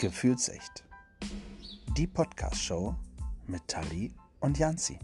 Gefühlsecht. 0.00 0.84
Die 1.96 2.06
Podcast-Show 2.06 2.94
mit 3.48 3.66
Tali 3.66 4.14
und 4.38 4.56
Janzi. 4.56 4.96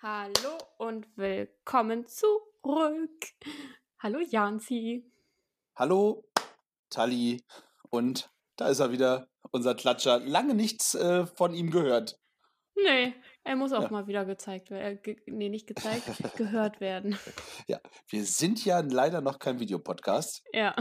Hallo 0.00 0.56
und 0.78 1.06
willkommen 1.16 2.06
zurück. 2.06 3.10
Hallo 3.98 4.20
Janzi. 4.20 5.12
Hallo, 5.76 6.24
Tali. 6.88 7.44
Und 7.90 8.30
da 8.56 8.68
ist 8.68 8.80
er 8.80 8.92
wieder, 8.92 9.28
unser 9.50 9.74
Klatscher. 9.74 10.20
Lange 10.20 10.54
nichts 10.54 10.94
äh, 10.94 11.26
von 11.26 11.52
ihm 11.52 11.70
gehört. 11.70 12.18
Nee, 12.76 13.12
er 13.44 13.56
muss 13.56 13.72
auch 13.72 13.82
Ja. 13.82 13.90
mal 13.90 14.06
wieder 14.06 14.24
gezeigt 14.24 14.70
werden. 14.70 14.96
Äh, 14.98 15.00
ge 15.00 15.16
nee, 15.26 15.48
nicht 15.48 15.66
gezeigt, 15.66 16.04
gehört 16.36 16.80
werden. 16.80 17.16
Ja, 17.68 17.80
wir 18.08 18.24
sind 18.24 18.64
ja 18.64 18.80
leider 18.80 19.20
noch 19.20 19.38
kein 19.38 19.60
Videopodcast. 19.60 20.42
Ja, 20.52 20.74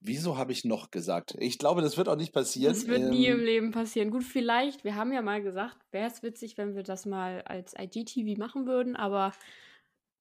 Wieso 0.00 0.36
habe 0.36 0.52
ich 0.52 0.64
noch 0.64 0.90
gesagt? 0.92 1.34
Ich 1.40 1.58
glaube, 1.58 1.80
das 1.82 1.96
wird 1.96 2.08
auch 2.08 2.16
nicht 2.16 2.32
passieren. 2.32 2.72
das 2.74 2.86
wird 2.86 3.10
nie 3.10 3.26
im 3.26 3.40
Ähm, 3.40 3.44
Leben 3.44 3.70
passieren. 3.72 4.10
Gut, 4.10 4.22
vielleicht, 4.24 4.84
wir 4.84 4.94
haben 4.94 5.12
ja 5.12 5.20
mal 5.22 5.42
gesagt, 5.42 5.76
wäre 5.90 6.06
es 6.06 6.22
witzig, 6.22 6.56
wenn 6.58 6.76
wir 6.76 6.82
das 6.84 7.06
mal 7.06 7.42
als 7.42 7.74
IGTV 7.76 8.38
machen 8.38 8.66
würden, 8.66 8.94
aber 8.94 9.32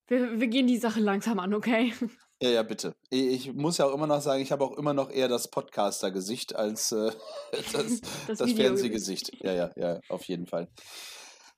wir, 0.07 0.39
wir 0.39 0.47
gehen 0.47 0.66
die 0.66 0.77
Sache 0.77 1.02
langsam 1.02 1.39
an, 1.39 1.53
okay? 1.53 1.94
Ja, 2.41 2.49
ja, 2.49 2.63
bitte. 2.63 2.95
Ich 3.09 3.53
muss 3.53 3.77
ja 3.77 3.85
auch 3.85 3.94
immer 3.94 4.07
noch 4.07 4.21
sagen, 4.21 4.41
ich 4.41 4.52
habe 4.52 4.63
auch 4.63 4.77
immer 4.77 4.94
noch 4.94 5.11
eher 5.11 5.27
das 5.27 5.49
Podcaster-Gesicht 5.52 6.55
als 6.55 6.91
äh, 6.91 7.11
das, 7.52 8.02
das, 8.27 8.39
Videogesicht. 8.39 8.55
Fernsehgesicht. 8.57 9.44
Ja, 9.44 9.53
ja, 9.53 9.71
ja, 9.75 9.99
auf 10.09 10.23
jeden 10.25 10.47
Fall. 10.47 10.67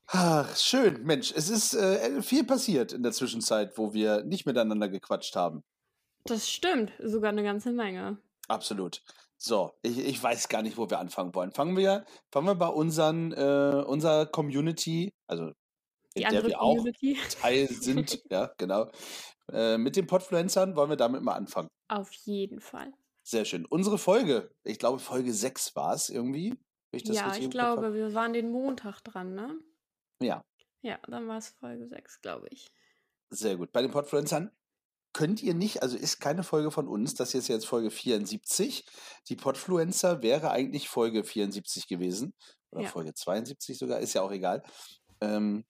Ach, 0.09 0.55
schön, 0.55 1.03
Mensch, 1.03 1.34
es 1.35 1.49
ist 1.49 1.73
äh, 1.73 2.21
viel 2.21 2.45
passiert 2.45 2.93
in 2.93 3.03
der 3.03 3.11
Zwischenzeit, 3.11 3.77
wo 3.77 3.93
wir 3.93 4.23
nicht 4.23 4.45
miteinander 4.45 4.88
gequatscht 4.88 5.35
haben. 5.35 5.63
Das 6.23 6.49
stimmt, 6.49 6.94
sogar 7.03 7.30
eine 7.30 7.44
ganze 7.44 7.72
Menge. 7.72 8.17
Absolut. 8.47 9.02
So, 9.38 9.73
ich, 9.81 9.99
ich 9.99 10.23
weiß 10.23 10.47
gar 10.47 10.61
nicht, 10.61 10.77
wo 10.77 10.89
wir 10.89 10.99
anfangen 10.99 11.36
wollen. 11.36 11.52
Fangen 11.52 11.75
wir, 11.75 12.05
fangen 12.31 12.47
wir 12.47 12.55
bei 12.55 12.67
unseren, 12.67 13.33
äh, 13.33 13.83
unserer 13.86 14.25
Community, 14.25 15.14
also 15.27 15.52
Die 16.17 16.23
in 16.23 16.30
der 16.30 16.45
wir 16.45 16.61
auch 16.61 16.75
Community. 16.75 17.17
Teil 17.42 17.67
sind, 17.67 18.23
ja, 18.31 18.52
genau. 18.58 18.89
Äh, 19.52 19.77
mit 19.77 19.95
den 19.95 20.08
Podfluencern 20.08 20.75
wollen 20.75 20.89
wir 20.89 20.97
damit 20.97 21.21
mal 21.21 21.33
anfangen. 21.33 21.67
Auf 21.89 22.11
jeden 22.14 22.61
Fall. 22.61 22.94
Sehr 23.23 23.44
schön. 23.44 23.66
Unsere 23.66 23.97
Folge, 23.97 24.52
ich 24.64 24.80
glaube 24.80 24.99
Folge 24.99 25.33
6 25.33 25.75
war 25.75 25.94
es 25.94 26.09
irgendwie. 26.09 26.55
ich 26.92 27.03
Ja, 27.03 27.36
ich 27.36 27.49
glaube, 27.49 27.94
wir 27.94 28.14
waren 28.14 28.31
den 28.31 28.49
Montag 28.49 29.02
dran, 29.02 29.36
ne? 29.36 29.59
Ja, 30.22 30.44
Ja, 30.82 31.00
dann 31.08 31.28
war 31.28 31.38
es 31.38 31.50
Folge 31.50 31.88
6, 31.88 32.22
glaube 32.22 32.48
ich. 32.50 32.68
sehr 33.30 33.58
gut. 33.58 33.72
Bei 33.72 33.82
den 33.82 33.92
Podfluencern 33.92 34.52
könnt 35.14 35.42
ihr 35.42 35.54
nicht, 35.54 35.82
also 35.82 35.98
ist 35.98 36.20
keine 36.20 36.44
Folge 36.44 36.72
von 36.72 36.88
uns, 36.88 37.16
das 37.16 37.34
ist 37.34 37.48
jetzt 37.48 37.66
Folge 37.66 37.90
74. 37.92 38.86
Die 39.30 39.36
Podfluencer 39.36 40.22
wäre 40.22 40.52
eigentlich 40.52 40.90
Folge 40.90 41.23
74 41.23 41.88
gewesen. 41.88 42.34
Oder 42.72 42.84
Ja. 42.84 42.90
Folge 42.90 43.14
72 43.14 43.78
sogar, 43.78 44.00
ist 44.00 44.14
ja 44.14 44.22
auch 44.22 44.32
egal. 44.32 44.64
Ähm, 45.22 45.66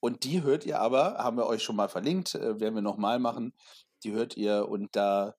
und 0.00 0.24
die 0.24 0.42
hört 0.42 0.66
ihr 0.66 0.80
aber, 0.80 1.14
haben 1.18 1.36
wir 1.36 1.46
euch 1.46 1.62
schon 1.62 1.76
mal 1.76 1.88
verlinkt, 1.88 2.34
äh, 2.34 2.60
werden 2.60 2.74
wir 2.74 2.82
nochmal 2.82 3.18
machen. 3.18 3.54
Die 4.04 4.12
hört 4.12 4.36
ihr 4.36 4.68
und 4.68 4.94
da 4.96 5.34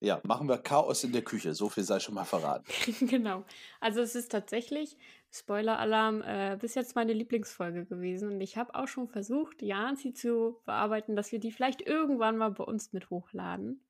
ja, 0.00 0.20
machen 0.24 0.48
wir 0.48 0.58
Chaos 0.58 1.04
in 1.04 1.12
der 1.12 1.22
Küche. 1.22 1.54
So 1.54 1.68
viel 1.70 1.84
sei 1.84 2.00
schon 2.00 2.14
mal 2.14 2.24
verraten. 2.24 2.66
genau. 3.00 3.44
Also 3.80 4.00
es 4.00 4.14
ist 4.14 4.30
tatsächlich, 4.30 4.96
Spoiler-Alarm, 5.30 6.22
äh, 6.22 6.56
bis 6.60 6.74
jetzt 6.74 6.94
meine 6.94 7.12
Lieblingsfolge 7.12 7.84
gewesen. 7.84 8.32
Und 8.32 8.40
ich 8.40 8.56
habe 8.56 8.74
auch 8.74 8.88
schon 8.88 9.08
versucht, 9.08 9.62
Janzi 9.62 10.12
zu 10.12 10.60
bearbeiten, 10.64 11.16
dass 11.16 11.32
wir 11.32 11.38
die 11.38 11.52
vielleicht 11.52 11.82
irgendwann 11.82 12.36
mal 12.36 12.50
bei 12.50 12.64
uns 12.64 12.92
mit 12.92 13.10
hochladen. 13.10 13.84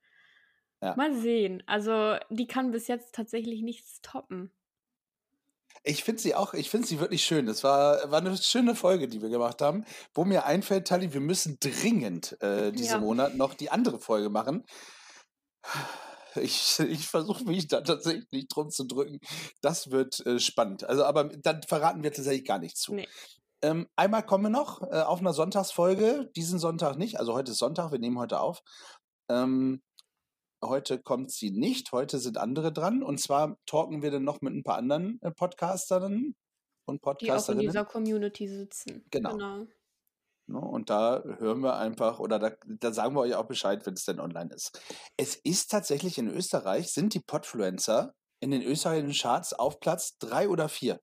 Ja. 0.83 0.95
Mal 0.97 1.15
sehen. 1.15 1.63
Also 1.67 2.17
die 2.31 2.47
kann 2.47 2.71
bis 2.71 2.89
jetzt 2.89 3.15
tatsächlich 3.15 3.63
nichts 3.63 4.01
toppen. 4.03 4.51
Ich 5.85 6.03
finde 6.03 6.21
sie 6.21 6.35
auch, 6.35 6.53
ich 6.53 6.69
finde 6.69 6.87
sie 6.87 7.01
wirklich 7.01 7.23
schön. 7.23 7.47
Das 7.47 7.63
war, 7.63 8.11
war 8.11 8.21
eine 8.21 8.37
schöne 8.37 8.75
Folge, 8.75 9.09
die 9.09 9.23
wir 9.23 9.29
gemacht 9.29 9.63
haben. 9.63 9.85
Wo 10.15 10.25
mir 10.25 10.45
einfällt, 10.45 10.89
Tali, 10.89 11.15
wir 11.15 11.21
müssen 11.21 11.59
dringend 11.61 12.41
äh, 12.43 12.73
diesen 12.73 12.97
Ja. 12.97 12.99
Monat 12.99 13.37
noch 13.37 13.55
die 13.55 13.71
andere 13.71 14.01
Folge 14.01 14.29
machen. 14.29 14.65
Ich, 16.37 16.79
ich 16.81 17.07
versuche 17.07 17.45
mich 17.45 17.69
da 17.69 17.81
tatsächlich 17.81 18.49
drum 18.49 18.71
zu 18.71 18.85
drücken. 18.85 19.21
Das 19.61 19.91
wird 19.91 20.25
äh, 20.27 20.39
spannend. 20.39 20.85
Also, 20.85 21.05
aber 21.05 21.25
dann 21.25 21.63
verraten 21.63 22.03
wir 22.03 22.13
tatsächlich 22.13 22.45
gar 22.45 22.59
nichts 22.59 22.81
zu. 22.81 22.95
Nee. 22.95 23.09
Ähm, 23.63 23.89
einmal 23.97 24.25
kommen 24.25 24.45
wir 24.45 24.51
noch 24.51 24.83
äh, 24.83 25.01
auf 25.01 25.21
einer 25.21 25.33
Sonntagsfolge. 25.33 26.31
Diesen 26.37 26.59
Sonntag 26.59 26.99
nicht. 26.99 27.19
Also 27.19 27.35
heute 27.35 27.53
ist 27.53 27.59
Sonntag, 27.59 27.91
wir 27.91 27.99
nehmen 27.99 28.19
heute 28.19 28.41
auf. 28.41 28.63
Ähm, 29.31 29.83
heute 30.63 30.99
kommt 30.99 31.31
sie 31.31 31.51
nicht. 31.51 31.93
Heute 31.93 32.19
sind 32.19 32.39
andere 32.39 32.73
dran. 32.73 33.03
Und 33.03 33.21
zwar 33.21 33.57
talken 33.67 34.03
wir 34.03 34.11
dann 34.11 34.25
noch 34.25 34.41
mit 34.41 34.55
ein 34.55 34.63
paar 34.63 34.77
anderen 34.77 35.19
äh, 35.23 35.31
Podcasterinnen 35.31 36.35
und 36.87 36.87
Die 36.87 36.89
auch 36.89 36.93
in 36.93 37.01
Podcasterinnen. 37.01 37.67
dieser 37.67 37.85
Community 37.85 38.49
sitzen. 38.49 39.05
Genau. 39.11 39.33
genau. 39.33 39.67
Ne, 40.49 40.61
Und 40.61 40.91
da 40.91 41.23
hören 41.39 41.61
wir 41.61 41.77
einfach, 41.77 42.19
oder 42.21 42.39
da, 42.39 42.53
da 42.67 42.93
sagen 42.93 43.15
wir 43.15 43.21
euch 43.21 43.35
auch 43.35 43.47
Bescheid, 43.47 43.85
wenn 43.85 43.95
es 43.95 44.05
denn 44.05 44.21
online 44.21 44.55
ist. 44.55 44.81
Es 45.17 45.35
ist 45.37 45.71
tatsächlich 45.71 46.19
in 46.19 46.29
Österreich, 46.29 46.93
sind 46.93 47.15
die 47.15 47.21
Podfluencer 47.21 48.15
in 48.41 48.51
den 48.51 48.63
österreichischen 48.63 49.13
Charts 49.13 49.53
auf 49.55 49.81
Platz 49.81 50.19
drei 50.19 50.49
oder 50.49 50.69
vier. 50.69 51.01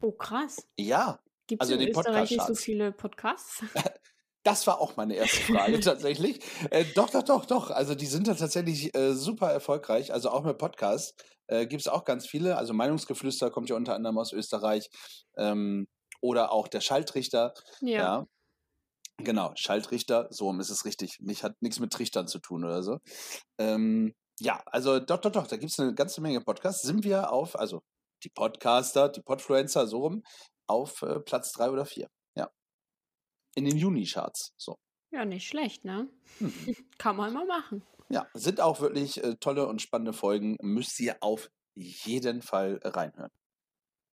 Oh, 0.00 0.12
krass. 0.12 0.66
Ja, 0.78 1.20
Gibt 1.46 1.62
es 1.62 1.70
Also 1.70 1.80
in 1.80 1.88
in 1.88 1.96
Österreich 1.96 2.30
nicht 2.30 2.46
so 2.46 2.54
viele 2.54 2.92
Podcasts? 2.92 3.62
das 4.42 4.66
war 4.66 4.80
auch 4.80 4.96
meine 4.96 5.14
erste 5.14 5.40
Frage 5.52 5.80
tatsächlich. 5.80 6.40
Äh, 6.70 6.84
doch, 6.94 7.10
doch, 7.10 7.22
doch, 7.22 7.44
doch. 7.46 7.70
Also 7.70 7.94
die 7.94 8.06
sind 8.06 8.26
da 8.26 8.34
tatsächlich 8.34 8.94
äh, 8.96 9.14
super 9.14 9.50
erfolgreich. 9.52 10.12
Also 10.12 10.30
auch 10.30 10.44
mit 10.44 10.58
Podcasts 10.58 11.14
äh, 11.46 11.66
gibt 11.66 11.82
es 11.82 11.88
auch 11.88 12.04
ganz 12.04 12.26
viele. 12.26 12.56
Also 12.56 12.74
Meinungsgeflüster 12.74 13.50
kommt 13.50 13.68
ja 13.68 13.76
unter 13.76 13.94
anderem 13.94 14.18
aus 14.18 14.32
Österreich. 14.32 14.90
Ähm, 15.36 15.86
oder 16.20 16.50
auch 16.50 16.66
der 16.66 16.80
Schaltrichter. 16.80 17.54
ja. 17.80 18.26
Ja. 18.26 18.26
Genau, 19.18 19.52
Schaltrichter, 19.56 20.28
so 20.30 20.52
ist 20.58 20.70
es 20.70 20.84
richtig. 20.84 21.18
Nicht, 21.20 21.42
hat 21.42 21.54
nichts 21.60 21.80
mit 21.80 21.92
Trichtern 21.92 22.28
zu 22.28 22.38
tun 22.38 22.64
oder 22.64 22.82
so. 22.82 22.98
Ähm, 23.58 24.14
ja, 24.40 24.62
also 24.66 25.00
doch, 25.00 25.18
doch, 25.18 25.32
doch, 25.32 25.46
da 25.46 25.56
gibt 25.56 25.72
es 25.72 25.80
eine 25.80 25.94
ganze 25.94 26.20
Menge 26.20 26.40
Podcasts. 26.42 26.82
Sind 26.82 27.04
wir 27.04 27.32
auf, 27.32 27.58
also 27.58 27.82
die 28.22 28.28
Podcaster, 28.28 29.08
die 29.08 29.22
Podfluencer, 29.22 29.86
so 29.86 30.00
rum, 30.00 30.22
auf 30.66 31.02
äh, 31.02 31.20
Platz 31.20 31.52
drei 31.52 31.70
oder 31.70 31.86
vier. 31.86 32.08
Ja. 32.36 32.50
In 33.54 33.64
den 33.64 33.76
Juni-Charts. 33.78 34.52
So. 34.58 34.76
Ja, 35.10 35.24
nicht 35.24 35.46
schlecht, 35.46 35.84
ne? 35.84 36.08
Mhm. 36.40 36.76
Kann 36.98 37.16
man 37.16 37.32
mal 37.32 37.46
machen. 37.46 37.82
Ja, 38.10 38.26
sind 38.34 38.60
auch 38.60 38.80
wirklich 38.80 39.22
äh, 39.24 39.36
tolle 39.36 39.66
und 39.66 39.80
spannende 39.80 40.12
Folgen. 40.12 40.56
Müsst 40.60 41.00
ihr 41.00 41.16
auf 41.20 41.48
jeden 41.74 42.42
Fall 42.42 42.80
reinhören. 42.84 43.32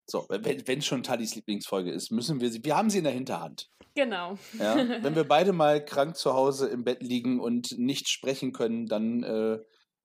So, 0.06 0.26
wenn, 0.30 0.68
wenn 0.68 0.82
schon 0.82 1.04
Talis 1.04 1.36
Lieblingsfolge 1.36 1.92
ist, 1.92 2.12
müssen 2.12 2.42
wir 2.42 2.52
sie, 2.52 2.64
wir 2.64 2.76
haben 2.76 2.90
sie 2.90 2.98
in 3.00 3.04
der 3.06 3.14
Hinterhand. 3.14 3.70
Genau. 3.96 4.38
Ja, 4.58 4.76
wenn 4.76 5.16
wir 5.16 5.24
beide 5.24 5.54
mal 5.54 5.84
krank 5.84 6.18
zu 6.18 6.34
Hause 6.34 6.68
im 6.68 6.84
Bett 6.84 7.04
liegen 7.04 7.40
und 7.40 7.78
nicht 7.78 8.10
sprechen 8.10 8.52
können, 8.52 8.88
dann 8.88 9.24
äh, 9.24 9.60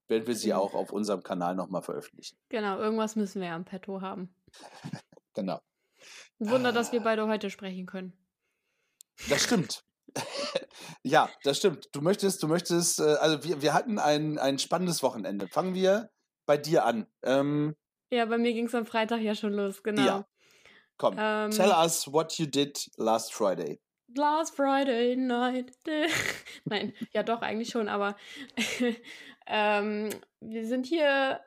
werden 0.09 0.27
wir 0.27 0.35
sie 0.35 0.53
auch 0.55 0.75
auf 0.75 0.93
unserem 0.93 1.23
Kanal 1.23 1.55
nochmal 1.55 1.83
veröffentlichen. 1.83 2.37
Genau, 2.49 2.79
irgendwas 2.79 3.17
müssen 3.17 3.41
wir 3.41 3.53
am 3.53 3.65
Petto 3.65 4.01
haben. 4.01 4.35
Genau. 5.35 5.61
Ein 6.41 6.51
Wunder, 6.51 6.73
dass 6.73 6.91
wir 6.91 7.01
beide 7.01 7.29
heute 7.29 7.49
sprechen 7.49 7.87
können. 7.87 8.13
Das 9.29 9.45
stimmt. 9.45 9.85
ja, 11.05 11.29
das 11.45 11.59
stimmt. 11.59 11.89
Du 11.93 12.01
möchtest, 12.01 12.43
du 12.43 12.49
möchtest, 12.49 12.99
äh, 12.99 13.15
also 13.21 13.45
wir, 13.45 13.63
wir 13.63 13.73
hatten 13.73 14.01
ein, 14.01 14.39
ein 14.39 14.59
spannendes 14.59 15.01
Wochenende. 15.05 15.47
Fangen 15.47 15.75
wir 15.75 16.11
bei 16.45 16.57
dir 16.57 16.85
an. 16.85 17.07
Ähm, 17.23 17.77
Ja, 18.11 18.25
bei 18.25 18.39
mir 18.39 18.53
ging 18.53 18.67
es 18.67 18.75
am 18.75 18.87
Freitag 18.87 19.21
ja 19.21 19.35
schon 19.35 19.53
los, 19.53 19.83
genau. 19.83 20.03
Ja. 20.03 20.29
komm, 20.97 21.17
Ähm, 21.19 21.51
tell 21.51 21.71
us 21.71 22.11
what 22.11 22.39
you 22.39 22.47
did 22.47 22.79
last 22.97 23.33
Friday. 23.35 23.81
Last 24.15 24.57
Friday 24.57 25.17
night. 25.17 25.73
Nein, 26.65 26.95
ja 27.13 27.23
doch, 27.23 27.43
eigentlich 27.43 27.69
schon, 27.69 27.89
aber 27.89 28.17
ähm, 29.47 30.09
wir 30.41 30.67
sind 30.67 30.87
hier 30.87 31.41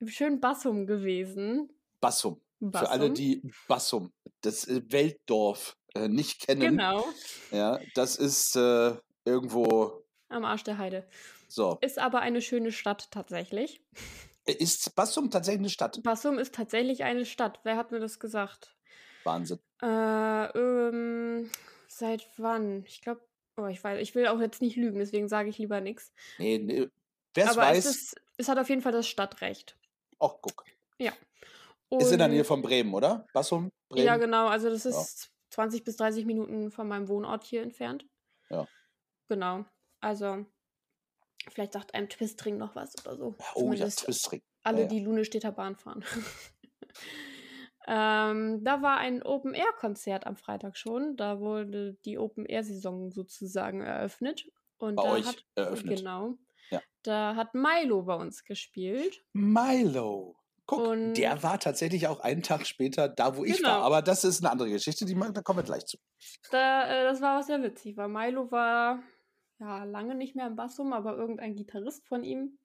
im 0.00 0.08
schönen 0.08 0.40
Bassum 0.40 0.86
gewesen. 0.86 1.68
Bassum. 2.00 2.40
Bassum. 2.60 2.86
Für 2.86 2.90
alle, 2.90 3.10
die 3.10 3.42
Bassum, 3.68 4.12
das 4.40 4.66
äh, 4.66 4.82
Weltdorf, 4.90 5.76
äh, 5.94 6.08
nicht 6.08 6.40
kennen. 6.46 6.60
Genau, 6.60 7.04
Ja, 7.50 7.78
das 7.94 8.16
ist 8.16 8.56
äh, 8.56 8.96
irgendwo 9.24 10.04
am 10.30 10.44
Arsch 10.44 10.64
der 10.64 10.78
Heide. 10.78 11.08
so. 11.48 11.78
Ist 11.80 11.98
aber 11.98 12.20
eine 12.20 12.40
schöne 12.42 12.72
Stadt 12.72 13.10
tatsächlich. 13.10 13.80
Ist 14.52 14.94
Bassum 14.94 15.30
tatsächlich 15.30 15.60
eine 15.60 15.68
Stadt? 15.70 16.02
Bassum 16.02 16.38
ist 16.38 16.54
tatsächlich 16.54 17.04
eine 17.04 17.26
Stadt. 17.26 17.60
Wer 17.64 17.76
hat 17.76 17.90
mir 17.90 18.00
das 18.00 18.18
gesagt? 18.18 18.76
Wahnsinn. 19.24 19.58
Äh, 19.82 20.46
ähm, 20.58 21.50
seit 21.86 22.26
wann? 22.38 22.84
Ich 22.86 23.02
glaube, 23.02 23.20
oh, 23.58 23.66
ich 23.66 23.82
weiß, 23.84 24.00
ich 24.00 24.14
will 24.14 24.26
auch 24.28 24.40
jetzt 24.40 24.62
nicht 24.62 24.76
lügen, 24.76 24.98
deswegen 24.98 25.28
sage 25.28 25.50
ich 25.50 25.58
lieber 25.58 25.80
nichts. 25.80 26.12
Nee, 26.38 26.58
nee. 26.58 26.88
Wer 27.34 27.44
es 27.44 27.50
Aber 27.52 27.62
weiß, 27.62 27.84
es, 27.84 27.96
ist, 27.96 28.20
es 28.38 28.48
hat 28.48 28.58
auf 28.58 28.68
jeden 28.70 28.80
Fall 28.82 28.92
das 28.92 29.06
Stadtrecht. 29.06 29.76
ach 30.18 30.34
guck. 30.40 30.64
Ja. 30.98 31.12
Ist 31.90 32.12
in 32.12 32.18
der 32.18 32.28
Nähe 32.28 32.40
Und- 32.40 32.46
von 32.46 32.62
Bremen, 32.62 32.92
oder? 32.94 33.26
Bassum, 33.32 33.70
Bremen? 33.88 34.06
Ja, 34.06 34.16
genau. 34.16 34.46
Also 34.48 34.68
das 34.70 34.84
Ja. 34.84 34.90
ist 34.90 35.30
20 35.50 35.84
bis 35.84 35.96
30 35.96 36.24
Minuten 36.26 36.70
von 36.70 36.88
meinem 36.88 37.08
Wohnort 37.08 37.44
hier 37.44 37.62
entfernt. 37.62 38.06
Ja. 38.50 38.66
Genau. 39.28 39.64
Also 40.00 40.46
Vielleicht 41.48 41.72
sagt 41.72 41.94
einem 41.94 42.08
Twistring 42.08 42.56
noch 42.58 42.74
was 42.74 42.94
oder 43.04 43.16
so. 43.16 43.34
Oh 43.36 43.36
ja, 43.38 43.54
Zumindest 43.54 44.04
Twistring. 44.04 44.42
alle, 44.62 44.78
Ja, 44.78 44.82
ja. 44.84 44.88
die 44.88 45.00
Lunestädter 45.00 45.52
Bahn 45.52 45.76
fahren. 45.76 46.04
ähm, 47.86 48.62
da 48.64 48.82
war 48.82 48.98
ein 48.98 49.22
Open-Air-Konzert 49.22 50.26
am 50.26 50.36
Freitag 50.36 50.76
schon. 50.76 51.16
Da 51.16 51.40
wurde 51.40 51.94
die 52.04 52.18
Open-Air-Saison 52.18 53.10
sozusagen 53.10 53.80
eröffnet. 53.80 54.46
Und 54.78 54.96
Bei 54.96 55.02
da 55.04 55.10
euch 55.12 55.26
hat, 55.26 55.44
eröffnet. 55.54 55.98
Genau. 55.98 56.34
Ja. 56.70 56.80
Da 57.02 57.34
hat 57.34 57.54
Milo 57.54 58.02
bei 58.02 58.14
uns 58.14 58.44
gespielt. 58.44 59.24
Milo. 59.32 60.36
Guck, 60.66 60.80
Und- 60.86 61.14
der 61.14 61.42
war 61.42 61.58
tatsächlich 61.58 62.06
auch 62.08 62.20
einen 62.20 62.42
Tag 62.42 62.66
später 62.66 63.08
da, 63.08 63.36
wo 63.38 63.44
ich 63.44 63.56
Genau. 63.56 63.70
war. 63.70 63.82
Aber 63.84 64.02
das 64.02 64.22
ist 64.24 64.42
eine 64.42 64.50
andere 64.52 64.68
Geschichte, 64.68 65.06
die, 65.06 65.14
ma- 65.14 65.30
da 65.30 65.40
kommen 65.40 65.60
wir 65.60 65.64
gleich 65.64 65.86
zu. 65.86 65.96
Da, 66.50 66.84
äh, 66.90 67.04
das 67.04 67.22
war 67.22 67.38
auch 67.40 67.42
sehr 67.42 67.62
witzig, 67.62 67.96
weil 67.96 68.08
Milo 68.08 68.50
war 68.52 69.02
ja 69.58 69.84
lange 69.84 70.14
nicht 70.14 70.36
mehr 70.36 70.46
im 70.46 70.56
Bassum, 70.56 70.92
aber 70.92 71.16
irgendein 71.16 71.54
Gitarrist 71.54 72.06
von 72.06 72.24
ihm. 72.24 72.58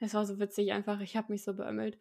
Es 0.00 0.14
war 0.14 0.26
so 0.26 0.38
witzig 0.38 0.72
einfach, 0.72 1.00
ich 1.00 1.16
habe 1.16 1.32
mich 1.32 1.44
so 1.44 1.54
beömmelt. 1.54 1.98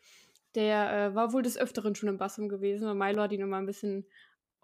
Der 0.56 0.92
äh, 0.92 1.16
war 1.16 1.34
wohl 1.34 1.44
des 1.44 1.58
Öfteren 1.58 1.96
schon 1.96 2.10
im 2.10 2.18
Bassum 2.18 2.50
gewesen 2.50 2.88
und 2.88 2.98
Milo 2.98 3.22
hat 3.22 3.32
ihn 3.32 3.42
immer 3.42 3.58
ein 3.58 3.66
bisschen 3.66 4.06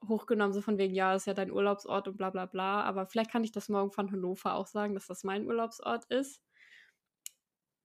hochgenommen, 0.08 0.54
so 0.54 0.62
von 0.62 0.78
wegen, 0.78 0.94
ja, 0.94 1.14
das 1.14 1.24
ist 1.24 1.28
ja 1.28 1.34
dein 1.34 1.52
Urlaubsort 1.52 2.08
und 2.08 2.18
bla 2.18 2.30
bla 2.30 2.46
bla. 2.46 2.82
Aber 2.84 3.06
vielleicht 3.06 3.32
kann 3.32 3.44
ich 3.44 3.52
das 3.52 3.70
morgen 3.70 3.92
von 3.92 4.12
Hannover 4.12 4.56
auch 4.56 4.68
sagen, 4.68 4.94
dass 4.94 5.08
das 5.08 5.24
mein 5.24 5.46
Urlaubsort 5.46 6.06
ist. 6.06 6.42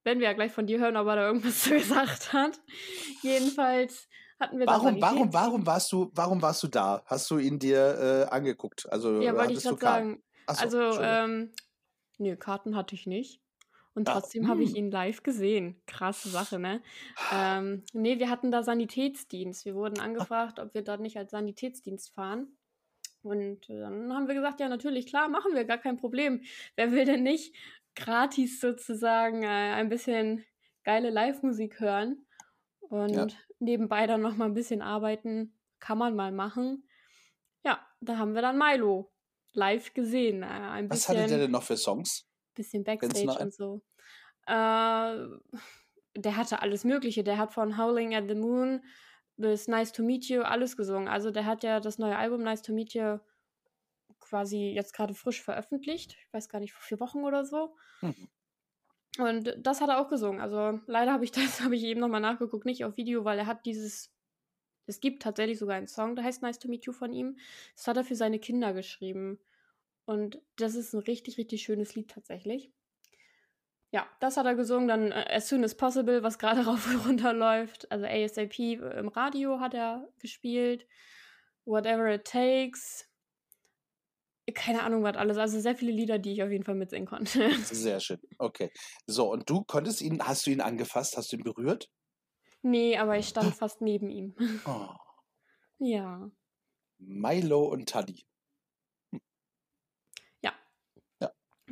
Werden 0.04 0.18
wir 0.18 0.26
ja 0.26 0.32
gleich 0.32 0.52
von 0.52 0.66
dir 0.66 0.80
hören, 0.80 0.96
ob 0.96 1.06
er 1.06 1.16
da 1.16 1.26
irgendwas 1.26 1.60
zu 1.62 1.70
gesagt 1.70 2.32
hat. 2.32 2.60
Jedenfalls 3.22 4.08
hatten 4.40 4.58
wir 4.58 4.66
da 4.66 4.72
Warum, 4.72 5.00
warum, 5.00 5.32
warum 5.32 5.66
warst 5.66 5.92
du, 5.92 6.10
warum 6.14 6.42
warst 6.42 6.62
du 6.62 6.68
da? 6.68 7.02
Hast 7.06 7.30
du 7.30 7.38
ihn 7.38 7.58
dir 7.58 8.26
äh, 8.28 8.34
angeguckt? 8.34 8.90
Also 8.90 9.20
Ja, 9.20 9.34
wollte 9.36 9.52
ich 9.52 9.62
gerade 9.62 9.80
sagen. 9.80 10.22
So, 10.48 10.62
Also, 10.62 11.00
ähm, 11.00 11.52
nö, 12.18 12.36
Karten 12.36 12.76
hatte 12.76 12.94
ich 12.94 13.06
nicht. 13.06 13.40
Und 13.94 14.08
Ah, 14.08 14.14
trotzdem 14.14 14.48
habe 14.48 14.62
ich 14.62 14.70
hm. 14.70 14.76
ihn 14.76 14.90
live 14.90 15.22
gesehen. 15.22 15.80
Krasse 15.86 16.30
Sache, 16.30 16.58
ne? 16.58 16.82
Ähm, 17.30 17.84
nee, 17.92 18.18
wir 18.18 18.30
hatten 18.30 18.50
da 18.50 18.62
Sanitätsdienst. 18.62 19.66
Wir 19.66 19.74
wurden 19.74 20.00
angefragt, 20.00 20.58
ob 20.58 20.72
wir 20.72 20.82
dort 20.82 21.00
nicht 21.00 21.18
als 21.18 21.32
Sanitätsdienst 21.32 22.14
fahren. 22.14 22.56
Und 23.22 23.68
dann 23.68 24.12
haben 24.12 24.28
wir 24.28 24.34
gesagt, 24.34 24.60
ja, 24.60 24.68
natürlich, 24.68 25.06
klar, 25.06 25.28
machen 25.28 25.54
wir, 25.54 25.64
gar 25.64 25.78
kein 25.78 25.96
Problem. 25.96 26.42
Wer 26.74 26.90
will 26.90 27.04
denn 27.04 27.22
nicht 27.22 27.54
gratis 27.94 28.60
sozusagen 28.60 29.42
äh, 29.42 29.46
ein 29.46 29.90
bisschen 29.90 30.44
geile 30.84 31.10
Live-Musik 31.10 31.78
hören 31.78 32.26
und 32.80 33.38
nebenbei 33.58 34.06
dann 34.06 34.22
noch 34.22 34.36
mal 34.36 34.46
ein 34.46 34.54
bisschen 34.54 34.82
arbeiten? 34.82 35.56
Kann 35.78 35.98
man 35.98 36.16
mal 36.16 36.32
machen. 36.32 36.88
Ja, 37.64 37.86
da 38.00 38.16
haben 38.16 38.34
wir 38.34 38.42
dann 38.42 38.58
Milo 38.58 39.11
live 39.52 39.94
gesehen. 39.94 40.42
Äh, 40.42 40.46
ein 40.46 40.90
Was 40.90 41.00
bisschen 41.00 41.18
hatte 41.18 41.28
der 41.28 41.38
denn 41.38 41.50
noch 41.50 41.62
für 41.62 41.76
Songs? 41.76 42.26
bisschen 42.54 42.84
Backstage 42.84 43.26
noch 43.26 43.40
und 43.40 43.54
so. 43.54 43.82
Äh, 44.46 45.16
der 46.16 46.36
hatte 46.36 46.60
alles 46.60 46.84
Mögliche. 46.84 47.24
Der 47.24 47.38
hat 47.38 47.52
von 47.52 47.78
Howling 47.78 48.14
at 48.14 48.28
the 48.28 48.34
Moon 48.34 48.84
bis 49.36 49.68
Nice 49.68 49.92
to 49.92 50.02
Meet 50.02 50.28
You 50.28 50.42
alles 50.42 50.76
gesungen. 50.76 51.08
Also 51.08 51.30
der 51.30 51.46
hat 51.46 51.62
ja 51.62 51.80
das 51.80 51.98
neue 51.98 52.16
Album 52.16 52.42
Nice 52.42 52.62
to 52.62 52.72
Meet 52.72 52.94
You 52.94 53.18
quasi 54.20 54.72
jetzt 54.74 54.94
gerade 54.94 55.14
frisch 55.14 55.42
veröffentlicht. 55.42 56.16
Ich 56.26 56.32
weiß 56.32 56.48
gar 56.48 56.60
nicht, 56.60 56.72
vor 56.72 56.82
vier 56.82 57.00
Wochen 57.00 57.24
oder 57.24 57.44
so. 57.44 57.74
Mhm. 58.00 58.28
Und 59.18 59.54
das 59.58 59.80
hat 59.80 59.90
er 59.90 60.00
auch 60.00 60.08
gesungen. 60.08 60.40
Also 60.40 60.80
leider 60.86 61.12
habe 61.12 61.24
ich 61.24 61.32
das, 61.32 61.60
habe 61.60 61.76
ich 61.76 61.82
eben 61.84 62.00
nochmal 62.00 62.20
nachgeguckt, 62.20 62.64
nicht 62.64 62.84
auf 62.84 62.96
Video, 62.96 63.24
weil 63.24 63.38
er 63.38 63.46
hat 63.46 63.66
dieses, 63.66 64.12
es 64.86 65.00
gibt 65.00 65.22
tatsächlich 65.22 65.58
sogar 65.58 65.76
einen 65.76 65.86
Song, 65.86 66.16
der 66.16 66.24
heißt 66.24 66.42
Nice 66.42 66.58
to 66.58 66.68
Meet 66.68 66.86
You 66.86 66.92
von 66.92 67.12
ihm. 67.12 67.38
Das 67.76 67.86
hat 67.86 67.96
er 67.96 68.04
für 68.04 68.16
seine 68.16 68.38
Kinder 68.38 68.72
geschrieben. 68.72 69.38
Und 70.04 70.40
das 70.56 70.74
ist 70.74 70.92
ein 70.92 71.00
richtig, 71.00 71.38
richtig 71.38 71.62
schönes 71.62 71.94
Lied 71.94 72.10
tatsächlich. 72.10 72.72
Ja, 73.92 74.06
das 74.20 74.38
hat 74.38 74.46
er 74.46 74.54
gesungen, 74.54 74.88
dann 74.88 75.12
äh, 75.12 75.26
As 75.30 75.48
Soon 75.48 75.64
as 75.64 75.76
Possible, 75.76 76.22
was 76.22 76.38
gerade 76.38 76.62
rauf 76.66 76.86
und 76.88 77.06
runter 77.06 77.32
läuft. 77.32 77.90
Also 77.92 78.06
ASAP 78.06 78.58
äh, 78.58 78.98
im 78.98 79.08
Radio 79.08 79.60
hat 79.60 79.74
er 79.74 80.08
gespielt. 80.18 80.86
Whatever 81.64 82.14
It 82.14 82.24
Takes. 82.24 83.06
Keine 84.54 84.82
Ahnung, 84.82 85.04
was 85.04 85.16
alles. 85.16 85.38
Also 85.38 85.60
sehr 85.60 85.76
viele 85.76 85.92
Lieder, 85.92 86.18
die 86.18 86.32
ich 86.32 86.42
auf 86.42 86.50
jeden 86.50 86.64
Fall 86.64 86.74
mitsingen 86.74 87.06
konnte. 87.06 87.52
Sehr 87.64 88.00
schön. 88.00 88.18
Okay. 88.38 88.70
So, 89.06 89.30
und 89.30 89.48
du 89.48 89.62
konntest 89.62 90.02
ihn, 90.02 90.20
hast 90.20 90.46
du 90.46 90.50
ihn 90.50 90.60
angefasst? 90.60 91.16
Hast 91.16 91.30
du 91.30 91.36
ihn 91.36 91.44
berührt? 91.44 91.88
Nee, 92.62 92.96
aber 92.96 93.18
ich 93.18 93.28
stand 93.28 93.54
fast 93.54 93.80
neben 93.80 94.10
ihm. 94.10 94.34
Oh, 94.66 94.94
ja. 95.78 96.30
Milo 96.98 97.64
und 97.64 97.88
Taddy. 97.88 98.24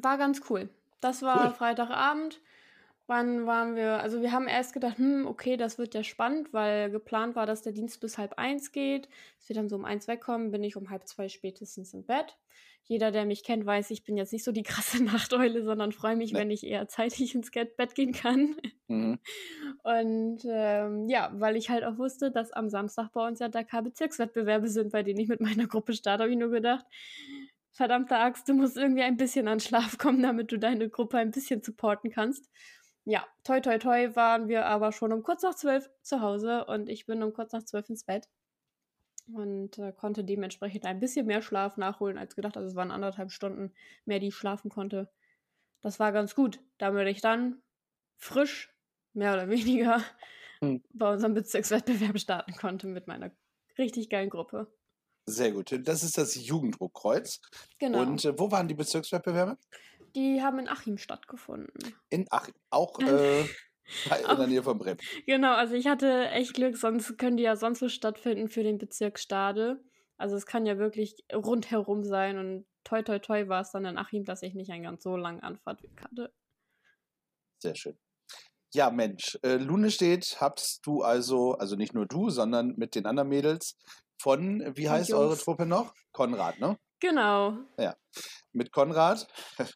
War 0.03 0.19
ganz 0.19 0.43
cool. 0.51 0.69
Das 1.01 1.23
war 1.23 1.49
Cool. 1.49 1.55
Freitagabend. 1.55 2.41
Wann 3.07 3.47
waren 3.47 3.75
wir? 3.75 4.01
Also 4.01 4.23
wir 4.23 4.31
haben 4.31 4.47
erst 4.47 4.73
gedacht, 4.73 4.99
hm, 4.99 5.27
okay, 5.27 5.57
das 5.57 5.79
wird 5.79 5.95
ja 5.95 6.05
spannend, 6.05 6.53
weil 6.53 6.91
geplant 6.91 7.35
war, 7.35 7.45
dass 7.45 7.63
der 7.63 7.73
Dienst 7.73 8.01
bis 8.01 8.19
halb 8.19 8.39
eins 8.39 8.71
geht. 8.71 9.09
Dass 9.39 9.49
wir 9.49 9.57
dann 9.57 9.69
so 9.69 9.77
um 9.77 9.85
eins 9.85 10.07
wegkommen, 10.07 10.53
bin 10.53 10.63
ich 10.63 10.77
um 10.77 10.91
halb 10.91 11.09
zwei 11.09 11.29
spätestens 11.29 11.93
im 11.93 12.05
Bett. 12.05 12.39
Jeder, 12.85 13.13
der 13.13 13.25
mich 13.25 13.45
kennt, 13.45 13.65
weiß, 13.65 13.91
ich 13.93 14.03
bin 14.03 14.17
jetzt 14.17 14.33
nicht 14.33 14.45
so 14.45 14.51
die 14.53 14.63
krasse 14.65 15.03
Nachteule, 15.05 15.63
sondern 15.65 15.93
freue 15.93 16.17
mich, 16.17 16.33
Nee. 16.33 16.41
wenn 16.41 16.51
ich 16.51 16.67
eher 16.67 16.89
zeitig 16.89 17.35
ins 17.35 17.51
Bett 17.53 17.95
gehen 17.95 18.13
kann. 18.13 18.57
Mhm. 18.89 19.19
Und 19.85 20.41
ähm, 20.49 21.09
ja, 21.09 21.31
weil 21.35 21.57
ich 21.57 21.71
halt 21.71 21.85
auch 21.85 21.99
wusste, 21.99 22.31
dass 22.31 22.53
am 22.53 22.69
Samstag 22.69 23.13
bei 23.13 23.27
uns 23.27 23.39
ja 23.39 23.49
Dakar-Bezirkswettbewerbe 23.49 24.69
sind, 24.69 24.93
bei 24.93 25.03
denen 25.03 25.21
ich 25.21 25.29
mit 25.29 25.41
meiner 25.41 25.67
Gruppe 25.67 25.93
starte, 25.93 26.25
habe 26.25 26.33
ich 26.33 26.39
nur 26.39 26.51
gedacht, 26.51 26.85
verdammte 27.73 28.17
Axt, 28.17 28.49
du 28.49 28.55
musst 28.55 28.77
irgendwie 28.77 29.03
ein 29.03 29.17
bisschen 29.17 29.47
an 29.49 29.61
Schlaf 29.61 29.97
kommen, 29.99 30.23
damit 30.23 30.51
du 30.53 30.59
deine 30.59 30.89
Gruppe 30.89 31.19
ein 31.19 31.31
bisschen 31.31 31.63
supporten 31.63 32.11
kannst. 32.11 32.51
Ja, 33.05 33.27
toi 33.45 33.61
toi 33.61 33.79
toi 33.79 34.15
waren 34.15 34.49
wir 34.49 34.67
aber 34.67 34.93
schon 34.93 35.13
um 35.13 35.23
kurz 35.23 35.43
nach 35.43 35.55
zwölf 35.55 35.89
zu 36.03 36.21
Hause 36.21 36.67
und 36.67 36.89
ich 36.89 37.07
bin 37.07 37.23
um 37.23 37.33
kurz 37.33 37.53
nach 37.53 37.65
zwölf 37.65 37.89
ins 37.89 38.05
Bett 38.05 38.27
und 39.35 39.79
äh, 39.79 39.93
konnte 39.93 40.25
dementsprechend 40.25 40.85
ein 40.87 41.01
bisschen 41.01 41.27
mehr 41.27 41.43
Schlaf 41.43 41.77
nachholen 41.77 42.19
als 42.19 42.35
gedacht. 42.37 42.57
Also 42.57 42.69
es 42.69 42.75
waren 42.77 42.91
anderthalb 42.91 43.31
Stunden 43.33 43.73
mehr, 44.05 44.19
die 44.21 44.29
ich 44.29 44.35
schlafen 44.35 44.71
konnte. 44.71 45.11
Das 45.81 45.99
war 45.99 46.13
ganz 46.13 46.35
gut, 46.35 46.61
damit 46.79 47.09
ich 47.09 47.21
dann 47.21 47.63
frisch, 48.17 48.75
mehr 49.13 49.33
oder 49.35 49.49
weniger, 49.49 50.03
Hm. 50.63 50.83
bei 50.93 51.11
unserem 51.11 51.33
Bezirkswettbewerb 51.35 52.19
starten 52.19 52.53
konnte 52.55 52.87
mit 52.87 53.07
meiner 53.07 53.31
richtig 53.79 54.11
geilen 54.11 54.29
Gruppe. 54.29 54.71
Sehr 55.27 55.53
gut. 55.53 55.75
Das 55.89 56.03
ist 56.03 56.19
das 56.19 56.35
Jugenddruckkreuz. 56.35 57.41
Genau. 57.79 58.03
Und 58.03 58.25
äh, 58.27 58.39
wo 58.39 58.51
waren 58.51 58.69
die 58.69 58.75
Bezirkswettbewerbe? 58.75 59.57
die 60.17 60.43
haben 60.43 60.59
in 60.59 60.69
Achim 60.69 60.99
stattgefunden. 60.99 61.95
In 62.09 62.27
Achim. 62.31 62.55
Auch 62.71 62.99
äh, 62.99 63.05
bei- 63.05 63.49
in 64.19 64.27
Auch- 64.27 64.37
der 64.37 64.47
Nähe 64.47 64.63
von 64.63 64.79
Bremen. 64.79 64.99
Genau, 65.27 65.53
also 65.55 65.75
ich 65.75 65.87
hatte 65.87 66.29
echt 66.31 66.55
Glück, 66.55 66.77
sonst 66.77 67.17
können 67.19 67.37
die 67.37 67.43
ja 67.45 67.57
sonst 67.57 67.83
wo 67.83 67.89
stattfinden 67.89 68.49
für 68.49 68.63
den 68.63 68.79
Bezirk 68.79 69.19
Stade. 69.19 69.83
Also 70.17 70.37
es 70.37 70.47
kann 70.47 70.67
ja 70.67 70.79
wirklich 70.79 71.17
rundherum 71.33 72.05
sein 72.05 72.39
und 72.39 72.67
toi 72.85 73.03
toi 73.03 73.19
toi 73.19 73.49
war 73.49 73.63
es 73.63 73.71
dann 73.73 73.85
in 73.87 73.97
Achim, 73.99 74.25
dass 74.25 74.43
ich 74.43 74.55
nicht 74.55 74.71
einen 74.71 74.85
ganz 74.85 75.03
so 75.03 75.17
langen 75.17 75.41
Anfahrtweg 75.41 75.91
hatte. 76.03 76.33
Sehr 77.59 77.75
schön. 77.75 77.99
Ja, 78.73 78.91
Mensch, 78.91 79.39
äh, 79.43 79.57
Lune 79.57 79.91
steht, 79.91 80.41
habt 80.41 80.87
du 80.87 81.03
also, 81.03 81.55
also 81.55 81.75
nicht 81.77 81.93
nur 81.95 82.07
du, 82.07 82.31
sondern 82.31 82.75
mit 82.77 82.95
den 82.95 83.05
anderen 83.07 83.29
Mädels 83.29 83.77
von, 84.21 84.63
wie 84.77 84.89
heißt 84.89 85.13
eure 85.13 85.31
Jungs. 85.31 85.45
Truppe 85.45 85.67
noch? 85.67 85.93
Konrad, 86.13 86.61
ne? 86.61 86.79
Genau. 87.01 87.57
Mit 88.53 88.73
Konrad 88.73 89.27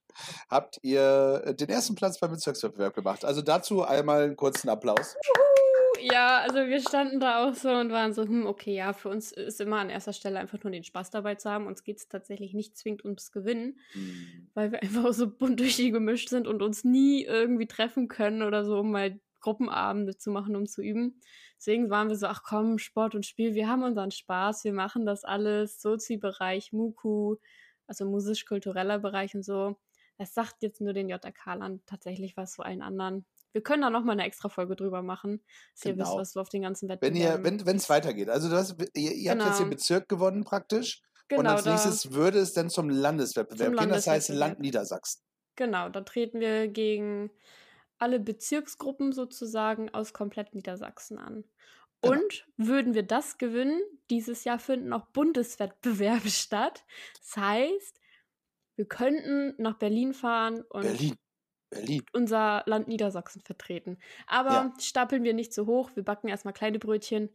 habt 0.51 0.79
ihr 0.83 1.43
äh, 1.45 1.55
den 1.55 1.69
ersten 1.69 1.95
Platz 1.95 2.19
beim 2.19 2.31
Bezirkswettbewerb 2.31 2.95
gemacht. 2.95 3.25
Also 3.25 3.41
dazu 3.41 3.83
einmal 3.83 4.25
einen 4.25 4.37
kurzen 4.37 4.69
Applaus. 4.69 5.17
Ja, 6.01 6.39
also 6.41 6.57
wir 6.57 6.81
standen 6.81 7.21
da 7.21 7.45
auch 7.45 7.55
so 7.55 7.71
und 7.71 7.91
waren 7.91 8.13
so, 8.13 8.25
hm, 8.25 8.47
okay, 8.47 8.75
ja, 8.75 8.93
für 8.93 9.09
uns 9.09 9.33
ist 9.33 9.61
immer 9.61 9.79
an 9.79 9.91
erster 9.91 10.13
Stelle 10.13 10.39
einfach 10.39 10.63
nur 10.63 10.73
den 10.73 10.85
Spaß 10.85 11.11
dabei 11.11 11.37
zu 11.37 11.51
haben. 11.51 11.67
Uns 11.67 11.83
geht 11.83 11.99
es 11.99 12.09
tatsächlich 12.09 12.53
nicht 12.53 12.77
zwingend 12.77 13.05
ums 13.05 13.31
Gewinnen. 13.31 13.79
Hm, 13.93 14.51
weil 14.55 14.73
wir 14.73 14.83
einfach 14.83 15.13
so 15.13 15.31
bunt 15.31 15.61
durch 15.61 15.77
die 15.77 15.91
gemischt 15.91 16.29
sind 16.29 16.47
und 16.49 16.63
uns 16.63 16.85
nie 16.85 17.25
irgendwie 17.25 17.67
treffen 17.67 18.09
können 18.09 18.43
oder 18.43 18.65
so, 18.65 18.81
um 18.81 18.91
mal 18.91 19.19
Gruppenabende 19.41 20.17
zu 20.17 20.31
machen, 20.31 20.57
um 20.57 20.67
zu 20.67 20.83
üben. 20.83 21.21
Deswegen 21.65 21.89
waren 21.89 22.11
wir 22.11 22.17
so, 22.17 22.27
ach 22.27 22.43
komm, 22.43 22.77
Sport 22.77 23.15
und 23.15 23.25
Spiel, 23.25 23.55
wir 23.55 23.69
haben 23.69 23.85
unseren 23.85 24.11
Spaß, 24.11 24.65
wir 24.65 24.75
machen 24.75 25.07
das 25.07 25.25
alles, 25.25 25.81
Sozi-Bereich, 25.81 26.75
Muku, 26.75 27.37
also 27.87 28.05
musisch-kultureller 28.05 28.99
Bereich 28.99 29.35
und 29.35 29.43
so. 29.47 29.75
Das 30.19 30.35
sagt 30.35 30.57
jetzt 30.61 30.83
nur 30.83 30.93
den 30.93 31.09
JK-Land 31.09 31.87
tatsächlich 31.87 32.37
was 32.37 32.53
zu 32.53 32.63
allen 32.63 32.83
anderen. 32.83 33.25
Wir 33.53 33.63
können 33.63 33.81
da 33.81 33.89
nochmal 33.89 34.13
eine 34.13 34.25
extra 34.27 34.51
Folge 34.51 34.77
drüber 34.77 35.01
machen, 35.01 35.43
dass 35.75 35.87
ihr 35.87 35.97
wisst, 35.97 36.09
Genau. 36.11 36.19
was 36.21 36.33
so 36.33 36.41
auf 36.43 36.51
den 36.51 36.61
ganzen 36.61 36.87
Wenn 36.87 37.01
Wettbewerben... 37.01 37.59
ihr, 37.61 37.67
wenn 37.67 37.77
es 37.77 37.89
weitergeht. 37.89 38.29
Also 38.29 38.51
du 38.51 38.57
hast, 38.57 38.77
ihr, 38.95 39.13
ihr 39.13 39.31
habt 39.31 39.41
jetzt 39.41 39.59
den 39.59 39.65
Genau. 39.65 39.71
Bezirk 39.77 40.07
gewonnen 40.11 40.45
praktisch. 40.45 41.01
und 41.33 41.39
genau, 41.39 41.53
als 41.53 41.65
da, 41.65 41.71
nächstes 41.71 42.13
würde 42.13 42.41
es 42.41 42.53
dann 42.53 42.69
zum 42.69 42.91
Landeswettbewerb 42.91 43.69
Zum 43.71 43.79
gehen. 43.79 43.89
Das 43.89 44.07
heißt. 44.07 44.29
Land 44.29 44.61
Niedersachsen. 44.61 45.23
Genau, 45.57 45.89
da 45.89 46.03
treten 46.03 46.41
wir 46.41 46.69
gegen 46.69 47.31
alle 48.05 48.21
Bezirksgruppen 48.21 49.13
sozusagen 49.13 49.93
aus 49.93 50.13
komplett 50.13 50.55
Niedersachsen 50.55 51.19
an. 51.19 51.45
Genau. 52.03 52.15
Und 52.17 52.47
würden 52.57 52.95
wir 52.95 53.03
das 53.03 53.39
gewinnen, 53.39 53.81
dieses 54.11 54.45
Jahr 54.45 54.59
finden 54.59 54.93
auch 54.93 55.07
Bundeswettbewerbe 55.07 56.29
statt. 56.31 56.85
Das 57.19 57.37
heißt, 57.37 58.01
wir 58.77 58.85
könnten 58.87 59.55
nach 59.57 59.79
Berlin 59.79 60.13
fahren 60.15 60.63
und 60.69 60.83
Berlin. 60.83 61.17
Berlin. 61.71 62.03
unser 62.13 62.63
Land 62.67 62.89
Niedersachsen 62.89 63.41
vertreten. 63.43 63.99
Aber 64.27 64.51
Ja. 64.51 64.75
stapeln 64.79 65.25
wir 65.25 65.35
nicht 65.35 65.53
so 65.53 65.67
hoch. 65.67 65.91
Wir 65.95 66.05
backen 66.05 66.29
erstmal 66.29 66.55
kleine 66.55 66.79
Brötchen. 66.79 67.31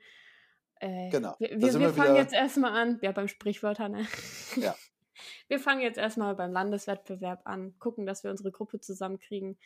Äh, 0.80 1.10
Genau. 1.10 1.36
Wir, 1.40 1.50
wir, 1.50 1.62
wir 1.62 1.80
wir 1.80 1.90
fangen 1.94 2.12
wieder- 2.14 2.22
jetzt 2.22 2.34
erstmal 2.34 2.72
an. 2.80 3.00
Ja, 3.02 3.12
beim 3.12 3.28
Sprichwörter, 3.28 3.90
ne? 3.90 4.06
Ja. 4.56 4.76
Wir 5.50 5.60
fangen 5.60 5.82
jetzt 5.82 5.98
erstmal 5.98 6.34
beim 6.36 6.54
Landeswettbewerb 6.54 7.42
an, 7.44 7.78
gucken, 7.78 8.06
dass 8.06 8.24
wir 8.24 8.32
unsere 8.32 8.54
Gruppe 8.54 8.80
zusammenkriegen. 8.80 9.58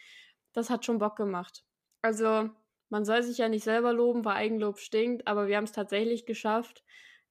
Das 0.54 0.70
hat 0.70 0.86
schon 0.86 1.00
Bock 1.00 1.16
gemacht. 1.16 1.66
Also, 2.02 2.50
man 2.90 3.06
soll 3.06 3.24
sich 3.24 3.40
ja 3.40 3.50
nicht 3.50 3.64
selber 3.64 3.92
loben, 3.92 4.24
weil 4.24 4.36
Eigenlob 4.36 4.80
stinkt, 4.80 5.28
aber 5.28 5.48
wir 5.48 5.58
haben 5.58 5.64
es 5.64 5.72
tatsächlich 5.72 6.26
geschafft, 6.26 6.84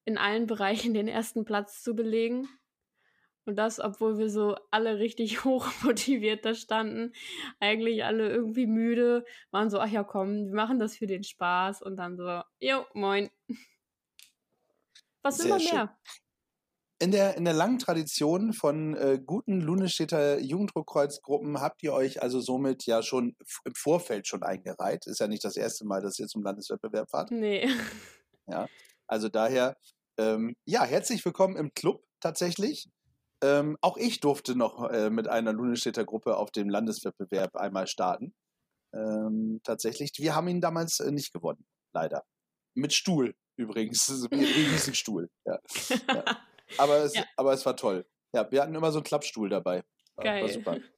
in 0.05 0.19
allen 0.19 0.47
Bereichen 0.47 0.95
den 0.95 1.09
ersten 1.09 1.45
Platz 1.45 1.83
zu 1.83 1.95
belegen. 1.95 2.49
Und 3.45 3.57
das, 3.57 3.81
obwohl 3.81 4.19
wir 4.19 4.31
so 4.31 4.57
alle 4.71 4.99
richtig 4.99 5.45
hoch 5.45 5.67
motiviert 5.83 6.45
da 6.45 6.55
standen. 6.55 7.13
Eigentlich 7.61 8.05
alle 8.05 8.29
irgendwie 8.29 8.67
müde, 8.67 9.25
waren 9.51 9.71
so, 9.71 9.81
ach 9.81 9.89
ja, 9.89 10.05
komm, 10.05 10.47
wir 10.47 10.55
machen 10.55 10.79
das 10.79 10.97
für 10.97 11.07
den 11.07 11.25
Spaß. 11.25 11.83
Und 11.83 11.97
dann 11.97 12.17
so, 12.17 12.43
jo, 12.61 12.85
moin. 12.95 13.31
Was 15.23 15.39
will 15.39 15.45
Sehr 15.45 15.51
man 15.51 15.61
schön. 15.61 15.89
In 17.03 17.11
der, 17.11 17.37
in 17.37 17.45
der 17.45 17.53
langen 17.53 17.81
Tradition 17.81 18.53
von 18.53 18.95
äh, 18.95 19.19
guten 19.19 19.61
Lunestädter 19.61 20.39
Jugenddruckkreuzgruppen 20.39 21.61
habt 21.61 21.83
ihr 21.83 21.93
euch 21.93 22.23
also 22.23 22.39
somit 22.39 22.87
ja 22.87 23.03
schon 23.03 23.35
im 23.65 23.75
Vorfeld 23.75 24.29
schon 24.29 24.45
eingereiht. 24.45 25.09
Ist 25.09 25.19
ja 25.19 25.27
nicht 25.27 25.43
das 25.43 25.57
erste 25.57 25.85
Mal, 25.85 26.01
dass 26.01 26.21
ihr 26.21 26.29
zum 26.29 26.45
Landeswettbewerb 26.45 27.11
fahrt. 27.11 27.33
Nee. 27.33 27.69
Also 29.09 29.29
daher, 29.29 29.77
ähm, 30.17 30.55
ja, 30.65 30.85
herzlich 30.85 31.25
willkommen 31.25 31.57
im 31.57 31.75
Club 31.75 32.05
tatsächlich. 32.21 32.89
Ähm, 33.43 33.77
auch 33.81 33.97
ich 33.97 34.21
durfte 34.21 34.55
noch 34.55 34.89
äh, 34.89 35.11
mit 35.11 35.27
einer 35.27 35.53
Lunestädter 35.53 36.05
Gruppe 36.05 36.37
auf 36.37 36.53
dem 36.53 36.69
Landeswettbewerb 36.69 37.57
einmal 37.57 37.89
starten. 37.89 38.33
Ähm, 38.95 39.61
tatsächlich. 39.65 40.13
Wir 40.19 40.37
haben 40.37 40.47
ihn 40.47 40.61
damals 40.61 41.01
äh, 41.01 41.11
nicht 41.11 41.33
gewonnen, 41.33 41.67
leider. 41.93 42.23
Mit 42.75 42.93
Stuhl 42.93 43.35
übrigens. 43.57 44.09
Mit 44.31 44.55
riesigen 44.55 44.95
Stuhl. 44.95 45.31
Ja. 45.45 45.59
Aber, 46.79 46.99
es, 46.99 47.15
Ja. 47.15 47.25
aber 47.37 47.53
es 47.53 47.65
war 47.67 47.77
toll. 47.77 48.07
Ja, 48.35 48.51
wir 48.51 48.63
hatten 48.63 48.75
immer 48.75 48.93
so 48.93 48.99
einen 48.99 49.05
Klappstuhl 49.05 49.49
dabei. 49.49 49.83
War, 50.17 50.25
war 50.25 50.25
Geil. 50.25 50.49
super. 50.49 50.79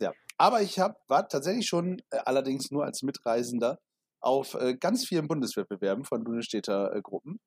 Ja. 0.00 0.12
Aber 0.36 0.60
ich 0.62 0.78
hab, 0.78 1.08
war 1.08 1.28
tatsächlich 1.28 1.66
schon, 1.66 2.02
äh, 2.10 2.18
allerdings 2.24 2.70
nur 2.70 2.84
als 2.84 3.02
Mitreisender, 3.02 3.78
auf 4.20 4.54
äh, 4.54 4.74
ganz 4.76 5.06
vielen 5.06 5.26
Bundeswettbewerben 5.28 6.04
von 6.04 6.22
Lunestädter 6.24 6.94
äh, 6.94 7.00
Gruppen. 7.00 7.40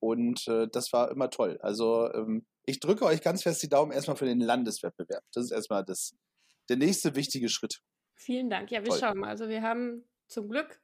Und 0.00 0.46
äh, 0.48 0.68
das 0.70 0.92
war 0.92 1.10
immer 1.10 1.30
toll. 1.30 1.58
Also 1.62 2.12
ähm, 2.12 2.46
ich 2.64 2.80
drücke 2.80 3.04
euch 3.04 3.22
ganz 3.22 3.42
fest 3.42 3.62
die 3.62 3.68
Daumen 3.68 3.92
erstmal 3.92 4.16
für 4.16 4.26
den 4.26 4.40
Landeswettbewerb. 4.40 5.22
Das 5.32 5.44
ist 5.44 5.50
erstmal 5.50 5.84
das, 5.84 6.14
der 6.68 6.76
nächste 6.76 7.14
wichtige 7.14 7.48
Schritt. 7.48 7.80
Vielen 8.14 8.50
Dank. 8.50 8.70
Ja, 8.70 8.82
wir 8.82 8.90
Toll. 8.90 8.98
schauen 8.98 9.18
mal. 9.18 9.28
Also 9.28 9.48
wir 9.48 9.62
haben 9.62 10.04
zum 10.28 10.48
Glück 10.48 10.80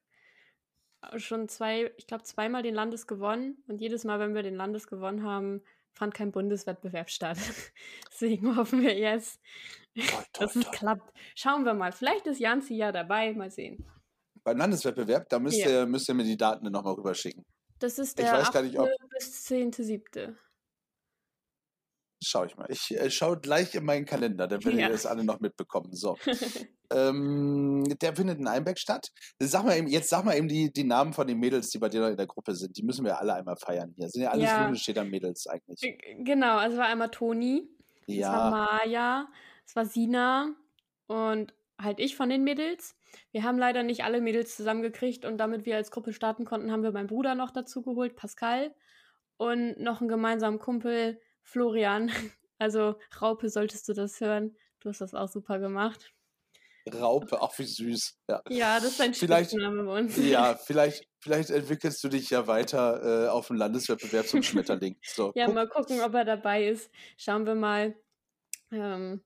schon 1.16 1.48
zwei, 1.48 1.92
ich 1.96 2.06
glaube 2.06 2.24
zweimal 2.24 2.62
den 2.62 2.74
Landes 2.74 3.06
gewonnen 3.06 3.62
und 3.68 3.80
jedes 3.80 4.04
Mal, 4.04 4.18
wenn 4.18 4.34
wir 4.34 4.42
den 4.42 4.56
Landes 4.56 4.86
gewonnen 4.86 5.22
haben, 5.24 5.62
fand 5.94 6.14
kein 6.14 6.32
Bundeswettbewerb 6.32 7.08
statt. 7.10 7.38
Deswegen 8.12 8.56
hoffen 8.56 8.82
wir 8.82 8.94
jetzt, 8.96 9.40
Toll, 9.96 10.04
toll, 10.06 10.24
dass 10.46 10.56
es 10.56 10.64
toll. 10.64 10.72
klappt. 10.74 11.12
Schauen 11.36 11.64
wir 11.64 11.74
mal. 11.74 11.92
Vielleicht 11.92 12.26
ist 12.26 12.40
Janzi 12.40 12.74
ja 12.74 12.90
dabei. 12.92 13.32
Mal 13.32 13.50
sehen. 13.50 13.84
Beim 14.42 14.58
Landeswettbewerb, 14.58 15.28
da 15.28 15.38
müsst, 15.38 15.58
Ja. 15.58 15.68
ihr, 15.70 15.86
müsst 15.86 16.08
ihr 16.08 16.14
mir 16.14 16.24
die 16.24 16.36
Daten 16.36 16.70
nochmal 16.70 16.94
rüberschicken. 16.94 17.44
Das 17.78 17.98
ist 17.98 18.18
Ich 18.18 18.24
der 18.26 18.34
weiß 18.34 18.50
gar 18.52 18.62
nicht, 18.62 18.78
ob- 18.78 18.88
8. 18.88 19.08
bis 19.10 19.44
10.7. 19.46 20.34
Schau 22.24 22.44
ich 22.44 22.56
mal. 22.56 22.66
Ich 22.70 22.90
äh, 22.90 23.10
schaue 23.10 23.38
gleich 23.38 23.74
in 23.74 23.84
meinen 23.84 24.04
Kalender, 24.06 24.46
dann 24.48 24.64
werdet 24.64 24.80
Ja. 24.80 24.86
ihr 24.86 24.92
das 24.92 25.06
alle 25.06 25.24
noch 25.24 25.40
mitbekommen. 25.40 25.92
So. 25.94 26.16
ähm, 26.92 27.84
der 28.00 28.14
findet 28.16 28.38
in 28.38 28.46
Einbeck 28.48 28.78
statt. 28.78 29.08
Sag 29.38 29.64
mal 29.64 29.76
eben, 29.76 29.88
jetzt 29.88 30.08
sag 30.08 30.24
mal 30.24 30.36
eben 30.36 30.48
die, 30.48 30.72
die 30.72 30.84
Namen 30.84 31.12
von 31.12 31.26
den 31.26 31.38
Mädels, 31.38 31.70
die 31.70 31.78
bei 31.78 31.88
dir 31.88 32.08
in 32.08 32.16
der 32.16 32.26
Gruppe 32.26 32.54
sind. 32.54 32.76
Die 32.76 32.82
müssen 32.82 33.04
wir 33.04 33.18
alle 33.18 33.34
einmal 33.34 33.56
feiern 33.56 33.92
hier. 33.96 34.08
Sind 34.08 34.22
ja 34.22 34.30
alles 34.30 34.50
Ja. 34.50 34.64
Lunestädter 34.64 35.04
Mädels 35.04 35.46
eigentlich. 35.46 35.80
genau, 36.24 36.56
also 36.56 36.76
war 36.76 36.86
einmal 36.86 37.10
Toni, 37.10 37.68
es 38.06 38.08
war 38.08 38.14
Ja, 38.16 38.50
Maja, 38.50 39.28
es 39.66 39.76
war 39.76 39.86
Sina 39.86 40.54
und 41.06 41.54
halt 41.80 41.98
ich 42.00 42.16
von 42.16 42.28
den 42.28 42.44
Mädels. 42.44 42.96
Wir 43.32 43.42
haben 43.42 43.58
leider 43.58 43.82
nicht 43.82 44.04
alle 44.04 44.20
Mädels 44.20 44.56
zusammengekriegt 44.56 45.24
und 45.24 45.38
damit 45.38 45.66
wir 45.66 45.76
als 45.76 45.90
Gruppe 45.90 46.12
starten 46.12 46.44
konnten, 46.44 46.70
haben 46.70 46.82
wir 46.82 46.92
meinen 46.92 47.06
Bruder 47.08 47.34
noch 47.34 47.50
dazu 47.50 47.82
geholt, 47.82 48.16
Pascal, 48.16 48.74
und 49.36 49.78
noch 49.80 50.00
einen 50.00 50.08
gemeinsamen 50.08 50.58
Kumpel, 50.60 51.20
Florian. 51.44 52.10
Also 52.60 52.94
Raupe, 53.20 53.48
solltest 53.50 53.88
du 53.88 53.94
das 53.94 54.20
hören. 54.20 54.56
Du 54.78 54.88
hast 54.88 55.00
das 55.00 55.12
auch 55.12 55.28
super 55.28 55.58
gemacht. 55.58 56.14
Raupe, 56.94 57.42
auch 57.42 57.58
wie 57.58 57.64
süß. 57.64 58.16
Ja, 58.30 58.42
Ja, 58.48 58.76
das 58.76 58.92
ist 58.92 59.00
ein 59.00 59.12
Vielleicht- 59.12 59.50
Spitzname 59.50 59.82
bei 59.82 59.98
uns. 59.98 60.16
ja 60.16 60.54
vielleicht, 60.64 61.04
vielleicht 61.20 61.50
entwickelst 61.50 62.02
du 62.04 62.08
dich 62.08 62.30
ja 62.30 62.46
weiter 62.46 63.24
äh, 63.24 63.28
auf 63.28 63.48
dem 63.48 63.56
Landeswettbewerb 63.56 64.28
zum 64.28 64.42
Schmetterling. 64.44 64.96
So, 65.02 65.32
Ja, 65.34 65.46
guck. 65.46 65.54
mal 65.56 65.68
gucken, 65.68 66.00
ob 66.00 66.14
er 66.14 66.24
dabei 66.24 66.64
ist. 66.68 66.90
Schauen 67.18 67.44
wir 67.44 67.56
mal. 67.56 67.96
Ähm, 68.70 69.24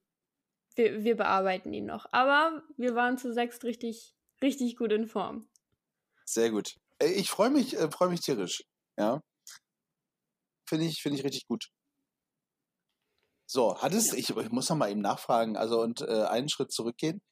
wir, 0.74 1.04
wir 1.04 1.16
bearbeiten 1.16 1.72
ihn 1.74 1.84
noch. 1.86 2.06
Aber 2.12 2.62
wir 2.78 2.94
waren 2.94 3.18
zu 3.18 3.32
sechst 3.34 3.62
richtig, 3.64 4.16
richtig 4.42 4.76
gut 4.76 4.90
in 4.90 5.06
Form. 5.06 5.48
Sehr 6.24 6.50
gut. 6.50 6.76
Ey, 6.98 7.12
Ich 7.12 7.28
freue 7.30 7.50
mich, 7.50 7.76
äh, 7.76 7.90
freue 7.90 8.08
mich 8.08 8.20
tierisch. 8.20 8.64
Ja. 8.98 9.20
Finde 10.68 10.86
ich, 10.86 11.02
finde 11.02 11.18
ich 11.18 11.24
richtig 11.24 11.46
gut. 11.46 11.68
So, 13.50 13.80
hattest, 13.80 14.12
ich, 14.12 14.28
ich 14.28 14.50
muss 14.50 14.68
noch 14.68 14.76
mal 14.76 14.90
eben 14.90 15.00
nachfragen, 15.00 15.56
also 15.56 15.80
und 15.80 16.02
äh, 16.02 16.24
einen 16.24 16.50
Schritt 16.50 16.70
zurückgehen. 16.70 17.22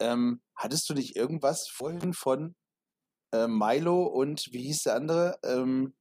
Ähm, 0.00 0.42
hattest 0.54 0.90
du 0.90 0.94
nicht 0.94 1.16
irgendwas 1.16 1.66
vorhin 1.66 2.12
von 2.12 2.54
äh, 3.32 3.46
Milo 3.46 4.02
und 4.02 4.52
wie 4.52 4.64
hieß 4.64 4.82
der 4.82 4.96
andere? 4.96 5.38
Ähm, 5.42 5.94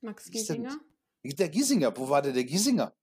Max 0.00 0.30
Giesinger? 0.30 0.78
der 1.24 1.48
Giesinger. 1.48 1.96
Wo 1.96 2.08
war 2.08 2.22
der, 2.22 2.32
der 2.32 2.44
Giesinger? 2.44 2.94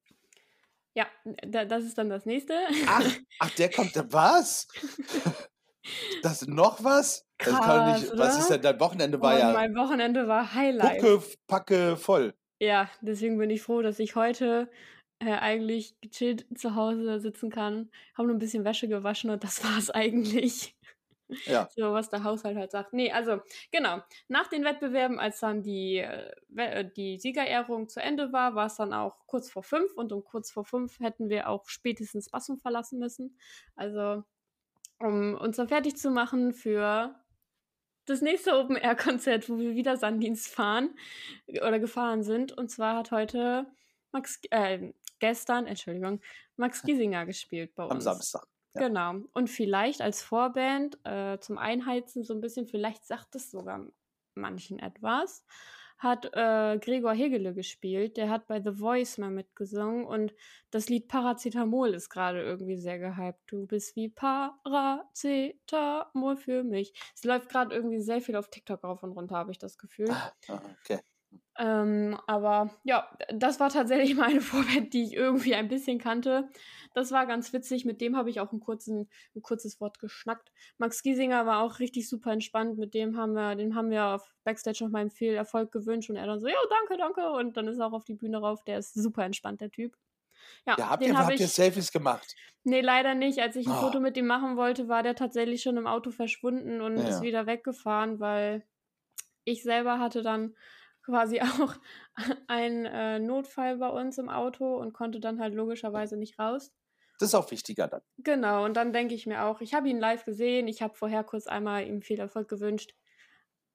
Ja, 0.96 1.08
da, 1.46 1.66
das 1.66 1.84
ist 1.84 1.98
dann 1.98 2.10
das 2.10 2.26
nächste. 2.26 2.58
Ach, 2.88 3.18
ach, 3.40 3.50
der 3.52 3.70
kommt. 3.70 3.94
Was? 4.12 4.68
Das 6.22 6.46
noch 6.46 6.84
was? 6.84 7.26
Das 7.38 7.58
kann 7.60 7.70
doch 7.70 7.94
nicht, 7.94 8.10
Krass, 8.12 8.20
was 8.20 8.40
ist 8.40 8.50
denn? 8.50 8.62
Dein 8.62 8.78
Wochenende 8.78 9.20
Oh, 9.20 9.22
war 9.22 9.40
ja 9.40 9.54
mein 9.54 9.74
Wochenende 9.74 10.28
war 10.28 10.54
Highlight. 10.54 11.00
Pucke, 11.00 11.24
Packe 11.48 11.96
voll. 11.96 12.34
Ja, 12.60 12.90
deswegen 13.00 13.38
bin 13.38 13.50
ich 13.52 13.62
froh, 13.62 13.82
dass 13.82 13.98
ich 14.00 14.16
heute 14.16 14.70
äh, 15.20 15.34
eigentlich 15.34 16.00
gechillt 16.02 16.46
zu 16.56 16.76
Hause 16.76 17.20
sitzen 17.20 17.50
kann. 17.50 17.90
Habe 18.16 18.28
nur 18.28 18.36
ein 18.36 18.40
bisschen 18.40 18.66
Wäsche 18.66 18.88
gewaschen 18.88 19.30
und 19.30 19.44
das 19.44 19.64
war's 19.64 19.90
eigentlich. 19.90 20.76
Ja. 21.46 21.68
So, 21.76 21.92
was 21.92 22.10
der 22.10 22.24
Haushalt 22.24 22.56
halt 22.58 22.72
sagt. 22.72 22.94
Nee, 22.94 23.12
also, 23.12 23.42
genau. 23.72 24.02
Nach 24.30 24.48
den 24.48 24.64
Wettbewerben, 24.64 25.20
als 25.20 25.40
dann 25.40 25.62
die, 25.62 25.98
äh, 25.98 26.32
äh, 26.56 26.90
die 26.96 27.18
Siegerehrung 27.18 27.90
zu 27.90 28.02
Ende 28.02 28.32
war, 28.32 28.56
war 28.56 28.68
es 28.68 28.76
dann 28.76 28.94
auch 28.94 29.26
kurz 29.28 29.50
vor 29.50 29.64
fünf 29.64 29.94
und 29.96 30.14
um 30.14 30.24
kurz 30.24 30.52
vor 30.52 30.64
fünf 30.64 31.00
hätten 31.00 31.30
wir 31.30 31.50
auch 31.50 31.68
spätestens 31.68 32.30
Bassum 32.30 32.58
verlassen 32.60 33.00
müssen. 33.00 33.38
Also, 33.76 34.24
um 35.00 35.36
uns 35.36 35.58
dann 35.58 35.68
fertig 35.68 35.98
zu 35.98 36.12
machen 36.12 36.54
für 36.54 37.14
das 38.06 38.22
nächste 38.22 38.58
Open-Air-Konzert, 38.58 39.50
wo 39.50 39.58
wir 39.60 39.76
wieder 39.76 39.98
Sanddienst 39.98 40.48
fahren 40.48 40.96
oder 41.48 41.80
gefahren 41.80 42.24
sind. 42.24 42.58
Und 42.58 42.72
zwar 42.72 42.96
hat 42.96 43.12
heute 43.12 43.68
Max, 44.14 44.40
äh, 44.50 44.94
gestern, 45.20 45.68
Entschuldigung, 45.68 46.22
Max 46.56 46.84
Giesinger 46.84 47.26
gespielt 47.26 47.76
bei 47.76 47.84
uns. 47.84 47.92
Am 47.92 48.02
Samstag. 48.02 48.48
Ja. 48.76 48.88
Genau. 48.88 49.16
Und 49.34 49.50
vielleicht 49.50 50.02
als 50.02 50.22
Vorband 50.22 50.98
äh, 51.04 51.40
zum 51.40 51.58
Einheizen 51.58 52.24
so 52.24 52.34
ein 52.34 52.40
bisschen, 52.42 52.68
vielleicht 52.68 53.06
sagt 53.06 53.36
es 53.36 53.52
sogar 53.52 53.86
manchen 54.36 54.80
etwas, 54.80 55.44
hat 55.98 56.26
äh, 56.34 56.78
Gregor 56.80 57.14
Hegele 57.14 57.54
gespielt. 57.54 58.18
Der 58.18 58.30
hat 58.30 58.48
bei 58.48 58.62
The 58.62 58.74
Voice 58.74 59.18
mal 59.18 59.32
mitgesungen 59.32 60.06
und 60.06 60.34
das 60.70 60.90
Lied 60.90 61.08
Paracetamol 61.08 61.94
ist 61.96 62.10
gerade 62.10 62.44
irgendwie 62.44 62.76
sehr 62.78 63.00
gehypt. 63.00 63.40
Du 63.48 63.66
bist 63.66 63.96
wie 63.96 64.10
Paracetamol 64.10 66.38
für 66.38 66.64
mich. 66.64 66.94
Es 67.16 67.24
läuft 67.24 67.50
gerade 67.50 67.76
irgendwie 67.76 68.02
sehr 68.02 68.22
viel 68.22 68.36
auf 68.36 68.50
TikTok 68.50 68.84
rauf 68.84 69.02
und 69.02 69.14
runter, 69.14 69.38
habe 69.38 69.50
ich 69.52 69.58
das 69.58 69.80
Gefühl. 69.80 70.12
Ah, 70.12 70.34
okay. 70.82 71.00
Ähm, 71.60 72.20
aber 72.28 72.70
ja, 72.84 73.10
das 73.34 73.60
war 73.60 73.70
tatsächlich 73.70 74.16
meine 74.16 74.42
Vorband, 74.42 74.94
die 74.94 75.04
ich 75.04 75.14
irgendwie 75.14 75.56
ein 75.56 75.68
bisschen 75.68 75.98
kannte. 76.00 76.50
Das 76.94 77.12
war 77.12 77.26
ganz 77.26 77.54
witzig. 77.54 77.86
Mit 77.86 78.02
dem 78.02 78.16
habe 78.16 78.30
ich 78.30 78.40
auch 78.40 78.52
kurzen, 78.60 79.10
ein 79.36 79.42
kurzes 79.42 79.80
Wort 79.82 80.00
geschnackt. 80.00 80.52
Max 80.78 81.02
Giesinger 81.04 81.46
war 81.46 81.62
auch 81.62 81.80
richtig 81.80 82.10
super 82.10 82.32
entspannt. 82.32 82.78
Mit 82.78 82.94
dem 82.94 83.18
haben 83.18 83.34
wir, 83.34 83.56
dem 83.56 83.76
haben 83.76 83.90
wir 83.90 84.06
auf 84.06 84.34
Backstage 84.44 84.84
noch 84.84 84.92
mal 84.92 85.10
viel 85.10 85.34
Erfolg 85.34 85.72
gewünscht 85.72 86.10
und 86.10 86.16
er 86.16 86.26
dann 86.28 86.40
so, 86.40 86.48
ja, 86.48 86.56
danke, 86.70 86.98
danke. 86.98 87.30
Und 87.32 87.58
dann 87.58 87.68
ist 87.68 87.80
er 87.80 87.88
auch 87.88 87.94
auf 87.94 88.06
die 88.06 88.16
Bühne 88.16 88.38
rauf. 88.40 88.64
Der 88.64 88.80
ist 88.80 88.94
super 88.94 89.24
entspannt, 89.26 89.62
der 89.62 89.72
Typ. 89.72 89.96
Ja, 90.66 90.76
Ja, 90.78 90.90
habt 90.90 91.02
den 91.04 91.10
ihr, 91.10 91.18
habe 91.18 91.28
habt 91.32 91.40
ihr. 91.40 91.48
Selfies 91.48 91.92
gemacht? 91.92 92.36
Nee, 92.64 92.82
leider 92.82 93.16
nicht. 93.16 93.40
Als 93.40 93.56
ich 93.56 93.68
ein 93.68 93.74
Oh. 93.74 93.82
Foto 93.82 94.00
mit 94.00 94.16
ihm 94.18 94.28
machen 94.28 94.56
wollte, 94.58 94.88
war 94.88 95.04
der 95.04 95.16
tatsächlich 95.16 95.62
schon 95.62 95.78
im 95.78 95.88
Auto 95.88 96.12
verschwunden 96.12 96.82
und 96.82 96.98
Ja. 96.98 97.08
ist 97.08 97.22
wieder 97.22 97.46
weggefahren, 97.48 98.20
weil 98.20 98.64
ich 99.44 99.64
selber 99.64 100.00
hatte 100.00 100.22
dann 100.24 100.56
quasi 101.08 101.42
auch 101.42 101.76
einen 102.48 102.86
äh, 102.86 103.20
Notfall 103.20 103.78
bei 103.78 103.90
uns 103.90 104.18
im 104.18 104.30
Auto 104.30 104.78
und 104.78 104.94
konnte 104.94 105.20
dann 105.20 105.40
halt 105.40 105.54
logischerweise 105.56 106.18
nicht 106.18 106.38
raus. 106.40 106.72
Das 107.20 107.30
ist 107.30 107.36
auch 107.36 107.50
wichtiger 107.50 107.88
dann. 107.88 108.02
Genau, 108.20 108.64
und 108.64 108.76
dann 108.76 108.94
denke 108.94 109.16
ich 109.16 109.26
mir 109.26 109.44
auch, 109.46 109.60
ich 109.62 109.74
habe 109.74 109.90
ihn 109.90 110.00
live 110.00 110.24
gesehen, 110.26 110.68
ich 110.68 110.84
habe 110.84 110.94
vorher 110.94 111.24
kurz 111.24 111.48
einmal 111.48 111.88
ihm 111.88 112.04
viel 112.04 112.20
Erfolg 112.20 112.48
gewünscht. 112.48 112.94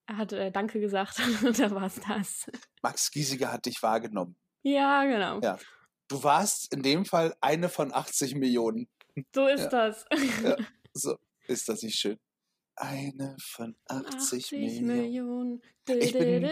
Er 0.05 0.17
hat 0.17 0.31
äh, 0.33 0.51
Danke 0.51 0.79
gesagt 0.79 1.19
und 1.45 1.59
da 1.59 1.71
war 1.71 1.83
es 1.87 1.99
das. 2.07 2.45
Max 2.81 3.11
Giesiger 3.11 3.51
hat 3.51 3.65
dich 3.65 3.81
wahrgenommen. 3.83 4.37
Ja, 4.61 5.03
genau. 5.03 5.39
Ja. 5.41 5.57
Du 6.07 6.23
warst 6.23 6.73
in 6.73 6.83
dem 6.83 7.03
Fall 7.05 7.33
eine 7.41 7.67
von 7.69 7.93
80 7.93 8.35
Millionen. 8.35 8.87
So 9.35 9.47
ist 9.47 9.63
Ja. 9.63 9.69
das. 9.69 10.05
Ja. 10.43 10.55
So, 10.95 11.17
ist 11.47 11.67
das 11.69 11.81
nicht 11.81 11.97
schön? 11.97 12.19
Eine 12.75 13.35
von 13.41 13.75
80, 13.87 14.51
Millionen. 14.51 14.85
Millionen. 14.87 15.61
Ich 15.87 16.13
bin- 16.13 16.49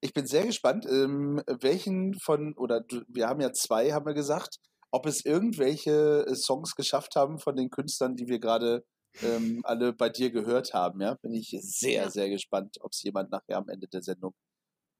Ich 0.00 0.12
bin 0.12 0.26
sehr 0.26 0.46
gespannt, 0.46 0.86
ähm, 0.86 1.42
welchen 1.60 2.14
von, 2.20 2.54
oder 2.56 2.84
wir 3.08 3.28
haben 3.28 3.40
ja 3.40 3.52
zwei, 3.52 3.92
haben 3.92 4.06
wir 4.06 4.14
gesagt, 4.14 4.56
ob 4.90 5.06
es 5.06 5.24
irgendwelche 5.24 6.24
äh, 6.26 6.34
Songs 6.34 6.74
geschafft 6.74 7.14
haben 7.16 7.38
von 7.38 7.56
den 7.56 7.70
Künstlern, 7.70 8.14
die 8.16 8.26
wir 8.28 8.38
gerade 8.38 8.84
ähm, 9.22 9.60
alle 9.64 9.92
bei 9.92 10.08
dir 10.08 10.30
gehört 10.30 10.72
haben. 10.74 11.00
Ja, 11.00 11.14
bin 11.14 11.32
ich 11.34 11.54
sehr, 11.60 12.04
Ja. 12.04 12.10
sehr 12.10 12.28
gespannt, 12.30 12.76
ob 12.80 12.92
es 12.92 13.02
jemand 13.02 13.30
nachher 13.30 13.58
am 13.58 13.68
Ende 13.68 13.88
der 13.88 14.02
Sendung 14.02 14.34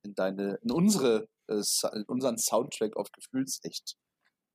in 0.05 0.15
deine, 0.15 0.59
in 0.63 0.71
unsere, 0.73 1.27
äh, 1.49 1.63
in 1.95 2.05
unseren 2.07 2.39
Soundtrack 2.39 2.97
auf 2.97 3.09
Gefühlsecht 3.13 3.95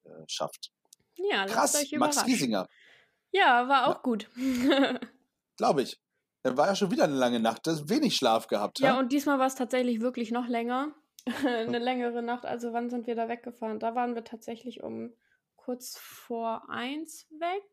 äh, 0.05 0.09
schafft. 0.27 0.71
Ja, 1.15 1.45
Krass, 1.45 1.83
Max. 1.93 2.23
Giesinger, 2.25 2.67
Ja, 3.31 3.67
war 3.67 3.87
auch 3.87 4.01
gut. 4.03 4.29
glaube 5.57 5.83
ich. 5.83 5.99
Er 6.43 6.57
war 6.57 6.67
ja 6.67 6.75
schon 6.75 6.91
wieder 6.91 7.05
eine 7.05 7.15
lange 7.15 7.39
Nacht, 7.39 7.65
das 7.67 7.89
wenig 7.89 8.15
Schlaf 8.15 8.47
gehabt. 8.47 8.79
ja, 8.79 8.93
ha? 8.93 9.00
und 9.00 9.12
diesmal 9.12 9.39
war 9.39 9.47
es 9.47 9.55
tatsächlich 9.55 10.01
wirklich 10.01 10.31
noch 10.31 10.47
länger. 10.47 10.93
Eine 11.45 11.79
längere 11.79 12.21
Nacht. 12.21 12.45
Also 12.45 12.73
wann 12.73 12.89
sind 12.89 13.07
wir 13.07 13.15
da 13.15 13.29
weggefahren? 13.29 13.79
Da 13.79 13.95
waren 13.95 14.13
wir 14.13 14.25
tatsächlich 14.25 14.83
um 14.83 15.13
kurz 15.55 15.97
vor 15.97 16.69
eins 16.69 17.27
weg. 17.39 17.63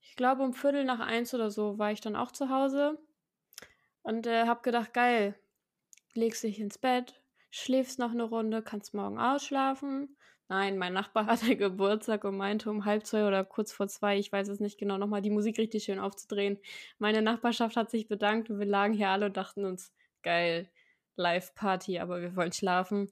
Ich 0.00 0.16
glaube, 0.16 0.42
um 0.42 0.52
Viertel 0.52 0.84
nach 0.84 0.98
eins 0.98 1.32
oder 1.32 1.50
so 1.50 1.78
war 1.78 1.92
ich 1.92 2.00
dann 2.00 2.16
auch 2.16 2.32
zu 2.32 2.48
Hause 2.48 2.98
und 4.02 4.26
äh, 4.26 4.46
hab 4.46 4.64
gedacht, 4.64 4.92
geil, 4.94 5.38
legst 6.14 6.42
dich 6.42 6.58
ins 6.58 6.78
Bett, 6.78 7.22
schläfst 7.50 8.00
noch 8.00 8.10
eine 8.10 8.24
Runde, 8.24 8.62
kannst 8.62 8.94
morgen 8.94 9.20
ausschlafen. 9.20 10.16
Nein, 10.48 10.78
mein 10.78 10.92
Nachbar 10.92 11.26
hatte 11.26 11.56
Geburtstag 11.56 12.24
und 12.24 12.36
meinte 12.36 12.70
um 12.70 12.84
halb 12.84 13.04
zwei 13.06 13.26
oder 13.26 13.44
kurz 13.44 13.72
vor 13.72 13.88
zwei, 13.88 14.18
ich 14.18 14.30
weiß 14.30 14.48
es 14.48 14.60
nicht 14.60 14.78
genau, 14.78 14.96
nochmal 14.98 15.22
die 15.22 15.30
Musik 15.30 15.58
richtig 15.58 15.84
schön 15.84 15.98
aufzudrehen. 15.98 16.58
Meine 16.98 17.22
Nachbarschaft 17.22 17.76
hat 17.76 17.90
sich 17.90 18.08
bedankt 18.08 18.50
und 18.50 18.58
wir 18.58 18.66
lagen 18.66 18.94
hier 18.94 19.08
alle 19.10 19.26
und 19.26 19.36
dachten 19.36 19.64
uns, 19.64 19.92
geil, 20.22 20.70
Live-Party, 21.16 21.98
aber 21.98 22.20
wir 22.20 22.36
wollen 22.36 22.52
schlafen. 22.52 23.10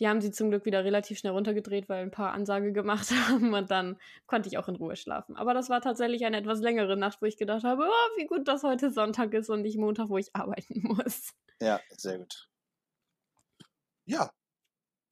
Die 0.00 0.08
haben 0.08 0.20
sie 0.22 0.30
zum 0.30 0.50
Glück 0.50 0.64
wieder 0.64 0.84
relativ 0.84 1.18
schnell 1.18 1.32
runtergedreht, 1.32 1.88
weil 1.88 2.02
ein 2.02 2.10
paar 2.10 2.32
Ansage 2.32 2.72
gemacht 2.72 3.10
haben 3.28 3.52
und 3.54 3.70
dann 3.70 3.98
konnte 4.26 4.48
ich 4.48 4.58
auch 4.58 4.68
in 4.68 4.76
Ruhe 4.76 4.96
schlafen. 4.96 5.36
Aber 5.36 5.54
das 5.54 5.68
war 5.68 5.80
tatsächlich 5.80 6.24
eine 6.24 6.38
etwas 6.38 6.60
längere 6.60 6.96
Nacht, 6.96 7.20
wo 7.20 7.26
ich 7.26 7.36
gedacht 7.36 7.64
habe, 7.64 7.82
oh, 7.84 8.18
wie 8.18 8.26
gut, 8.26 8.48
dass 8.48 8.62
heute 8.62 8.90
Sonntag 8.90 9.34
ist 9.34 9.50
und 9.50 9.62
nicht 9.62 9.76
Montag, 9.76 10.08
wo 10.08 10.18
ich 10.18 10.34
arbeiten 10.34 10.82
muss. 10.82 11.34
Ja, 11.60 11.80
sehr 11.90 12.18
gut. 12.18 12.48
Ja, 14.06 14.30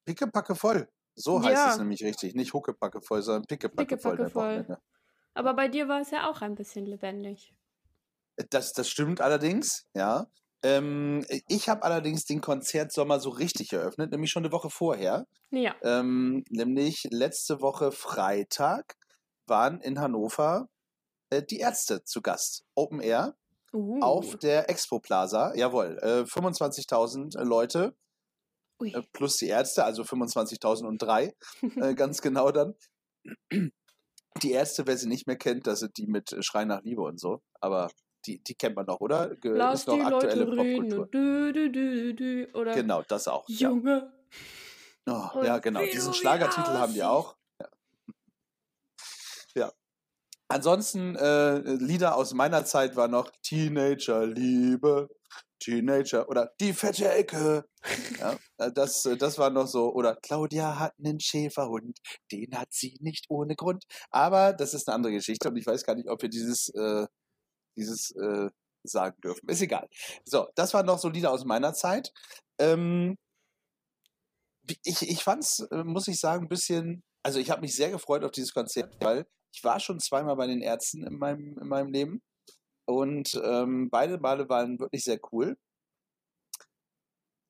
pickepacke 0.05 0.55
voll. 0.55 0.89
So 1.23 1.41
heißt 1.41 1.51
Ja. 1.53 1.71
es 1.71 1.77
nämlich 1.77 2.03
richtig. 2.03 2.35
Nicht 2.35 2.53
huckepacke 2.53 3.01
voll, 3.01 3.21
sondern 3.21 3.45
pickepacke 3.45 3.97
voll. 3.97 4.11
Pickepacke 4.17 4.29
voll. 4.31 4.43
Wochenende. 4.59 4.79
Aber 5.33 5.53
bei 5.53 5.67
dir 5.67 5.87
war 5.87 6.01
es 6.01 6.11
ja 6.11 6.29
auch 6.29 6.41
ein 6.41 6.55
bisschen 6.55 6.85
lebendig. 6.85 7.53
Das, 8.49 8.73
das 8.73 8.89
stimmt 8.89 9.21
allerdings, 9.21 9.85
ja. 9.93 10.27
Ähm, 10.63 11.25
ich 11.47 11.69
habe 11.69 11.83
allerdings 11.83 12.25
den 12.25 12.39
Konzertsommer 12.41 13.19
so 13.19 13.29
richtig 13.29 13.73
eröffnet, 13.73 14.11
nämlich 14.11 14.29
schon 14.31 14.43
eine 14.43 14.51
Woche 14.51 14.69
vorher. 14.69 15.25
Ja. 15.49 15.75
Ähm, 15.81 16.43
nämlich 16.49 17.07
letzte 17.11 17.61
Woche 17.61 17.91
Freitag 17.91 18.95
waren 19.47 19.81
in 19.81 19.99
Hannover 19.99 20.69
äh, 21.29 21.41
die 21.41 21.57
Ärzte 21.59 22.03
zu 22.03 22.21
Gast. 22.21 22.63
Open 22.75 22.99
Air 23.01 23.35
Uh. 23.73 24.01
auf 24.01 24.35
der 24.37 24.69
Expo 24.69 24.99
Plaza. 24.99 25.53
Jawohl, 25.55 25.97
äh, 26.01 26.25
25.000 26.25 27.41
Leute 27.45 27.95
Ui. 28.81 28.91
äh, 28.93 29.01
plus 29.13 29.37
die 29.37 29.47
Ärzte, 29.47 29.85
also 29.85 30.03
25.003, 30.03 31.33
äh, 31.81 31.93
ganz 31.95 32.21
genau 32.21 32.51
dann. 32.51 32.75
Die 34.41 34.51
Ärzte, 34.51 34.87
wer 34.87 34.97
sie 34.97 35.07
nicht 35.07 35.27
mehr 35.27 35.35
kennt, 35.37 35.67
das 35.67 35.79
sind 35.79 35.97
die 35.97 36.07
mit 36.07 36.31
äh, 36.33 36.41
Schrei 36.41 36.65
nach 36.65 36.81
Liebe 36.83 37.01
und 37.01 37.19
so. 37.19 37.41
Aber 37.59 37.89
die, 38.25 38.41
die 38.43 38.55
kennt 38.55 38.75
man 38.75 38.85
noch, 38.85 38.99
oder? 38.99 39.35
Ge 39.35 39.51
Lass 39.51 39.81
ist 39.81 39.87
noch 39.87 39.95
die 39.95 40.01
aktuelle 40.01 40.43
Leute 40.45 40.55
Popkultur. 40.55 40.99
und 41.03 41.13
dü, 41.13 41.53
dü, 41.53 41.71
dü, 41.71 42.13
dü, 42.13 42.13
dü, 42.15 42.53
oder 42.53 42.73
Genau, 42.73 43.01
das 43.07 43.27
auch. 43.27 43.45
Ja, 43.47 43.69
Junge. 43.69 44.11
oh, 45.07 45.27
und 45.33 45.45
ja 45.45 45.57
genau. 45.59 45.81
Diesen 45.81 46.13
Schlagertitel 46.13 46.71
haben 46.71 46.93
die 46.93 47.03
auch. 47.03 47.35
Ja. 47.59 47.67
ja. 49.55 49.71
Ansonsten 50.49 51.15
äh, 51.15 51.59
Lieder 51.75 52.15
aus 52.15 52.33
meiner 52.33 52.63
Zeit 52.65 52.95
war 52.95 53.07
noch 53.07 53.31
Teenager 53.41 54.25
Liebe, 54.25 55.09
Teenager 55.61 56.27
oder 56.27 56.51
Die 56.59 56.73
fette 56.73 57.09
Ecke. 57.09 57.65
Ja, 58.19 58.37
äh, 58.57 58.71
das, 58.73 59.05
äh, 59.05 59.15
das 59.15 59.37
war 59.37 59.49
noch 59.49 59.67
so. 59.67 59.93
Oder 59.93 60.15
Claudia 60.15 60.79
hat 60.79 60.93
einen 60.99 61.19
Schäferhund, 61.19 61.97
den 62.31 62.57
hat 62.57 62.69
sie 62.71 62.97
nicht 62.99 63.25
ohne 63.29 63.55
Grund. 63.55 63.85
Aber 64.09 64.53
das 64.53 64.73
ist 64.73 64.87
eine 64.87 64.95
andere 64.95 65.13
Geschichte 65.13 65.47
und 65.49 65.55
ich 65.55 65.65
weiß 65.65 65.83
gar 65.83 65.95
nicht, 65.95 66.09
ob 66.09 66.21
wir 66.21 66.29
dieses, 66.29 66.69
äh, 66.69 67.05
dieses 67.77 68.11
äh, 68.15 68.49
sagen 68.83 69.15
dürfen. 69.23 69.47
Ist 69.49 69.61
egal. 69.61 69.87
So, 70.25 70.47
das 70.55 70.73
waren 70.73 70.85
noch 70.85 70.99
so 70.99 71.09
Lieder 71.09 71.31
aus 71.31 71.45
meiner 71.45 71.73
Zeit. 71.73 72.11
Ähm, 72.59 73.15
ich, 74.83 75.01
ich 75.01 75.23
fand's, 75.23 75.59
äh, 75.71 75.83
muss 75.83 76.07
ich 76.07 76.19
sagen, 76.19 76.45
ein 76.45 76.49
bisschen, 76.49 77.03
also 77.23 77.39
ich 77.39 77.51
habe 77.51 77.61
mich 77.61 77.75
sehr 77.75 77.91
gefreut 77.91 78.23
auf 78.23 78.31
dieses 78.31 78.53
Konzert, 78.53 78.95
weil 79.01 79.25
ich 79.53 79.63
war 79.63 79.79
schon 79.79 79.99
zweimal 79.99 80.35
bei 80.35 80.47
den 80.47 80.61
Ärzten 80.61 81.05
in 81.05 81.17
meinem, 81.17 81.57
in 81.59 81.67
meinem 81.67 81.91
Leben 81.91 82.21
und 82.85 83.39
ähm, 83.43 83.89
beide 83.89 84.17
Male 84.19 84.49
waren 84.49 84.79
wirklich 84.79 85.03
sehr 85.03 85.19
cool. 85.31 85.57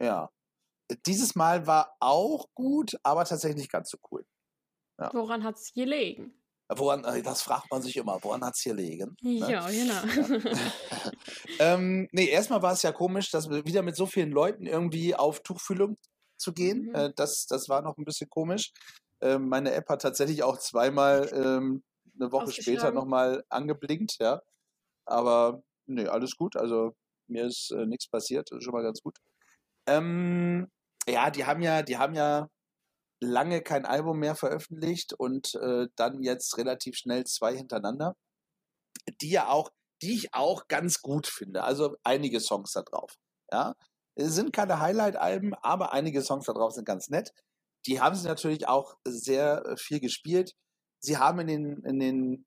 Ja. 0.01 0.29
Dieses 1.05 1.35
Mal 1.35 1.67
war 1.67 1.95
auch 1.99 2.47
gut, 2.53 2.97
aber 3.03 3.23
tatsächlich 3.23 3.61
nicht 3.61 3.71
ganz 3.71 3.89
so 3.89 3.97
cool. 4.11 4.25
Woran 5.13 5.43
hat 5.43 5.55
es 5.55 5.73
gelegen? 5.73 6.33
Woran, 6.69 7.03
äh, 7.03 7.21
das 7.21 7.41
fragt 7.41 7.69
man 7.69 7.81
sich 7.81 7.97
immer, 7.97 8.19
woran 8.21 8.43
hat's 8.43 8.61
hier 8.61 8.73
liegen? 8.73 9.17
ne? 9.21 9.51
Ja, 9.51 9.67
genau. 9.69 10.39
ähm, 11.59 12.07
nee, 12.11 12.27
erstmal 12.27 12.61
war 12.61 12.73
es 12.73 12.81
ja 12.81 12.91
komisch, 12.91 13.29
dass 13.31 13.49
wir 13.49 13.65
wieder 13.65 13.81
mit 13.81 13.95
so 13.95 14.05
vielen 14.05 14.31
Leuten 14.31 14.65
irgendwie 14.67 15.15
auf 15.15 15.41
Tuchfühlung 15.41 15.97
zu 16.37 16.53
gehen. 16.53 16.83
Mhm. 16.83 16.95
Äh, 16.95 17.13
das, 17.15 17.45
das 17.47 17.67
war 17.67 17.81
noch 17.81 17.97
ein 17.97 18.05
bisschen 18.05 18.29
komisch. 18.29 18.71
Ähm, 19.19 19.49
meine 19.49 19.73
App 19.73 19.89
hat 19.89 20.01
tatsächlich 20.01 20.43
auch 20.43 20.57
zweimal 20.57 21.29
ähm, 21.33 21.83
eine 22.19 22.31
Woche 22.31 22.51
später 22.51 22.91
nochmal 22.91 23.43
angeblinkt, 23.49 24.17
ja. 24.19 24.41
Aber 25.05 25.61
nee, 25.87 26.07
alles 26.07 26.35
gut. 26.35 26.55
Also 26.55 26.93
mir 27.27 27.45
ist 27.45 27.71
äh, 27.71 27.85
nichts 27.85 28.07
passiert, 28.07 28.51
ist 28.51 28.63
schon 28.63 28.73
mal 28.73 28.83
ganz 28.83 29.01
gut. 29.01 29.17
Ähm, 29.87 30.67
ja, 31.07 31.31
die 31.31 31.45
haben 31.45 31.61
ja, 31.61 31.81
die 31.81 31.97
haben 31.97 32.15
ja 32.15 32.47
lange 33.21 33.61
kein 33.61 33.85
Album 33.85 34.19
mehr 34.19 34.35
veröffentlicht 34.35 35.13
und 35.13 35.55
äh, 35.55 35.87
dann 35.95 36.23
jetzt 36.23 36.57
relativ 36.57 36.95
schnell 36.97 37.23
zwei 37.25 37.55
hintereinander, 37.55 38.15
die 39.21 39.31
ja 39.31 39.49
auch, 39.49 39.69
die 40.01 40.13
ich 40.13 40.33
auch 40.33 40.67
ganz 40.67 41.01
gut 41.01 41.27
finde. 41.27 41.63
Also 41.63 41.95
einige 42.03 42.39
Songs 42.39 42.71
da 42.73 42.81
drauf. 42.81 43.15
Ja, 43.51 43.75
es 44.15 44.35
sind 44.35 44.53
keine 44.53 44.79
Highlight-Alben, 44.79 45.53
aber 45.61 45.93
einige 45.93 46.21
Songs 46.21 46.45
da 46.45 46.53
drauf 46.53 46.73
sind 46.73 46.85
ganz 46.85 47.09
nett. 47.09 47.31
Die 47.85 48.01
haben 48.01 48.15
sie 48.15 48.27
natürlich 48.27 48.67
auch 48.67 48.95
sehr 49.05 49.65
äh, 49.65 49.77
viel 49.77 49.99
gespielt. 49.99 50.53
Sie 50.99 51.17
haben 51.17 51.39
in 51.39 51.47
den, 51.47 51.83
in 51.83 51.99
den 51.99 52.45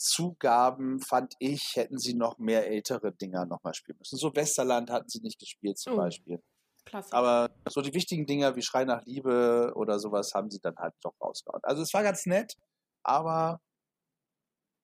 Zugaben, 0.00 1.00
fand 1.00 1.34
ich, 1.40 1.72
hätten 1.76 1.98
sie 1.98 2.14
noch 2.14 2.38
mehr 2.38 2.66
ältere 2.66 3.12
Dinger 3.12 3.44
nochmal 3.44 3.74
spielen 3.74 3.98
müssen. 3.98 4.16
So 4.16 4.34
Westerland 4.34 4.90
hatten 4.90 5.08
sie 5.08 5.20
nicht 5.20 5.38
gespielt 5.38 5.78
zum 5.78 5.92
Oh. 5.92 5.96
Beispiel. 5.98 6.42
Klasse. 6.86 7.12
Aber 7.12 7.50
so 7.68 7.82
die 7.82 7.92
wichtigen 7.92 8.24
Dinger 8.26 8.56
wie 8.56 8.62
Schrei 8.62 8.84
nach 8.84 9.04
Liebe 9.04 9.72
oder 9.76 9.98
sowas 9.98 10.32
haben 10.34 10.50
sie 10.50 10.60
dann 10.60 10.74
halt 10.78 10.94
doch 11.02 11.12
rausgehauen. 11.20 11.60
Also 11.62 11.82
es 11.82 11.92
war 11.92 12.02
ganz 12.02 12.24
nett, 12.24 12.54
aber 13.02 13.60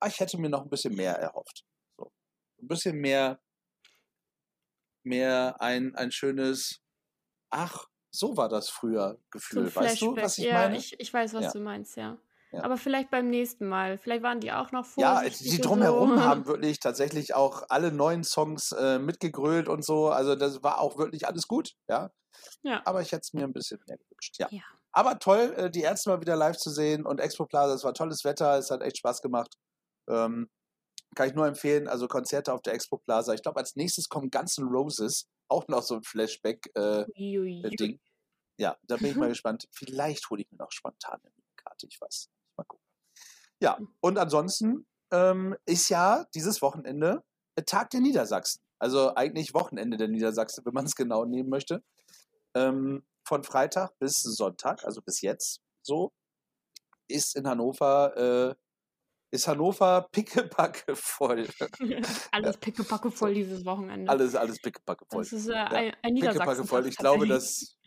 ich 0.05 0.19
hätte 0.19 0.37
mir 0.37 0.49
noch 0.49 0.61
ein 0.61 0.69
bisschen 0.69 0.93
mehr 0.95 1.15
erhofft. 1.15 1.63
So. 1.97 2.11
Ein 2.61 2.67
bisschen 2.67 2.97
mehr, 2.97 3.39
mehr 5.03 5.59
ein, 5.59 5.95
ein 5.95 6.11
schönes, 6.11 6.81
ach, 7.49 7.87
so 8.11 8.37
war 8.37 8.49
das 8.49 8.69
früher 8.69 9.13
So 9.15 9.19
Gefühl. 9.31 9.67
ein 9.67 9.75
weißt 9.75 10.01
du, 10.01 10.15
was 10.15 10.37
ich 10.37 10.45
ja, 10.45 10.53
meine? 10.53 10.77
Ich, 10.77 10.99
ich 10.99 11.11
weiß, 11.11 11.33
was 11.33 11.45
Ja. 11.45 11.51
du 11.51 11.59
meinst, 11.61 11.97
ja. 11.97 12.17
Ja. 12.51 12.63
Aber 12.63 12.77
vielleicht 12.77 13.09
beim 13.11 13.29
nächsten 13.29 13.67
Mal. 13.67 13.97
Vielleicht 13.97 14.23
waren 14.23 14.39
die 14.39 14.51
auch 14.51 14.71
noch 14.71 14.85
Ja, 14.97 15.15
vorsichtig. 15.15 15.51
die 15.51 15.61
drumherum 15.61 16.15
so. 16.17 16.23
haben 16.23 16.45
wirklich 16.47 16.79
tatsächlich 16.79 17.35
auch 17.35 17.63
alle 17.69 17.91
neuen 17.91 18.23
Songs 18.23 18.71
äh, 18.71 18.99
mitgegrölt 18.99 19.67
und 19.67 19.83
so. 19.83 20.09
Also 20.09 20.35
das 20.35 20.63
war 20.63 20.79
auch 20.79 20.97
wirklich 20.97 21.27
alles 21.27 21.47
gut, 21.47 21.73
ja. 21.89 22.09
Ja. 22.63 22.81
Aber 22.85 23.01
ich 23.01 23.11
hätte 23.11 23.21
es 23.23 23.33
mir 23.33 23.43
ein 23.43 23.53
bisschen 23.53 23.79
mehr 23.87 23.97
gewünscht, 23.97 24.35
ja. 24.39 24.47
Ja. 24.51 24.61
Aber 24.91 25.19
toll, 25.19 25.53
äh, 25.57 25.69
die 25.69 25.81
Ärzte 25.81 26.09
mal 26.09 26.21
wieder 26.21 26.35
live 26.35 26.57
zu 26.57 26.69
sehen 26.69 27.05
und 27.05 27.19
Expo 27.19 27.45
Plaza, 27.45 27.73
es 27.73 27.83
war 27.83 27.93
tolles 27.93 28.23
Wetter, 28.23 28.57
es 28.57 28.71
hat 28.71 28.81
echt 28.81 28.97
Spaß 28.97 29.21
gemacht. 29.21 29.55
Ähm, 30.09 30.49
kann 31.15 31.27
ich 31.27 31.35
nur 31.35 31.47
empfehlen, 31.47 31.87
also 31.87 32.07
Konzerte 32.07 32.53
auf 32.53 32.61
der 32.61 32.73
Expo 32.73 32.97
Plaza. 32.97 33.33
Ich 33.33 33.41
glaube, 33.41 33.59
als 33.59 33.75
nächstes 33.75 34.07
kommen 34.07 34.29
Guns 34.29 34.57
N' 34.57 34.67
Roses, 34.67 35.25
auch 35.49 35.67
noch 35.67 35.81
so 35.83 35.95
ein 35.95 36.03
Flashback-Ding. 36.03 37.39
Ui. 37.39 37.99
ja, 38.57 38.77
da 38.83 38.97
bin 38.97 39.07
ich 39.07 39.15
mal 39.15 39.29
gespannt. 39.29 39.67
Vielleicht 39.71 40.29
hole 40.29 40.41
ich 40.43 40.51
mir 40.51 40.57
noch 40.57 40.71
spontan. 40.71 41.19
erwarte 41.57 41.87
ich 41.87 41.97
was. 42.01 42.29
Mal 42.57 42.65
gucken. 42.65 42.85
Ja, 43.61 43.79
und 44.01 44.17
ansonsten 44.17 44.85
ähm, 45.11 45.55
ist 45.65 45.89
ja 45.89 46.25
dieses 46.35 46.61
Wochenende 46.61 47.23
Tag 47.65 47.89
der 47.89 48.01
Niedersachsen. 48.01 48.61
Also 48.79 49.15
eigentlich 49.15 49.53
Wochenende 49.53 49.97
der 49.97 50.07
Niedersachsen, 50.07 50.63
wenn 50.65 50.73
man 50.73 50.85
es 50.85 50.95
genau 50.95 51.25
nehmen 51.25 51.49
möchte. 51.49 51.83
Ähm, 52.55 53.03
von 53.27 53.43
Freitag 53.43 53.97
bis 53.99 54.21
Sonntag, 54.21 54.83
also 54.85 55.01
bis 55.01 55.21
jetzt 55.21 55.61
so, 55.81 56.11
ist 57.09 57.35
in 57.35 57.47
Hannover, 57.47 58.15
äh, 58.51 58.55
ist 59.31 59.47
Hannover 59.47 60.07
pickepacke 60.11 60.95
voll. 60.95 61.47
alles 62.31 62.57
pickepacke 62.57 63.11
voll 63.11 63.33
dieses 63.33 63.65
Wochenende. 63.65 64.09
Alles, 64.09 64.35
alles 64.35 64.61
pickepacke 64.61 65.05
voll. 65.09 65.23
Das 65.23 65.33
ist 65.33 65.47
äh, 65.47 65.53
ein, 65.53 65.95
ein 66.01 66.13
Niedersachsen. 66.13 66.65
voll. 66.65 66.87
Ich 66.87 66.95
glaube, 66.95 67.27
das, 67.27 67.77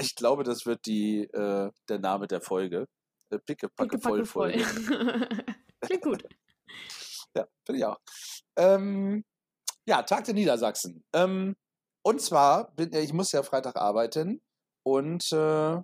ich 0.00 0.14
glaube, 0.14 0.44
das 0.44 0.66
wird 0.66 0.86
die, 0.86 1.24
äh, 1.24 1.70
der 1.88 1.98
Name 1.98 2.26
der 2.26 2.40
Folge. 2.40 2.86
Äh, 3.30 3.38
pickepacke, 3.38 3.98
voll 4.00 4.24
voll. 4.24 4.52
Klingt 5.80 6.02
gut. 6.02 6.24
ja, 7.36 7.46
finde 7.64 7.78
ich 7.78 7.84
auch. 7.84 7.98
Ähm, 8.56 9.24
ja, 9.86 10.02
Tag 10.02 10.24
der 10.24 10.34
Niedersachsen. 10.34 11.04
Ähm, 11.14 11.56
und 12.02 12.20
zwar, 12.20 12.74
bin, 12.74 12.92
ich 12.94 13.12
muss 13.12 13.32
ja 13.32 13.42
Freitag 13.42 13.76
arbeiten 13.76 14.40
und 14.84 15.30
äh, 15.32 15.76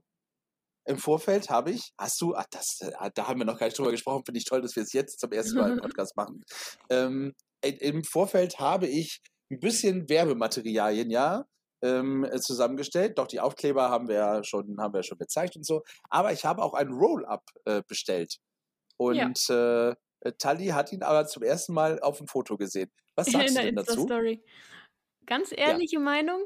im 0.89 0.99
Vorfeld 0.99 1.51
habe 1.51 1.73
ich, 1.73 1.93
hast 1.99 2.21
du, 2.21 2.35
ach, 2.35 2.47
das, 2.51 2.81
äh, 2.81 3.11
da 3.15 3.29
haben 3.29 3.41
wir 3.41 3.45
noch 3.45 3.59
gar 3.59 3.67
nicht 3.67 3.79
drüber 3.79 3.91
gesprochen, 3.91 4.25
finde 4.25 4.39
ich 4.39 4.45
toll, 4.45 4.63
dass 4.63 4.77
wir 4.77 4.83
es 4.83 4.93
jetzt 4.93 5.21
zum 5.21 5.33
ersten 5.33 5.59
Mal 5.59 5.73
im 5.73 5.79
Podcast 5.83 6.17
machen. 6.17 6.45
Ähm, 6.91 7.35
Im 7.63 8.05
Vorfeld 8.05 8.61
habe 8.61 8.87
ich 8.87 9.21
ein 9.51 9.61
bisschen 9.61 10.09
Werbematerialien, 10.09 11.11
ja, 11.11 11.45
ähm, 11.83 12.25
äh, 12.25 12.41
zusammengestellt. 12.41 13.19
Doch 13.19 13.27
die 13.27 13.41
Aufkleber 13.41 13.91
haben 13.91 14.09
wir 14.09 14.17
ja 14.17 14.45
schon, 14.45 14.77
haben 14.81 14.95
wir 14.95 15.03
schon 15.03 15.19
gezeigt 15.19 15.57
und 15.57 15.67
so. 15.67 15.83
Aber 16.11 16.33
ich 16.33 16.45
habe 16.45 16.63
auch 16.63 16.75
ein 16.75 16.91
Roll-Up 16.91 17.45
äh, 17.65 17.83
bestellt. 17.87 18.39
Und 18.99 19.49
ja. 19.49 19.91
äh, 19.91 20.33
Tali 20.39 20.69
hat 20.69 20.93
ihn 20.93 21.03
aber 21.03 21.27
zum 21.27 21.43
ersten 21.43 21.75
Mal 21.75 22.01
auf 22.01 22.19
dem 22.19 22.27
Foto 22.27 22.57
gesehen. 22.57 22.91
Was 23.15 23.27
sagst 23.33 23.57
du 23.57 23.63
denn 23.63 23.77
dazu? 23.77 24.07
Ganz 25.27 25.53
ehrliche 25.53 25.97
ja. 25.97 26.01
Meinung. 26.01 26.45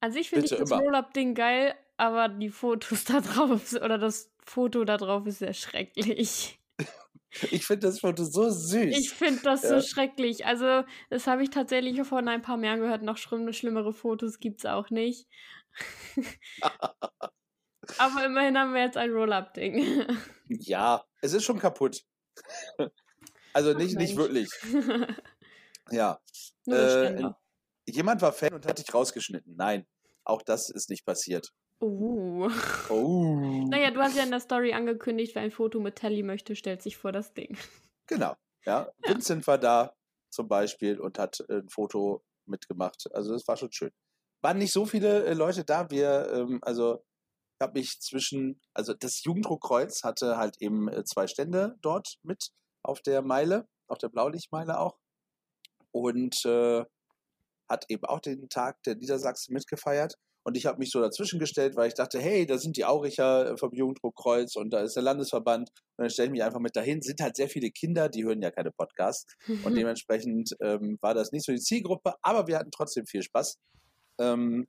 An 0.00 0.12
sich 0.12 0.30
finde 0.30 0.46
ich 0.46 0.56
das 0.56 0.70
Roll-Up-Ding 0.70 1.34
geil, 1.34 1.74
aber 1.96 2.28
die 2.28 2.50
Fotos 2.50 3.04
da 3.06 3.20
drauf 3.20 3.72
oder 3.74 3.98
das 3.98 4.30
Foto 4.44 4.84
da 4.84 4.96
drauf 4.96 5.26
ist 5.26 5.38
sehr 5.38 5.54
schrecklich. 5.54 6.58
Ich 7.50 7.66
finde 7.66 7.86
das 7.86 8.00
Foto 8.00 8.24
so 8.24 8.50
süß. 8.50 8.96
Ich 8.96 9.10
finde 9.10 9.42
das 9.42 9.62
ja. 9.62 9.68
so 9.68 9.80
schrecklich. 9.86 10.46
Also, 10.46 10.84
das 11.10 11.26
habe 11.26 11.42
ich 11.42 11.50
tatsächlich 11.50 12.00
vor 12.06 12.18
ein 12.18 12.42
paar 12.42 12.62
Jahren 12.62 12.80
gehört. 12.80 13.02
Noch 13.02 13.18
schlimm, 13.18 13.52
schlimmere 13.52 13.92
Fotos 13.92 14.38
gibt 14.38 14.60
es 14.60 14.66
auch 14.66 14.90
nicht. 14.90 15.26
Aber 17.98 18.24
immerhin 18.24 18.58
haben 18.58 18.74
wir 18.74 18.82
jetzt 18.82 18.96
ein 18.96 19.10
Roll-Up-Ding. 19.10 20.06
Ja, 20.48 21.04
es 21.20 21.32
ist 21.32 21.44
schon 21.44 21.58
kaputt. 21.58 22.02
Also 23.52 23.72
nicht, 23.72 23.96
Ach, 23.96 24.00
nicht 24.00 24.16
wirklich. 24.16 24.48
Ja. 25.90 26.20
Äh, 26.66 27.22
jemand 27.86 28.22
war 28.22 28.32
Fan 28.32 28.54
und 28.54 28.66
hat 28.66 28.78
dich 28.78 28.92
rausgeschnitten. 28.92 29.54
Nein, 29.56 29.86
auch 30.24 30.42
das 30.42 30.68
ist 30.68 30.90
nicht 30.90 31.04
passiert. 31.04 31.52
Oh. 31.80 32.48
Oh. 32.88 33.66
Naja, 33.68 33.90
du 33.90 34.00
hast 34.00 34.16
ja 34.16 34.24
in 34.24 34.30
der 34.30 34.40
Story 34.40 34.72
angekündigt, 34.72 35.34
wer 35.34 35.42
ein 35.42 35.50
Foto 35.50 35.78
mit 35.80 35.96
Telly 35.96 36.22
möchte, 36.22 36.56
stellt 36.56 36.82
sich 36.82 36.96
vor 36.96 37.12
das 37.12 37.34
Ding. 37.34 37.56
Genau. 38.06 38.36
Ja. 38.64 38.92
ja. 39.04 39.12
Vincent 39.12 39.46
war 39.46 39.58
da 39.58 39.92
zum 40.30 40.48
Beispiel 40.48 41.00
und 41.00 41.18
hat 41.18 41.44
ein 41.50 41.68
Foto 41.68 42.22
mitgemacht. 42.46 43.08
Also 43.12 43.32
das 43.32 43.46
war 43.48 43.56
schon 43.56 43.72
schön. 43.72 43.90
Waren 44.42 44.58
nicht 44.58 44.72
so 44.72 44.86
viele 44.86 45.24
äh, 45.24 45.34
Leute 45.34 45.64
da. 45.64 45.90
Wir, 45.90 46.30
ähm, 46.32 46.60
also 46.62 47.04
ich 47.58 47.64
habe 47.64 47.78
mich 47.78 48.00
zwischen, 48.00 48.60
also 48.74 48.94
das 48.94 49.24
Jugenddruckkreuz 49.24 50.04
hatte 50.04 50.36
halt 50.36 50.60
eben 50.60 50.88
äh, 50.88 51.04
zwei 51.04 51.26
Stände 51.26 51.76
dort 51.80 52.18
mit 52.22 52.50
auf 52.82 53.00
der 53.02 53.22
Meile, 53.22 53.66
auf 53.88 53.98
der 53.98 54.08
Blaulichtmeile 54.08 54.78
auch. 54.78 54.98
Und 55.90 56.44
äh, 56.44 56.84
hat 57.68 57.86
eben 57.88 58.04
auch 58.04 58.20
den 58.20 58.48
Tag 58.48 58.82
der 58.84 58.96
Niedersachsen 58.96 59.54
mitgefeiert. 59.54 60.14
Und 60.46 60.56
ich 60.56 60.64
habe 60.64 60.78
mich 60.78 60.92
so 60.92 61.00
dazwischen 61.00 61.40
gestellt, 61.40 61.74
weil 61.74 61.88
ich 61.88 61.94
dachte, 61.94 62.20
hey, 62.20 62.46
da 62.46 62.56
sind 62.56 62.76
die 62.76 62.84
Auricher 62.84 63.50
äh, 63.50 63.56
vom 63.56 63.72
Jugenddruckkreuz 63.74 64.54
und 64.54 64.70
da 64.70 64.78
ist 64.78 64.94
der 64.94 65.02
Landesverband. 65.02 65.70
Und 65.70 66.04
dann 66.04 66.08
stelle 66.08 66.26
ich 66.26 66.32
mich 66.32 66.44
einfach 66.44 66.60
mit 66.60 66.76
dahin. 66.76 67.02
Sind 67.02 67.20
halt 67.20 67.34
sehr 67.34 67.48
viele 67.48 67.72
Kinder, 67.72 68.08
die 68.08 68.24
hören 68.24 68.40
ja 68.40 68.52
keine 68.52 68.70
Podcasts. 68.70 69.34
Und 69.64 69.74
dementsprechend 69.76 70.54
ähm, 70.60 70.98
war 71.00 71.14
das 71.14 71.32
nicht 71.32 71.44
so 71.44 71.50
die 71.50 71.58
Zielgruppe, 71.58 72.14
aber 72.22 72.46
wir 72.46 72.58
hatten 72.58 72.70
trotzdem 72.70 73.06
viel 73.06 73.24
Spaß. 73.24 73.58
Ähm, 74.20 74.68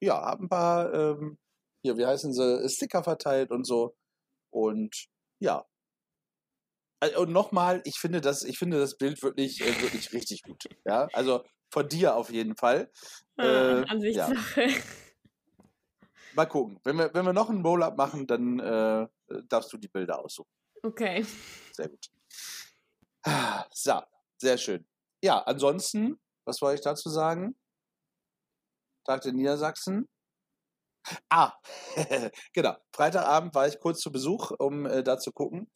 ja, 0.00 0.20
haben 0.20 0.46
ein 0.46 0.48
paar, 0.48 0.92
ähm, 0.92 1.38
hier, 1.84 1.96
wie 1.96 2.06
heißen 2.06 2.32
sie, 2.32 2.68
Sticker 2.68 3.04
verteilt 3.04 3.52
und 3.52 3.64
so. 3.64 3.94
Und 4.50 5.06
ja. 5.38 5.64
Und 7.16 7.30
nochmal, 7.30 7.80
ich 7.84 8.00
finde 8.00 8.20
das, 8.20 8.42
ich 8.42 8.58
finde 8.58 8.80
das 8.80 8.96
Bild 8.96 9.22
wirklich, 9.22 9.60
äh, 9.60 9.82
wirklich 9.82 10.12
richtig 10.12 10.42
gut. 10.42 10.64
Ja, 10.84 11.06
also 11.12 11.44
von 11.70 11.88
dir 11.88 12.16
auf 12.16 12.32
jeden 12.32 12.56
Fall. 12.56 12.90
Äh, 13.38 13.84
Ansichtssache. 13.86 14.62
Ja. 14.62 14.68
Mal 16.34 16.46
gucken. 16.46 16.80
Wenn 16.84 16.96
wir, 16.96 17.12
wenn 17.14 17.26
wir 17.26 17.32
noch 17.32 17.50
einen 17.50 17.64
Roll-Up 17.64 17.96
machen, 17.96 18.26
dann 18.26 18.58
äh, 18.58 19.06
darfst 19.48 19.72
du 19.72 19.76
die 19.76 19.88
Bilder 19.88 20.18
aussuchen. 20.18 20.50
Okay. 20.82 21.24
Sehr 21.72 21.88
gut. 21.88 22.10
So, 23.72 24.00
sehr 24.38 24.58
schön. 24.58 24.86
Ja, 25.22 25.38
ansonsten, 25.38 26.20
was 26.44 26.60
wollte 26.60 26.76
ich 26.76 26.80
dazu 26.80 27.08
sagen? 27.08 27.56
Tag 29.04 29.20
der 29.22 29.32
Niedersachsen. 29.32 30.08
Ah, 31.28 31.52
genau. 32.52 32.76
Freitagabend 32.94 33.54
war 33.54 33.66
ich 33.66 33.78
kurz 33.80 34.00
zu 34.00 34.12
Besuch, 34.12 34.52
um 34.58 34.86
äh, 34.86 35.02
da 35.02 35.18
zu 35.18 35.32
gucken. 35.32 35.70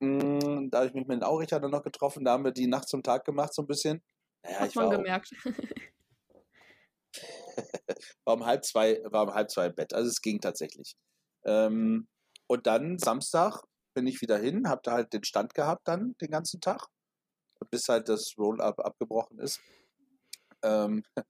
Mm, 0.00 0.70
da 0.70 0.78
habe 0.78 0.88
ich 0.88 0.94
mich 0.94 1.06
mit 1.06 1.16
den 1.16 1.24
Auricher 1.24 1.58
dann 1.60 1.72
noch 1.72 1.82
getroffen. 1.82 2.24
Da 2.24 2.32
haben 2.32 2.44
wir 2.44 2.52
die 2.52 2.68
Nacht 2.68 2.88
zum 2.88 3.02
Tag 3.02 3.24
gemacht, 3.24 3.52
so 3.54 3.62
ein 3.62 3.66
bisschen. 3.66 4.02
Naja, 4.42 4.60
Hat 4.60 4.74
man 4.76 4.90
gemerkt. 4.90 5.34
war 8.24 8.34
um 8.34 8.46
halb 8.46 8.64
zwei, 8.64 9.02
war 9.04 9.24
um 9.24 9.34
halb 9.34 9.50
zwei 9.50 9.66
im 9.66 9.74
Bett. 9.74 9.94
Also 9.94 10.08
es 10.08 10.20
ging 10.20 10.40
tatsächlich. 10.40 10.96
Ähm, 11.44 12.08
und 12.46 12.66
dann 12.66 12.98
Samstag 12.98 13.62
bin 13.94 14.06
ich 14.06 14.20
wieder 14.20 14.38
hin, 14.38 14.68
habe 14.68 14.80
da 14.84 14.92
halt 14.92 15.12
den 15.12 15.24
Stand 15.24 15.54
gehabt 15.54 15.86
dann 15.86 16.14
den 16.20 16.30
ganzen 16.30 16.60
Tag, 16.60 16.86
bis 17.70 17.88
halt 17.88 18.08
das 18.08 18.34
Roll-Up 18.38 18.80
abgebrochen 18.80 19.38
ist. 19.38 19.60
Ähm, 20.62 21.02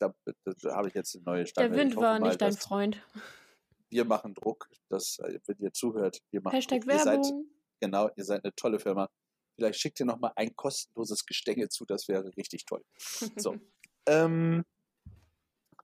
da, 0.00 0.14
da 0.44 0.76
habe 0.76 0.88
ich 0.88 0.94
jetzt 0.94 1.14
eine 1.16 1.24
neue 1.24 1.46
Stand. 1.46 1.72
Der 1.72 1.78
Wind 1.78 1.96
war 1.96 2.18
mal, 2.18 2.28
nicht 2.28 2.40
dein 2.40 2.54
Freund. 2.54 3.02
Wir 3.90 4.04
machen 4.04 4.34
Druck, 4.34 4.68
dass, 4.90 5.18
wenn 5.18 5.58
ihr 5.58 5.72
zuhört, 5.72 6.18
wir 6.30 6.42
machen 6.42 6.54
Hashtag 6.54 6.82
Druck. 6.82 6.88
Werbung. 6.88 7.14
Ihr 7.14 7.22
seid, 7.22 7.34
genau, 7.80 8.10
ihr 8.16 8.24
seid 8.24 8.44
eine 8.44 8.54
tolle 8.54 8.78
Firma. 8.78 9.08
Vielleicht 9.56 9.80
schickt 9.80 9.98
ihr 9.98 10.06
noch 10.06 10.20
mal 10.20 10.32
ein 10.36 10.54
kostenloses 10.54 11.26
Gestänge 11.26 11.68
zu, 11.68 11.84
das 11.84 12.06
wäre 12.06 12.30
richtig 12.36 12.64
toll. 12.64 12.84
So. 13.36 13.56
ähm, 14.06 14.64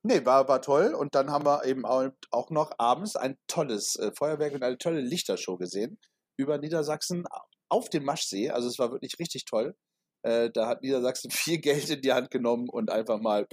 Nee, 0.06 0.24
war, 0.26 0.46
war 0.48 0.60
toll. 0.60 0.94
Und 0.94 1.14
dann 1.14 1.30
haben 1.30 1.46
wir 1.46 1.64
eben 1.64 1.86
auch 1.86 2.50
noch 2.50 2.72
abends 2.78 3.16
ein 3.16 3.38
tolles 3.46 3.96
äh, 3.96 4.12
Feuerwerk 4.16 4.52
und 4.52 4.62
eine 4.62 4.76
tolle 4.76 5.00
Lichtershow 5.00 5.56
gesehen 5.56 5.98
über 6.36 6.58
Niedersachsen 6.58 7.24
auf 7.70 7.88
dem 7.88 8.04
Maschsee. 8.04 8.50
Also 8.50 8.68
es 8.68 8.78
war 8.78 8.92
wirklich 8.92 9.18
richtig 9.18 9.46
toll. 9.46 9.74
Äh, 10.22 10.50
da 10.50 10.68
hat 10.68 10.82
Niedersachsen 10.82 11.30
viel 11.30 11.58
Geld 11.58 11.88
in 11.88 12.02
die 12.02 12.12
Hand 12.12 12.30
genommen 12.30 12.68
und 12.68 12.90
einfach 12.90 13.18
mal 13.18 13.46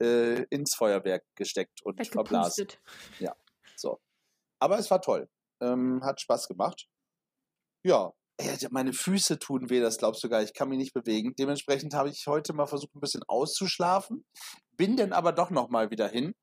äh, 0.00 0.44
ins 0.50 0.76
Feuerwerk 0.76 1.24
gesteckt 1.34 1.82
und 1.84 2.06
verblasen. 2.06 2.68
Ja, 3.18 3.34
so. 3.74 4.00
Aber 4.60 4.78
es 4.78 4.88
war 4.92 5.02
toll. 5.02 5.28
Ähm, 5.60 6.02
hat 6.04 6.20
Spaß 6.20 6.46
gemacht. 6.46 6.86
Ja, 7.84 8.12
meine 8.70 8.92
Füße 8.92 9.38
tun 9.38 9.68
weh, 9.70 9.80
das 9.80 9.98
glaubst 9.98 10.22
du 10.22 10.28
gar 10.28 10.40
nicht. 10.40 10.50
Ich 10.50 10.54
kann 10.54 10.68
mich 10.68 10.78
nicht 10.78 10.94
bewegen. 10.94 11.34
Dementsprechend 11.38 11.94
habe 11.94 12.08
ich 12.08 12.26
heute 12.26 12.52
mal 12.52 12.66
versucht, 12.66 12.94
ein 12.94 13.00
bisschen 13.00 13.22
auszuschlafen. 13.26 14.24
Bin 14.76 14.96
dann 14.96 15.12
aber 15.12 15.32
doch 15.32 15.50
nochmal 15.50 15.90
wieder 15.90 16.08
hin 16.08 16.34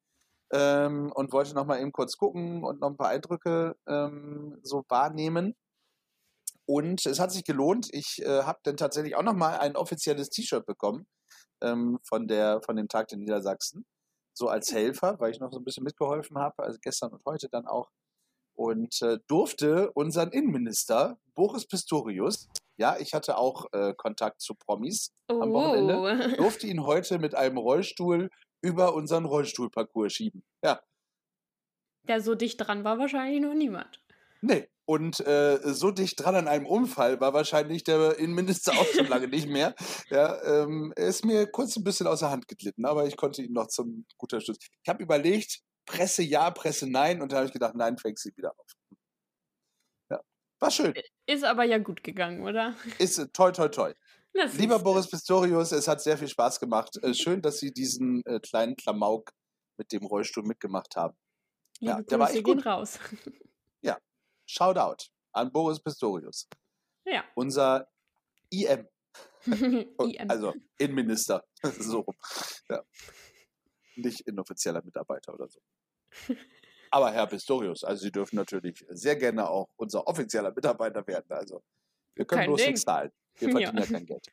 ähm, 0.51 1.11
und 1.13 1.31
wollte 1.31 1.53
nochmal 1.53 1.79
eben 1.81 1.91
kurz 1.91 2.17
gucken 2.17 2.63
und 2.63 2.81
noch 2.81 2.89
ein 2.89 2.97
paar 2.97 3.09
Eindrücke 3.09 3.75
ähm, 3.87 4.59
so 4.63 4.83
wahrnehmen. 4.89 5.55
Und 6.65 7.05
es 7.05 7.19
hat 7.19 7.31
sich 7.31 7.45
gelohnt. 7.45 7.87
Ich 7.91 8.21
äh, 8.23 8.43
habe 8.43 8.59
dann 8.63 8.77
tatsächlich 8.77 9.15
auch 9.15 9.23
nochmal 9.23 9.59
ein 9.59 9.75
offizielles 9.75 10.29
T-Shirt 10.29 10.65
bekommen 10.65 11.07
ähm, 11.61 11.99
von, 12.03 12.27
der, 12.27 12.61
von 12.63 12.75
dem 12.75 12.87
Tag 12.87 13.07
der 13.07 13.19
Niedersachsen. 13.19 13.85
So 14.33 14.49
als 14.49 14.73
Helfer, 14.73 15.19
weil 15.19 15.31
ich 15.31 15.39
noch 15.39 15.51
so 15.51 15.59
ein 15.59 15.63
bisschen 15.63 15.83
mitgeholfen 15.83 16.37
habe, 16.37 16.63
also 16.63 16.77
gestern 16.81 17.13
und 17.13 17.23
heute 17.25 17.47
dann 17.49 17.67
auch 17.67 17.89
und 18.55 19.01
äh, 19.01 19.19
durfte 19.27 19.91
unseren 19.91 20.31
Innenminister 20.31 21.17
Boris 21.35 21.67
Pistorius, 21.67 22.47
ja, 22.77 22.97
ich 22.99 23.13
hatte 23.13 23.37
auch 23.37 23.71
äh, 23.71 23.93
Kontakt 23.95 24.41
zu 24.41 24.55
Promis 24.55 25.13
oh. 25.29 25.41
am 25.41 25.53
Wochenende, 25.53 26.35
durfte 26.37 26.67
ihn 26.67 26.85
heute 26.85 27.19
mit 27.19 27.35
einem 27.35 27.57
Rollstuhl 27.57 28.29
über 28.61 28.93
unseren 28.95 29.25
Rollstuhlparcours 29.25 30.13
schieben. 30.13 30.43
Ja. 30.63 30.81
Ja, 32.07 32.19
so 32.19 32.35
dicht 32.35 32.57
dran 32.57 32.83
war 32.83 32.99
wahrscheinlich 32.99 33.41
noch 33.41 33.53
niemand. 33.53 34.01
Nee, 34.41 34.67
und 34.85 35.19
äh, 35.21 35.59
so 35.63 35.89
dicht 35.89 36.23
dran 36.23 36.35
an 36.35 36.47
einem 36.47 36.67
Unfall 36.67 37.19
war 37.19 37.33
wahrscheinlich 37.33 37.83
der 37.83 38.19
Innenminister 38.19 38.73
auch 38.73 38.85
schon 38.85 39.07
lange 39.07 39.27
nicht 39.27 39.47
mehr. 39.47 39.73
Ja, 40.09 40.39
ähm, 40.43 40.93
er 40.95 41.07
ist 41.07 41.25
mir 41.25 41.47
kurz 41.47 41.75
ein 41.75 41.83
bisschen 41.83 42.05
aus 42.05 42.19
der 42.19 42.29
Hand 42.29 42.47
geglitten, 42.47 42.85
aber 42.85 43.07
ich 43.07 43.17
konnte 43.17 43.41
ihn 43.41 43.53
noch 43.53 43.67
zum 43.67 44.05
guter 44.17 44.39
Schutz. 44.41 44.59
Ich 44.83 44.89
habe 44.89 45.01
überlegt, 45.01 45.61
Presse 45.85 46.23
ja, 46.23 46.49
Presse 46.51 46.89
nein. 46.89 47.21
Und 47.21 47.31
da 47.31 47.37
habe 47.37 47.47
ich 47.47 47.53
gedacht, 47.53 47.75
nein, 47.75 47.97
fängst 47.97 48.25
du 48.25 48.29
wieder 48.35 48.51
auf. 48.57 48.71
War 50.59 50.71
schön. 50.71 50.93
Ist 51.27 51.43
aber 51.43 51.65
ja 51.65 51.77
gut 51.79 52.01
gegangen, 52.03 52.41
oder? 52.41 52.75
Ist 52.99 53.17
äh, 53.17 53.27
toll, 53.33 53.51
toll, 53.51 53.69
toll. 53.71 53.95
Lieber. 54.53 54.79
Boris 54.79 55.09
Pistorius, 55.09 55.71
es 55.71 55.87
hat 55.87 56.01
sehr 56.01 56.17
viel 56.17 56.27
Spaß 56.27 56.59
gemacht. 56.59 56.97
Äh, 57.03 57.13
schön, 57.13 57.41
dass 57.41 57.59
Sie 57.59 57.71
diesen 57.71 58.25
äh, 58.25 58.39
kleinen 58.39 58.75
Klamauk 58.75 59.31
mit 59.77 59.91
dem 59.91 60.05
Rollstuhl 60.05 60.43
mitgemacht 60.43 60.95
haben. 60.95 61.15
ja, 61.79 61.97
Liebe 61.97 62.07
der 62.09 62.19
war 62.19 62.31
echt 62.31 62.43
gut. 62.43 62.65
raus. 62.65 62.99
Shoutout 64.47 65.07
an 65.33 65.51
Boris 65.51 65.79
Pistorius, 65.79 66.47
Ja. 67.03 67.23
unser 67.33 67.89
IM, 68.51 68.87
IM. 69.47 70.29
also 70.29 70.53
Innenminister. 70.77 71.43
so 71.79 72.01
rum. 72.01 72.15
Ja. 72.69 72.83
Nicht 73.95 74.21
inoffizieller 74.21 74.83
Mitarbeiter 74.83 75.33
oder 75.33 75.49
so. 75.49 75.59
Aber 76.91 77.11
Herr 77.11 77.27
Pistorius, 77.27 77.83
also 77.83 78.03
Sie 78.03 78.11
dürfen 78.11 78.35
natürlich 78.37 78.85
sehr 78.89 79.15
gerne 79.15 79.49
auch 79.49 79.67
unser 79.75 80.07
offizieller 80.07 80.51
Mitarbeiter 80.53 81.05
werden. 81.07 81.29
Also 81.29 81.61
wir 82.15 82.25
können 82.25 82.41
Kein 82.41 82.49
bloß 82.49 82.59
Ding. 82.61 82.67
nichts 82.69 82.85
zahlen. 82.85 83.11
Wir 83.37 83.49
Ja. 83.49 83.53
verdienen 83.59 83.83
ja. 83.83 83.97
kein 83.97 84.05
Geld. 84.05 84.27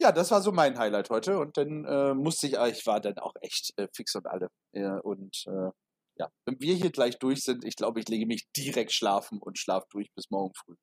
Ja, 0.00 0.12
das 0.12 0.30
war 0.30 0.40
so 0.42 0.50
mein 0.52 0.78
Highlight 0.78 1.10
heute 1.10 1.38
und 1.38 1.56
dann 1.56 1.84
äh, 1.84 2.14
musste 2.14 2.46
ich, 2.46 2.54
ich 2.54 2.86
war 2.86 3.00
dann 3.00 3.18
auch 3.18 3.34
echt 3.40 3.72
äh, 3.76 3.88
fix 3.94 4.14
und 4.14 4.26
alle. 4.26 4.48
Ja, 4.72 4.98
und 4.98 5.44
äh, 5.46 5.70
ja, 6.16 6.30
wenn 6.46 6.60
wir 6.60 6.74
hier 6.74 6.90
gleich 6.90 7.18
durch 7.18 7.42
sind, 7.42 7.64
ich 7.64 7.76
glaube, 7.76 8.00
ich 8.00 8.08
lege 8.08 8.26
mich 8.26 8.46
direkt 8.56 8.92
schlafen 8.92 9.38
und 9.40 9.58
schlafe 9.58 9.86
durch 9.90 10.12
bis 10.14 10.30
morgen 10.30 10.52
früh. 10.54 10.74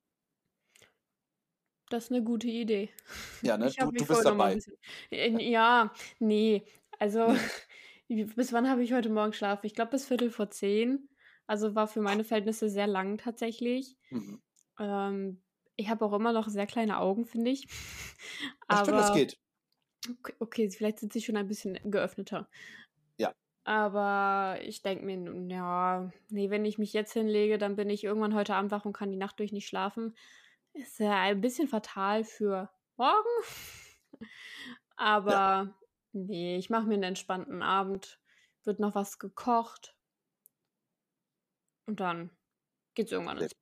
Das 1.90 2.04
ist 2.04 2.10
eine 2.10 2.22
gute 2.22 2.48
Idee. 2.48 2.90
Ja, 3.42 3.58
ne? 3.58 3.70
Du, 3.78 3.90
du 3.90 4.06
bist 4.06 4.24
dabei. 4.24 4.58
Äh, 5.10 5.28
Ja, 5.50 5.92
nee. 6.18 6.64
Also, 6.98 7.26
bis 8.34 8.52
wann 8.52 8.68
habe 8.68 8.82
ich 8.82 8.92
heute 8.92 9.10
Morgen 9.10 9.30
geschlafen? 9.30 9.66
Ich 9.66 9.74
glaube, 9.74 9.92
bis 9.92 10.06
Viertel 10.06 10.30
vor 10.30 10.50
zehn. 10.50 11.08
Also 11.46 11.74
war 11.74 11.86
für 11.86 12.00
meine 12.00 12.24
Verhältnisse 12.24 12.68
sehr 12.68 12.86
lang 12.86 13.18
tatsächlich. 13.18 13.96
Mhm. 14.10 14.42
Ähm, 14.78 15.42
ich 15.76 15.88
habe 15.88 16.04
auch 16.04 16.12
immer 16.12 16.32
noch 16.32 16.48
sehr 16.48 16.66
kleine 16.66 16.98
Augen, 16.98 17.26
finde 17.26 17.50
ich. 17.50 17.66
Ja, 18.70 18.78
stimmt, 18.78 18.98
das 18.98 19.10
Aber 19.10 19.18
geht. 19.18 19.38
okay, 20.08 20.34
okay, 20.38 20.70
vielleicht 20.70 21.00
sind 21.00 21.12
sie 21.12 21.20
schon 21.20 21.36
ein 21.36 21.48
bisschen 21.48 21.78
geöffneter. 21.90 22.48
Ja. 23.18 23.34
Aber 23.64 24.58
ich 24.62 24.80
denke 24.82 25.04
mir, 25.04 25.48
ja, 25.48 26.10
nee, 26.30 26.48
wenn 26.48 26.64
ich 26.64 26.78
mich 26.78 26.92
jetzt 26.94 27.12
hinlege, 27.12 27.58
dann 27.58 27.76
bin 27.76 27.90
ich 27.90 28.04
irgendwann 28.04 28.34
heute 28.34 28.54
Abend 28.54 28.70
wach 28.70 28.86
und 28.86 28.94
kann 28.94 29.10
die 29.10 29.18
Nacht 29.18 29.38
durch 29.40 29.52
nicht 29.52 29.66
schlafen. 29.66 30.16
Ist 30.72 31.00
ja 31.00 31.20
ein 31.20 31.40
bisschen 31.42 31.68
fatal 31.68 32.24
für 32.24 32.70
morgen. 32.96 33.28
Aber 34.96 35.74
nee, 36.12 36.56
ich 36.56 36.70
mache 36.70 36.86
mir 36.86 36.94
einen 36.94 37.02
entspannten 37.02 37.62
Abend. 37.62 38.20
Wird 38.64 38.78
noch 38.80 38.94
was 38.94 39.18
gekocht. 39.18 39.96
Und 41.86 42.00
dann 42.00 42.30
geht's 42.94 43.12
irgendwann 43.12 43.38
ins 43.38 43.52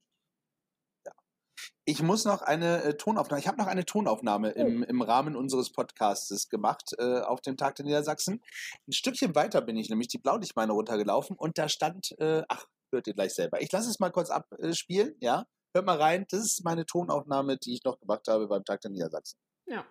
Ich 1.87 2.03
muss 2.03 2.25
noch 2.25 2.43
eine 2.43 2.83
äh, 2.85 2.97
Tonaufnahme, 2.97 3.41
ich 3.41 3.49
habe 3.49 3.59
noch 3.59 3.67
eine 3.67 3.85
Tonaufnahme 3.85 4.55
Oh. 4.55 4.61
im, 4.61 4.83
im 4.83 5.03
Rahmen 5.03 5.35
unseres 5.37 5.73
Podcastes 5.73 6.49
gemacht 6.49 6.93
äh, 6.99 7.21
auf 7.21 7.41
dem 7.41 7.57
Tag 7.57 7.75
der 7.77 7.87
Niedersachsen. 7.87 8.43
Ein 8.87 8.93
Stückchen 8.93 9.35
weiter 9.35 9.61
bin 9.63 9.77
ich 9.77 9.89
nämlich 9.89 10.09
die 10.09 10.19
Blaulichtmeine 10.19 10.73
runtergelaufen 10.73 11.37
und 11.37 11.59
da 11.59 11.69
stand, 11.69 12.13
äh, 12.19 12.43
ach, 12.49 12.67
hört 12.93 13.07
ihr 13.07 13.15
gleich 13.15 13.35
selber. 13.35 13.61
Ich 13.61 13.73
lasse 13.73 13.89
es 13.91 13.99
mal 13.99 14.11
kurz 14.11 14.31
abspielen, 14.31 15.17
ja? 15.21 15.47
Hört 15.75 15.87
mal 15.87 15.97
rein, 15.97 16.27
das 16.31 16.41
ist 16.41 16.65
meine 16.65 16.85
Tonaufnahme, 16.85 17.57
die 17.57 17.75
ich 17.75 17.85
noch 17.85 17.99
gemacht 17.99 18.29
habe 18.29 18.47
beim 18.49 18.65
Tag 18.65 18.81
der 18.83 18.91
Niedersachsen. 18.91 19.39
Ja. 19.67 19.85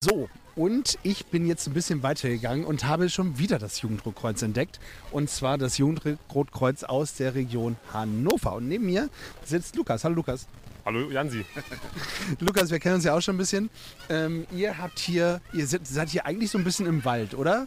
So, 0.00 0.28
und 0.54 0.96
ich 1.02 1.26
bin 1.26 1.44
jetzt 1.48 1.66
ein 1.66 1.74
bisschen 1.74 2.04
weitergegangen 2.04 2.64
und 2.64 2.84
habe 2.84 3.08
schon 3.08 3.36
wieder 3.40 3.58
das 3.58 3.80
Jugendrotkreuz 3.80 4.42
entdeckt. 4.42 4.78
Und 5.10 5.28
zwar 5.28 5.58
das 5.58 5.76
Jugendrotkreuz 5.76 6.84
aus 6.84 7.14
der 7.16 7.34
Region 7.34 7.76
Hannover. 7.92 8.54
Und 8.54 8.68
neben 8.68 8.86
mir 8.86 9.10
sitzt 9.44 9.74
Lukas. 9.74 10.04
Hallo 10.04 10.14
Lukas. 10.14 10.46
Hallo 10.84 11.10
Jansi. 11.10 11.44
Lukas, 12.38 12.70
wir 12.70 12.78
kennen 12.78 12.94
uns 12.94 13.04
ja 13.04 13.16
auch 13.16 13.20
schon 13.20 13.34
ein 13.34 13.38
bisschen. 13.38 13.70
Ähm, 14.08 14.46
ihr 14.52 14.78
habt 14.78 15.00
hier, 15.00 15.40
ihr 15.52 15.66
seid, 15.66 15.84
seid 15.84 16.10
hier 16.10 16.26
eigentlich 16.26 16.52
so 16.52 16.58
ein 16.58 16.64
bisschen 16.64 16.86
im 16.86 17.04
Wald, 17.04 17.34
oder? 17.34 17.66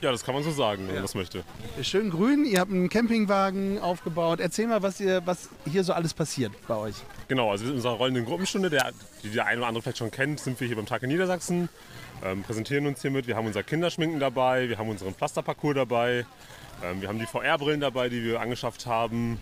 Ja, 0.00 0.12
das 0.12 0.24
kann 0.24 0.34
man 0.34 0.42
so 0.42 0.50
sagen, 0.50 0.86
wenn 0.86 0.94
man 0.94 1.02
das 1.02 1.14
möchte. 1.14 1.44
Schön 1.82 2.10
grün, 2.10 2.44
ihr 2.44 2.60
habt 2.60 2.70
einen 2.70 2.88
Campingwagen 2.88 3.78
aufgebaut. 3.78 4.40
Erzähl 4.40 4.66
mal, 4.66 4.82
was, 4.82 5.00
ihr, 5.00 5.22
was 5.26 5.48
hier 5.70 5.84
so 5.84 5.92
alles 5.92 6.14
passiert 6.14 6.52
bei 6.66 6.76
euch. 6.76 6.94
Genau, 7.28 7.50
also 7.50 7.66
in 7.66 7.72
unserer 7.72 7.94
rollenden 7.94 8.24
Gruppenstunde, 8.24 8.70
der, 8.70 8.92
die 9.22 9.30
der 9.30 9.46
eine 9.46 9.58
oder 9.58 9.68
andere 9.68 9.82
vielleicht 9.82 9.98
schon 9.98 10.10
kennt, 10.10 10.40
sind 10.40 10.60
wir 10.60 10.66
hier 10.66 10.76
beim 10.76 10.86
Tag 10.86 11.02
in 11.02 11.08
Niedersachsen, 11.08 11.68
ähm, 12.24 12.42
präsentieren 12.42 12.86
uns 12.86 13.02
hiermit. 13.02 13.26
Wir 13.26 13.36
haben 13.36 13.46
unser 13.46 13.62
Kinderschminken 13.62 14.20
dabei, 14.20 14.68
wir 14.68 14.78
haben 14.78 14.88
unseren 14.88 15.14
Pflasterparcours 15.14 15.74
dabei, 15.74 16.26
ähm, 16.84 17.00
wir 17.00 17.08
haben 17.08 17.18
die 17.18 17.26
VR-Brillen 17.26 17.80
dabei, 17.80 18.08
die 18.08 18.22
wir 18.22 18.40
angeschafft 18.40 18.86
haben. 18.86 19.40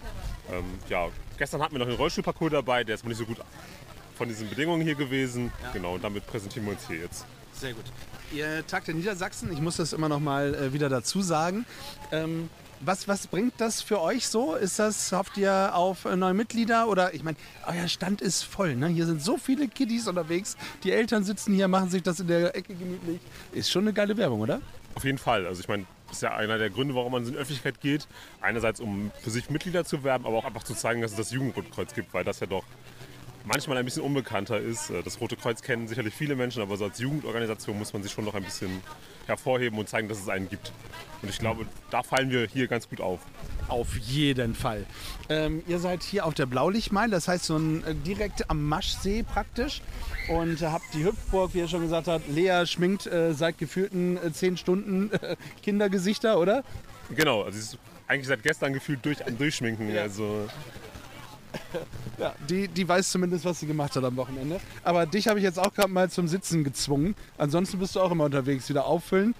Ähm, 0.53 0.65
ja, 0.89 1.09
gestern 1.39 1.63
hatten 1.63 1.73
wir 1.73 1.81
noch 1.81 1.87
den 1.87 1.97
Rollstuhlparcours 1.97 2.53
dabei, 2.53 2.85
der 2.85 2.95
ist 2.95 3.05
mal 3.05 3.11
nicht 3.11 3.19
so 3.19 3.27
gut 3.27 3.39
von 4.17 4.29
diesen 4.29 4.49
Bedingungen 4.49 4.83
hier 4.83 4.95
gewesen. 4.95 5.53
Genau, 5.73 5.95
und 5.95 6.05
damit 6.05 6.27
präsentieren 6.27 6.67
wir 6.67 6.73
uns 6.73 6.87
hier 6.87 6.99
jetzt. 6.99 7.27
Sehr 7.53 7.73
gut. 7.73 7.85
Ihr 8.33 8.67
Tag 8.67 8.85
der 8.85 8.95
Niedersachsen, 8.95 9.53
ich 9.53 9.61
muss 9.61 9.77
das 9.77 9.93
immer 9.93 10.09
noch 10.09 10.21
mal 10.21 10.55
äh, 10.55 10.73
wieder 10.73 10.89
dazu 10.89 11.23
sagen. 11.23 11.67
Ähm, 12.11 12.49
was, 12.81 13.09
was 13.09 13.27
bringt 13.27 13.55
das 13.59 13.81
für 13.81 14.01
euch 14.01 14.29
so? 14.29 14.55
Ist 14.55 14.79
das, 14.79 15.13
hofft 15.13 15.37
ihr 15.37 15.75
auf 15.75 16.05
äh, 16.05 16.17
neue 16.17 16.35
Mitglieder? 16.35 16.89
Oder 16.89 17.15
ich 17.15 17.23
meine, 17.23 17.37
euer 17.67 17.89
Stand 17.89 18.21
ist 18.21 18.43
voll. 18.43 18.77
Ne? 18.77 18.89
Hier 18.89 19.07
sind 19.07 19.23
so 19.23 19.37
viele 19.37 19.69
Kiddies 19.69 20.09
unterwegs. 20.09 20.57
Die 20.83 20.93
Eltern 20.93 21.25
sitzen 21.25 21.55
hier, 21.55 21.69
machen 21.69 21.91
sich 21.91 22.03
das 22.03 22.21
in 22.21 22.27
der 22.29 22.55
Ecke 22.57 22.75
gemütlich. 22.75 23.21
Ist 23.53 23.71
schon 23.71 23.85
eine 23.85 23.93
geile 23.93 24.17
Werbung, 24.17 24.41
oder? 24.41 24.61
Auf 24.95 25.05
jeden 25.05 25.19
Fall. 25.19 25.47
Also 25.47 25.61
ich 25.61 25.69
meine, 25.69 25.87
das 26.09 26.19
ist 26.19 26.23
ja 26.23 26.37
einer 26.37 26.59
der 26.59 26.71
Gründe, 26.71 26.95
warum 26.95 27.13
man 27.13 27.25
in 27.25 27.33
die 27.33 27.39
Öffentlichkeit 27.39 27.81
geht. 27.81 28.07
Einerseits, 28.41 28.81
um 28.81 29.11
für 29.23 29.31
sich 29.31 29.51
Mitglieder 29.51 29.85
zu 29.85 30.05
werben, 30.05 30.27
aber 30.27 30.39
auch 30.39 30.45
einfach 30.45 30.63
zu 30.63 30.75
zeigen, 30.75 31.01
dass 31.01 31.13
es 31.13 31.17
das 31.17 31.31
Jugendrotkreuz 31.31 31.95
gibt, 31.95 32.15
weil 32.15 32.25
das 32.25 32.41
ja 32.41 32.47
doch 32.47 32.65
manchmal 33.45 33.77
ein 33.79 33.85
bisschen 33.85 34.03
unbekannter 34.03 34.59
ist. 34.59 34.91
Äh, 34.91 35.03
Das 35.03 35.21
Rote 35.21 35.37
Kreuz 35.37 35.63
kennen 35.63 35.87
sicherlich 35.89 36.15
viele 36.15 36.35
Menschen, 36.35 36.63
aber 36.63 36.77
so 36.77 36.85
als 36.85 36.99
Jugendorganisation 36.99 37.79
muss 37.79 37.93
man 37.93 38.03
sich 38.03 38.13
schon 38.13 38.25
noch 38.25 38.35
ein 38.35 38.43
bisschen 38.45 38.83
hervorheben 39.27 39.79
und 39.79 39.89
zeigen, 39.89 40.09
dass 40.09 40.21
es 40.21 40.29
einen 40.29 40.49
gibt. 40.49 40.73
Und 41.23 41.31
ich 41.31 41.39
glaube, 41.39 41.67
da 41.91 42.03
fallen 42.03 42.31
wir 42.31 42.47
hier 42.47 42.67
ganz 42.67 42.89
gut 42.89 43.01
auf. 43.01 43.21
Auf 43.69 43.97
jeden 43.97 44.55
Fall. 44.55 44.85
Ähm, 45.31 45.63
ihr 45.67 45.79
seid 45.79 46.03
hier 46.03 46.27
auf 46.27 46.35
der 46.35 46.47
Blaulichtmeile, 46.47 47.13
das 47.13 47.29
heißt 47.29 47.45
so 47.45 47.57
ein, 47.57 47.83
äh, 47.85 47.95
direkt 47.95 48.51
am 48.51 48.63
Maschsee 48.65 49.23
praktisch. 49.23 49.81
Und 50.29 50.61
äh, 50.61 50.67
habt 50.67 50.93
die 50.93 51.05
Hüpfburg, 51.05 51.55
wie 51.55 51.61
er 51.61 51.69
schon 51.69 51.83
gesagt 51.83 52.09
hat, 52.09 52.23
Lea 52.29 52.65
schminkt 52.67 53.07
äh, 53.07 53.33
seit 53.33 53.59
gefühlten 53.59 54.19
äh, 54.19 54.33
zehn 54.33 54.57
Stunden 54.57 55.11
äh, 55.23 55.37
Kindergesichter, 55.63 56.39
oder? 56.39 56.65
Genau, 57.15 57.43
also 57.43 57.59
es 57.59 57.65
ist 57.67 57.79
eigentlich 58.07 58.27
seit 58.27 58.43
gestern 58.43 58.73
gefühlt 58.75 59.05
durch, 59.05 59.27
am 59.27 59.39
Durchschminken. 59.39 59.95
Ja. 59.95 60.03
Also 60.03 60.49
Ja, 62.19 62.33
die, 62.49 62.69
die 62.69 62.89
weiß 62.89 63.11
zumindest, 63.11 63.45
was 63.45 63.59
sie 63.61 63.67
gemacht 63.67 63.97
hat 63.97 64.05
am 64.05 64.17
Wochenende. 64.17 64.61
Aber 64.85 65.05
dich 65.05 65.27
habe 65.27 65.39
ich 65.41 65.45
jetzt 65.45 65.59
auch 65.59 65.75
gerade 65.75 65.91
mal 65.91 66.09
zum 66.11 66.29
Sitzen 66.29 66.63
gezwungen. 66.63 67.17
Ansonsten 67.39 67.79
bist 67.81 67.97
du 67.97 68.01
auch 68.01 68.13
immer 68.13 68.25
unterwegs, 68.25 68.69
wieder 68.69 68.87
auffüllen. 68.87 69.35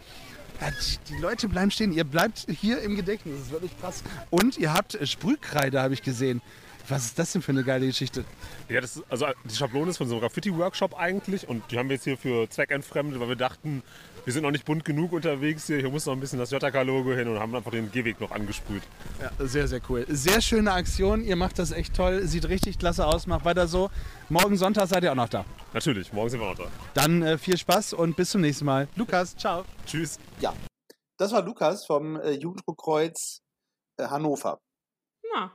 Ja, 0.61 0.69
die- 1.09 1.21
Leute 1.21 1.49
bleiben 1.49 1.71
stehen. 1.71 1.93
Ihr 1.93 2.05
bleibt 2.05 2.47
hier 2.49 2.81
im 2.81 2.97
Gedächtnis. 2.97 3.37
Das 3.37 3.47
ist 3.47 3.53
wirklich 3.53 3.81
krass. 3.81 4.03
Und 4.31 4.59
ihr 4.59 4.73
habt 4.73 4.99
Sprühkreide, 5.07 5.81
habe 5.81 5.95
ich 5.95 6.03
gesehen. 6.03 6.43
Was 6.89 7.07
ist 7.07 7.19
das 7.19 7.33
denn 7.33 7.43
für 7.43 7.53
eine 7.53 7.65
geile 7.65 7.87
Geschichte? 7.87 8.25
Ja, 8.69 8.81
das 8.81 8.97
ist, 8.97 9.05
also 9.09 9.27
die 9.45 9.55
Schablone 9.55 9.91
ist 9.91 9.97
von 9.99 10.07
so 10.09 10.15
einem 10.15 10.21
Graffiti-Workshop 10.23 10.99
eigentlich 10.99 11.49
und 11.49 11.63
die 11.71 11.79
haben 11.79 11.89
wir 11.89 11.95
jetzt 11.97 12.05
hier 12.05 12.19
für 12.19 12.49
zweckentfremdet, 12.51 13.19
weil 13.21 13.29
wir 13.29 13.37
dachten, 13.37 13.83
wir 14.25 14.33
sind 14.33 14.43
noch 14.43 14.51
nicht 14.51 14.65
bunt 14.65 14.85
genug 14.85 15.13
unterwegs 15.13 15.67
hier, 15.67 15.79
hier 15.79 15.91
muss 15.91 16.07
noch 16.07 16.15
ein 16.15 16.21
bisschen 16.21 16.39
das 16.39 16.51
JK-Logo 16.51 17.13
hin 17.13 17.29
und 17.29 17.39
haben 17.39 17.55
einfach 17.55 17.71
den 17.71 17.91
Gehweg 17.91 18.21
noch 18.21 18.31
angesprüht. 18.31 18.83
Ja, 19.21 19.47
sehr, 19.47 19.69
sehr 19.69 19.81
cool. 19.89 20.07
Sehr 20.09 20.41
schöne 20.41 20.73
Aktion. 20.73 21.23
Ihr 21.23 21.37
macht 21.37 21.59
das 21.59 21.71
echt 21.71 21.95
toll. 21.95 22.27
Sieht 22.27 22.49
richtig 22.49 22.79
klasse 22.79 23.07
aus. 23.07 23.27
Macht 23.27 23.45
weiter 23.45 23.69
so. 23.69 23.91
Morgen 24.29 24.57
Sonntag 24.57 24.89
seid 24.89 25.05
ihr 25.05 25.13
auch 25.13 25.17
noch 25.17 25.29
da. 25.29 25.45
Natürlich, 25.73 26.13
morgen 26.13 26.31
sind 26.31 26.41
wir 26.41 26.49
noch 26.49 26.57
da. 26.57 26.67
Dann 26.95 27.23
äh, 27.23 27.39
viel 27.39 27.59
Spaß 27.59 27.93
und 27.93 28.17
bis 28.17 28.31
zum 28.31 28.41
nächsten 28.41 28.65
Mal. 28.65 28.89
Lukas, 28.97 29.37
ciao. 29.37 29.65
Tschüss. 29.87 30.19
Das 31.17 31.33
war 31.33 31.43
Lukas 31.43 31.87
vom 31.87 32.17
äh, 32.17 32.33
Jugenddruckkreuz 32.33 33.41
äh, 33.99 34.05
Hannover. 34.05 34.61
Na, 35.33 35.53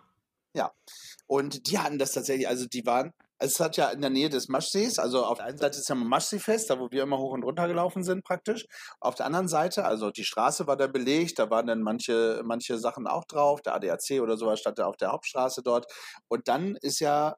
Und 1.28 1.70
die 1.70 1.80
hatten 1.80 2.00
das 2.00 2.14
tatsächlich, 2.14 2.48
also 2.48 2.66
die 2.66 2.86
waren, 2.86 3.14
es 3.40 3.60
hat 3.60 3.78
ja 3.78 3.90
in 3.90 4.02
der 4.02 4.10
Nähe 4.10 4.30
des 4.30 4.50
Maschsees, 4.50 5.00
also 5.00 5.26
auf 5.26 5.38
der 5.38 5.48
einen 5.48 5.58
Seite 5.58 5.80
ist 5.80 5.88
ja 5.88 5.96
Maschseefest, 5.96 6.70
da 6.70 6.80
wo 6.80 6.92
wir 6.92 7.04
immer 7.04 7.18
hoch 7.18 7.32
und 7.32 7.44
runter 7.44 7.68
gelaufen 7.68 8.04
sind 8.04 8.24
praktisch. 8.26 8.66
Auf 9.00 9.16
der 9.16 9.26
anderen 9.26 9.48
Seite, 9.48 9.86
also 9.86 10.12
die 10.12 10.26
Straße 10.26 10.68
war 10.68 10.76
da 10.76 10.88
belegt, 10.88 11.40
da 11.40 11.50
waren 11.50 11.68
dann 11.68 11.82
manche, 11.82 12.42
manche 12.44 12.78
Sachen 12.78 13.08
auch 13.08 13.24
drauf, 13.26 13.62
der 13.62 13.76
ADAC 13.76 14.22
oder 14.22 14.38
sowas 14.38 14.60
stand 14.60 14.78
da 14.78 14.86
auf 14.86 14.98
der 14.98 15.12
Hauptstraße 15.12 15.64
dort. 15.64 15.86
Und 16.28 16.48
dann 16.50 16.76
ist 16.82 17.00
ja 17.00 17.36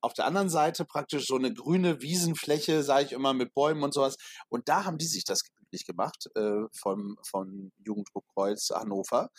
auf 0.00 0.14
der 0.14 0.26
anderen 0.26 0.48
Seite 0.48 0.84
praktisch 0.84 1.26
so 1.26 1.36
eine 1.36 1.52
grüne 1.52 2.00
Wiesenfläche, 2.00 2.82
sage 2.82 3.06
ich 3.06 3.12
immer, 3.12 3.34
mit 3.34 3.52
Bäumen 3.54 3.82
und 3.82 3.92
sowas. 3.92 4.16
Und 4.48 4.68
da 4.68 4.84
haben 4.84 4.98
die 4.98 5.06
sich 5.06 5.24
das 5.24 5.42
gemütlich 5.42 5.84
gemacht 5.84 6.28
äh, 6.34 6.62
vom, 6.72 7.16
vom 7.28 7.72
Jugenddruckkreuz 7.84 8.70
Hannover 8.70 9.30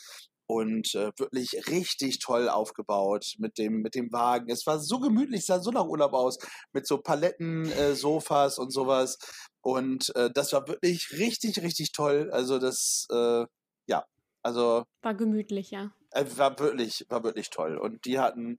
und 0.47 0.95
äh, 0.95 1.11
wirklich 1.17 1.67
richtig 1.67 2.19
toll 2.19 2.49
aufgebaut 2.49 3.33
mit 3.37 3.57
dem, 3.57 3.81
mit 3.81 3.95
dem 3.95 4.11
Wagen. 4.11 4.49
Es 4.49 4.65
war 4.65 4.79
so 4.79 4.99
gemütlich, 4.99 5.45
sah 5.45 5.59
so 5.59 5.71
nach 5.71 5.85
Urlaub 5.85 6.13
aus, 6.13 6.37
mit 6.71 6.87
so 6.87 6.97
Paletten, 6.97 7.69
äh, 7.71 7.95
Sofas 7.95 8.57
und 8.57 8.71
sowas. 8.71 9.17
Und 9.61 10.15
äh, 10.15 10.31
das 10.33 10.53
war 10.53 10.67
wirklich 10.67 11.11
richtig, 11.11 11.61
richtig 11.61 11.91
toll. 11.91 12.29
Also 12.31 12.59
das, 12.59 13.05
äh, 13.11 13.45
ja, 13.87 14.05
also 14.41 14.85
war 15.01 15.15
gemütlich, 15.15 15.71
ja. 15.71 15.91
Äh, 16.11 16.25
war 16.37 16.57
wirklich, 16.59 17.05
war 17.09 17.23
wirklich 17.23 17.49
toll. 17.49 17.77
Und 17.77 18.05
die 18.05 18.17
hatten, 18.17 18.57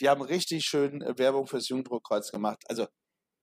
die 0.00 0.08
haben 0.08 0.22
richtig 0.22 0.64
schön 0.64 1.00
äh, 1.02 1.16
Werbung 1.16 1.46
fürs 1.46 1.68
Jugenddruckkreuz 1.68 2.32
gemacht. 2.32 2.64
Also 2.68 2.86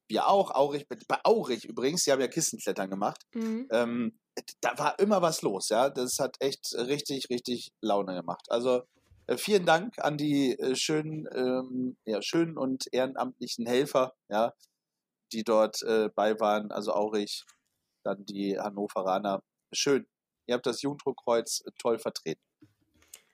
wir 0.09 0.27
auch, 0.27 0.51
Aurich, 0.51 0.85
bei 0.87 1.19
Aurich 1.23 1.65
übrigens, 1.65 2.03
die 2.03 2.11
haben 2.11 2.21
ja 2.21 2.27
Kissenklettern 2.27 2.89
gemacht. 2.89 3.21
Mhm. 3.33 3.67
Ähm, 3.71 4.19
da 4.61 4.77
war 4.77 4.99
immer 4.99 5.21
was 5.21 5.41
los, 5.41 5.69
ja. 5.69 5.89
Das 5.89 6.19
hat 6.19 6.37
echt 6.39 6.73
richtig, 6.75 7.29
richtig 7.29 7.71
Laune 7.81 8.15
gemacht. 8.15 8.45
Also 8.49 8.83
äh, 9.27 9.37
vielen 9.37 9.65
Dank 9.65 9.99
an 9.99 10.17
die 10.17 10.57
äh, 10.57 10.75
schönen, 10.75 11.27
ähm, 11.33 11.97
ja, 12.05 12.21
schönen 12.21 12.57
und 12.57 12.87
ehrenamtlichen 12.91 13.65
Helfer, 13.65 14.13
ja, 14.29 14.53
die 15.31 15.43
dort 15.43 15.83
äh, 15.83 16.09
bei 16.15 16.39
waren. 16.39 16.71
Also 16.71 16.93
Aurich, 16.93 17.45
dann 18.03 18.25
die 18.25 18.57
Hannoveraner. 18.57 19.43
Schön. 19.73 20.07
Ihr 20.45 20.55
habt 20.55 20.65
das 20.65 20.81
Jugenddruckkreuz 20.81 21.63
toll 21.77 21.99
vertreten. 21.99 22.41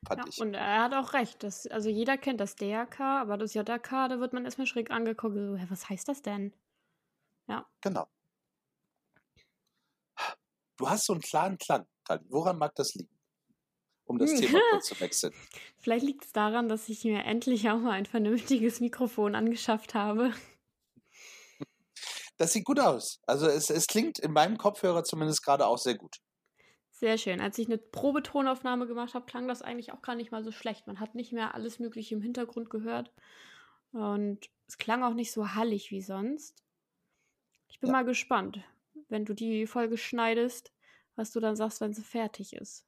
Ja, 0.09 0.25
und 0.39 0.53
er 0.55 0.83
hat 0.83 0.93
auch 0.93 1.13
recht. 1.13 1.43
Das, 1.43 1.67
also 1.67 1.89
jeder 1.89 2.17
kennt 2.17 2.41
das 2.41 2.55
DRK, 2.55 2.99
aber 3.21 3.37
das 3.37 3.53
JRK, 3.53 4.09
da 4.09 4.19
wird 4.19 4.33
man 4.33 4.43
erstmal 4.43 4.67
schräg 4.67 4.91
angeguckt. 4.91 5.35
So, 5.35 5.57
was 5.69 5.89
heißt 5.89 6.07
das 6.09 6.21
denn? 6.21 6.53
Genau. 7.81 8.07
Du 10.77 10.89
hast 10.89 11.05
so 11.05 11.13
einen 11.13 11.21
klaren 11.21 11.57
Klang, 11.57 11.87
Tali. 12.05 12.25
Woran 12.29 12.57
mag 12.57 12.75
das 12.75 12.93
liegen? 12.95 13.19
Um 14.05 14.19
das 14.19 14.33
Hm. 14.33 14.35
Thema 14.35 14.61
kurz 14.69 14.87
zu 14.87 14.99
wechseln. 14.99 15.35
Vielleicht 15.79 16.05
liegt 16.05 16.25
es 16.25 16.31
daran, 16.31 16.69
dass 16.69 16.89
ich 16.89 17.03
mir 17.03 17.23
endlich 17.25 17.69
auch 17.69 17.79
mal 17.79 17.91
ein 17.91 18.05
vernünftiges 18.07 18.79
Mikrofon 18.79 19.35
angeschafft 19.35 19.93
habe. 19.93 20.33
Das 22.37 22.53
sieht 22.53 22.65
gut 22.65 22.79
aus. 22.79 23.19
Also 23.27 23.47
es, 23.47 23.69
es 23.69 23.87
klingt 23.87 24.19
in 24.19 24.31
meinem 24.33 24.57
Kopfhörer 24.57 25.03
zumindest 25.03 25.43
gerade 25.43 25.65
auch 25.67 25.77
sehr 25.77 25.95
gut. 25.95 26.17
Sehr 26.91 27.17
schön. 27.17 27.41
Als 27.41 27.57
ich 27.57 27.67
eine 27.67 27.77
Probetonaufnahme 27.77 28.87
gemacht 28.87 29.13
habe, 29.15 29.25
klang 29.25 29.47
das 29.47 29.61
eigentlich 29.61 29.91
auch 29.91 30.01
gar 30.01 30.15
nicht 30.15 30.31
mal 30.31 30.43
so 30.43 30.51
schlecht. 30.51 30.87
Man 30.87 30.99
hat 30.99 31.15
nicht 31.15 31.33
mehr 31.33 31.55
alles 31.55 31.79
Mögliche 31.79 32.15
im 32.15 32.21
Hintergrund 32.21 32.69
gehört. 32.69 33.11
Und 33.91 34.49
es 34.67 34.77
klang 34.77 35.03
auch 35.03 35.13
nicht 35.13 35.31
so 35.31 35.55
hallig 35.55 35.91
wie 35.91 36.01
sonst. 36.01 36.63
Ich 37.67 37.81
bin 37.81 37.89
Ja. 37.89 37.91
mal 37.91 38.05
gespannt, 38.05 38.63
wenn 39.13 39.23
du 39.23 39.33
die 39.33 39.65
Folge 39.67 39.97
schneidest, 39.97 40.73
was 41.15 41.31
du 41.31 41.39
dann 41.39 41.55
sagst, 41.55 41.79
wenn 41.79 41.93
sie 41.93 42.03
fertig 42.03 42.53
ist. 42.53 42.85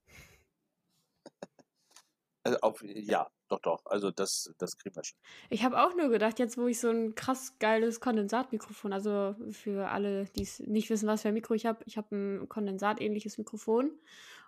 Also 2.44 2.60
auf, 2.60 2.84
ja, 2.84 3.28
doch, 3.48 3.60
doch. 3.60 3.86
Also 3.86 4.12
das, 4.12 4.54
das 4.58 4.78
kriegen 4.78 4.96
wir 4.96 5.04
schon. 5.04 5.18
Ich 5.50 5.64
habe 5.64 5.82
auch 5.84 5.96
nur 5.96 6.10
gedacht, 6.10 6.38
jetzt 6.40 6.58
wo 6.58 6.68
ich 6.68 6.80
so 6.80 6.90
ein 6.90 7.16
krass 7.16 7.58
geiles 7.60 8.00
Kondensatmikrofon, 8.00 8.94
also 8.94 9.36
für 9.52 9.90
alle, 9.90 10.26
die 10.36 10.44
es 10.44 10.60
nicht 10.60 10.90
wissen, 10.90 11.08
was 11.08 11.22
für 11.22 11.30
ein 11.30 11.34
Mikro 11.34 11.54
ich 11.54 11.66
habe, 11.66 11.84
ich 11.86 11.98
habe 11.98 12.16
ein 12.16 12.50
kondensatähnliches 12.50 13.38
Mikrofon. 13.38 13.92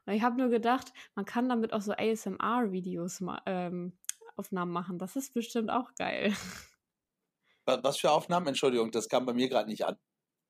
Und 0.05 0.13
ich 0.13 0.21
habe 0.21 0.37
nur 0.37 0.49
gedacht, 0.49 0.93
man 1.15 1.25
kann 1.25 1.49
damit 1.49 1.73
auch 1.73 1.81
so 1.81 1.91
ASMR-Videos 1.93 3.23
ähm, 3.45 3.97
Aufnahmen 4.35 4.71
machen. 4.71 4.99
Das 4.99 5.15
ist 5.15 5.33
bestimmt 5.33 5.69
auch 5.71 5.93
geil. 5.95 6.33
Wa- 7.65 7.79
Was 7.83 7.97
für 7.97 8.11
Aufnahmen? 8.11 8.47
Entschuldigung, 8.47 8.91
das 8.91 9.09
kam 9.09 9.25
bei 9.25 9.33
mir 9.33 9.49
gerade 9.49 9.69
nicht 9.69 9.85
an. 9.85 9.97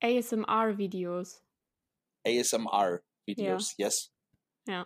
ASMR-Videos. 0.03 1.41
ASMR-Videos, 2.25 3.73
yes. 3.77 4.11
Ja. 4.67 4.85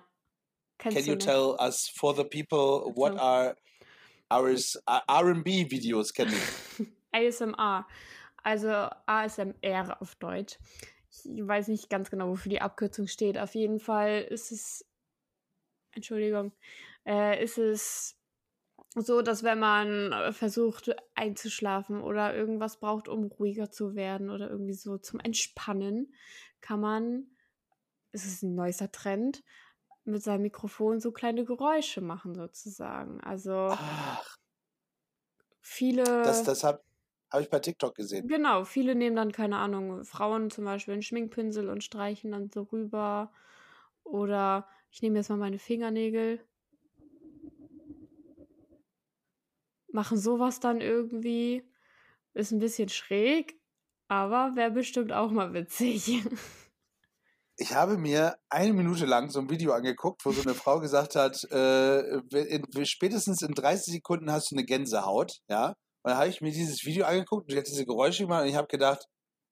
Can 0.78 0.94
du 0.94 1.00
you 1.02 1.16
nicht? 1.16 1.26
tell 1.26 1.56
us 1.60 1.88
for 1.96 2.14
the 2.14 2.24
people 2.24 2.92
what 2.96 3.14
So. 3.14 3.20
are 3.20 3.56
ours 4.30 4.78
R&B-Videos 4.88 6.14
kenne 6.14 6.32
ich? 6.34 6.88
ASMR. 7.14 7.86
Also 8.44 8.90
ASMR 9.06 10.02
auf 10.02 10.16
Deutsch. 10.16 10.58
Ich 11.10 11.46
weiß 11.48 11.68
nicht 11.68 11.90
ganz 11.90 12.10
genau, 12.10 12.30
wofür 12.30 12.50
die 12.50 12.62
Abkürzung 12.62 13.08
steht. 13.08 13.38
Auf 13.38 13.54
jeden 13.54 13.80
Fall 13.80 14.22
ist 14.22 14.52
es, 14.52 14.86
Entschuldigung, 15.92 16.52
äh, 17.06 17.44
ist 17.44 17.58
es 17.58 18.18
so, 18.96 19.22
dass 19.22 19.44
wenn 19.44 19.60
man 19.60 20.12
äh, 20.12 20.34
versucht 20.34 20.92
einzuschlafen 21.16 22.02
oder 22.02 22.36
irgendwas 22.36 22.80
braucht, 22.80 23.08
um 23.08 23.26
ruhiger 23.26 23.72
zu 23.72 23.96
werden 23.96 24.30
oder 24.30 24.50
irgendwie 24.50 24.74
so 24.74 24.98
zum 24.98 25.20
Entspannen, 25.20 26.14
kann 26.62 26.80
man, 26.82 27.28
es 28.12 28.26
ist 28.26 28.44
ein 28.44 28.56
neuester 28.56 28.92
Trend, 28.92 29.44
mit 30.06 30.24
seinem 30.24 30.44
Mikrofon 30.44 31.00
so 31.00 31.12
kleine 31.12 31.46
Geräusche 31.46 32.02
machen 32.02 32.36
sozusagen. 32.36 33.22
Also 33.22 33.78
Ach, 33.78 34.38
viele. 35.62 36.06
das, 36.22 36.44
das 36.44 36.64
habe 36.64 36.84
hab 37.32 37.42
ich 37.42 37.50
bei 37.50 37.60
TikTok 37.60 37.96
gesehen. 37.96 38.28
Genau, 38.28 38.66
viele 38.66 38.94
nehmen 38.96 39.16
dann, 39.16 39.32
keine 39.32 39.58
Ahnung, 39.58 40.04
Frauen 40.06 40.50
zum 40.52 40.66
Beispiel 40.66 40.94
einen 40.94 41.02
Schminkpinsel 41.04 41.70
und 41.70 41.84
streichen 41.84 42.32
dann 42.32 42.50
so 42.52 42.64
rüber. 42.64 43.32
Oder 44.04 44.68
ich 44.92 45.02
nehme 45.02 45.18
jetzt 45.18 45.30
mal 45.30 45.38
meine 45.38 45.60
Fingernägel. 45.60 46.40
Machen 49.92 50.18
sowas 50.18 50.60
dann 50.60 50.82
irgendwie. 50.82 51.64
Ist 52.34 52.52
ein 52.52 52.60
bisschen 52.60 52.90
schräg, 52.90 53.60
aber 54.08 54.56
wäre 54.56 54.72
bestimmt 54.72 55.12
auch 55.12 55.32
mal 55.32 55.54
witzig. 55.54 56.24
Ich 57.58 57.76
habe 57.76 57.98
mir 57.98 58.38
eine 58.50 58.74
Minute 58.74 59.06
lang 59.06 59.30
so 59.30 59.40
ein 59.40 59.50
Video 59.50 59.74
angeguckt, 59.74 60.26
wo 60.26 60.32
so 60.32 60.42
eine 60.42 60.56
Frau 60.56 60.80
gesagt 60.80 61.16
hat, 61.16 61.44
äh, 61.52 62.00
in, 62.32 62.86
spätestens 62.86 63.44
in 63.44 63.54
30 63.54 63.94
Sekunden 63.94 64.32
hast 64.32 64.50
du 64.50 64.56
eine 64.56 64.66
Gänsehaut, 64.66 65.42
ja. 65.48 65.68
Und 66.04 66.10
dann 66.10 66.18
habe 66.18 66.30
ich 66.30 66.42
mir 66.42 66.52
dieses 66.52 66.86
Video 66.86 67.06
angeguckt 67.06 67.44
und 67.44 67.52
die 67.52 67.58
hat 67.58 67.68
diese 67.68 67.86
Geräusche 67.86 68.24
gemacht 68.24 68.44
und 68.44 68.50
ich 68.50 68.56
habe 68.56 68.68
gedacht, 68.68 69.06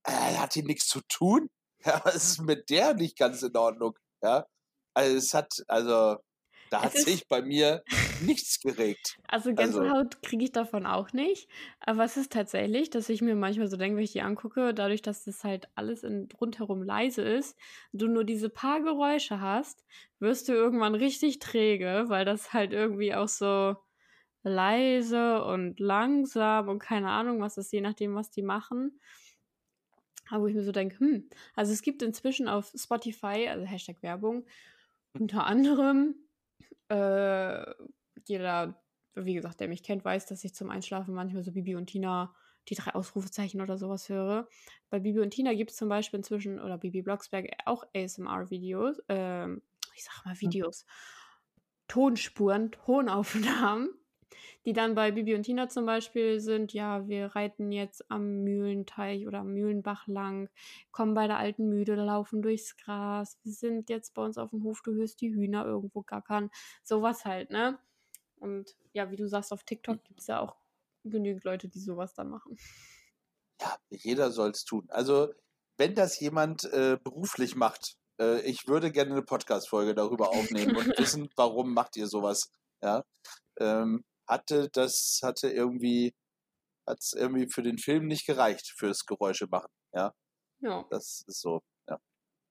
äh, 0.06 0.12
hat 0.12 0.56
die 0.56 0.63
nichts 0.63 0.88
zu 0.88 1.02
tun? 1.08 1.49
Ja, 1.86 2.02
was 2.04 2.15
ist 2.15 2.41
mit 2.41 2.69
der 2.69 2.93
nicht 2.93 3.17
ganz 3.17 3.41
in 3.41 3.56
Ordnung? 3.56 3.97
Ja. 4.21 4.45
Also 4.93 5.15
es 5.15 5.34
hat, 5.34 5.54
also 5.67 6.17
da 6.69 6.84
hat 6.84 6.93
sich 6.93 7.27
bei 7.27 7.41
mir 7.41 7.84
nichts 8.21 8.60
geregt. 8.60 9.17
Also 9.27 9.49
Also- 9.51 9.79
Gänsehaut 9.82 10.21
kriege 10.21 10.43
ich 10.43 10.51
davon 10.51 10.86
auch 10.86 11.13
nicht. 11.13 11.47
Aber 11.79 12.03
es 12.03 12.17
ist 12.17 12.32
tatsächlich, 12.32 12.89
dass 12.89 13.10
ich 13.10 13.21
mir 13.21 13.36
manchmal 13.36 13.67
so 13.67 13.77
denke, 13.77 13.97
wenn 13.97 14.03
ich 14.03 14.12
die 14.12 14.21
angucke, 14.21 14.73
dadurch, 14.73 15.01
dass 15.01 15.23
das 15.25 15.43
halt 15.43 15.67
alles 15.75 16.03
in, 16.03 16.29
rundherum 16.39 16.84
leise 16.84 17.21
ist, 17.21 17.58
du 17.93 18.08
nur 18.08 18.23
diese 18.23 18.49
paar 18.49 18.82
Geräusche 18.82 19.41
hast, 19.41 19.84
wirst 20.19 20.47
du 20.49 20.53
irgendwann 20.53 20.95
richtig 20.95 21.39
träge, 21.39 22.05
weil 22.08 22.25
das 22.25 22.53
halt 22.53 22.73
irgendwie 22.73 23.15
auch 23.15 23.27
so 23.27 23.75
leise 24.43 25.43
und 25.43 25.79
langsam 25.79 26.69
und 26.69 26.79
keine 26.79 27.10
Ahnung 27.10 27.41
was 27.41 27.58
ist, 27.58 27.71
je 27.73 27.82
nachdem, 27.82 28.15
was 28.15 28.32
die 28.32 28.41
machen. 28.41 28.99
Aber 30.29 30.43
wo 30.43 30.47
ich 30.47 30.53
mir 30.55 30.63
so 30.63 30.71
denke, 30.71 30.99
hm, 30.99 31.27
also 31.55 31.73
es 31.73 31.82
gibt 31.82 32.01
inzwischen 32.03 32.47
auf 32.47 32.71
Spotify, 32.75 33.47
also 33.49 33.65
Hashtag 33.65 34.01
Werbung, 34.03 34.45
unter 35.13 35.45
anderem 35.45 36.15
äh, 36.89 37.65
jeder, 38.25 38.82
wie 39.15 39.34
gesagt, 39.34 39.60
der 39.60 39.67
mich 39.67 39.84
kennt, 39.84 40.04
weiß, 40.04 40.25
dass 40.28 40.43
ich 40.43 40.54
zum 40.54 40.69
Einschlafen 40.69 41.13
manchmal 41.13 41.43
so 41.43 41.52
Bibi 41.52 41.75
und 41.75 41.88
Tina 41.88 42.34
die 42.67 42.75
drei 42.75 42.93
Ausrufezeichen 42.93 43.62
oder 43.62 43.78
sowas 43.78 44.10
höre. 44.10 44.47
Bei 44.89 44.99
Bibi 44.99 45.19
und 45.19 45.32
Tina 45.32 45.54
gibt 45.54 45.71
es 45.71 45.78
zum 45.78 45.89
Beispiel 45.89 46.19
inzwischen, 46.19 46.60
oder 46.60 46.78
Bibi 46.78 47.02
Blocksberg, 47.02 47.47
auch 47.65 47.84
ASMR-Videos, 47.95 49.02
ähm, 49.10 49.62
ich 49.95 50.04
sag 50.04 50.25
mal 50.25 50.39
Videos, 50.39 50.86
Tonspuren, 51.88 52.71
Tonaufnahmen, 52.71 53.89
die 54.69 54.73
dann 54.73 54.93
bei 54.93 55.10
Bibi 55.10 55.34
und 55.34 55.41
Tina 55.41 55.67
zum 55.67 55.88
Beispiel 55.88 56.39
sind, 56.39 56.73
ja, 56.73 57.08
wir 57.08 57.36
reiten 57.36 57.71
jetzt 57.71 58.05
am 58.12 58.43
Mühlenteich 58.43 59.25
oder 59.25 59.39
am 59.39 59.51
Mühlenbach 59.51 60.05
lang, 60.05 60.47
kommen 60.91 61.15
bei 61.15 61.25
der 61.25 61.39
alten 61.39 61.69
Müde, 61.69 61.95
laufen 61.95 62.43
durchs 62.43 62.77
Gras, 62.77 63.39
wir 63.41 63.51
sind 63.51 63.89
jetzt 63.89 64.13
bei 64.13 64.23
uns 64.23 64.38
auf 64.38 64.51
dem 64.51 64.63
Hof, 64.63 64.84
du 64.84 64.93
hörst 64.93 65.21
die 65.21 65.34
Hühner 65.34 65.65
irgendwo 65.65 66.03
gackern, 66.03 66.51
sowas 66.84 67.25
halt, 67.25 67.49
ne? 67.49 67.79
Und 68.36 68.75
ja, 68.93 69.10
wie 69.10 69.15
du 69.15 69.27
sagst, 69.27 69.51
auf 69.51 69.63
TikTok 69.63 70.03
gibt 70.03 70.19
es 70.19 70.27
ja 70.27 70.39
auch 70.39 70.55
genügend 71.03 71.45
Leute, 71.45 71.67
die 71.67 71.79
sowas 71.79 72.13
dann 72.13 72.29
machen. 72.29 72.55
Ja, 73.60 73.75
jeder 73.89 74.29
soll 74.29 74.51
es 74.51 74.65
tun. 74.65 74.86
Also, 74.89 75.34
wenn 75.77 75.95
das 75.95 76.19
jemand 76.19 76.65
äh, 76.65 77.00
beruflich 77.04 77.56
macht, 77.56 77.98
äh, 78.21 78.41
ich 78.41 78.67
würde 78.67 78.91
gerne 78.91 79.13
eine 79.13 79.23
Podcast-Folge 79.23 79.96
darüber 79.96 80.29
aufnehmen 80.29 80.75
und 80.75 80.89
wissen, 81.00 81.27
warum 81.35 81.73
macht 81.73 81.98
ihr 81.98 82.06
sowas. 82.06 82.52
Ja. 82.83 83.04
Ähm, 83.60 84.04
hatte 84.30 84.69
das, 84.69 85.19
hatte 85.23 85.50
irgendwie, 85.50 86.13
hat 86.88 87.00
es 87.00 87.13
irgendwie 87.13 87.48
für 87.50 87.63
den 87.63 87.77
Film 87.77 88.08
nicht 88.08 88.25
gereicht, 88.25 88.73
fürs 88.77 89.06
Geräusche 89.06 89.48
machen. 89.48 89.71
Ja, 89.94 90.13
Ja. 90.62 90.86
das 90.90 91.23
ist 91.27 91.42
so, 91.42 91.62
ja. 91.90 92.00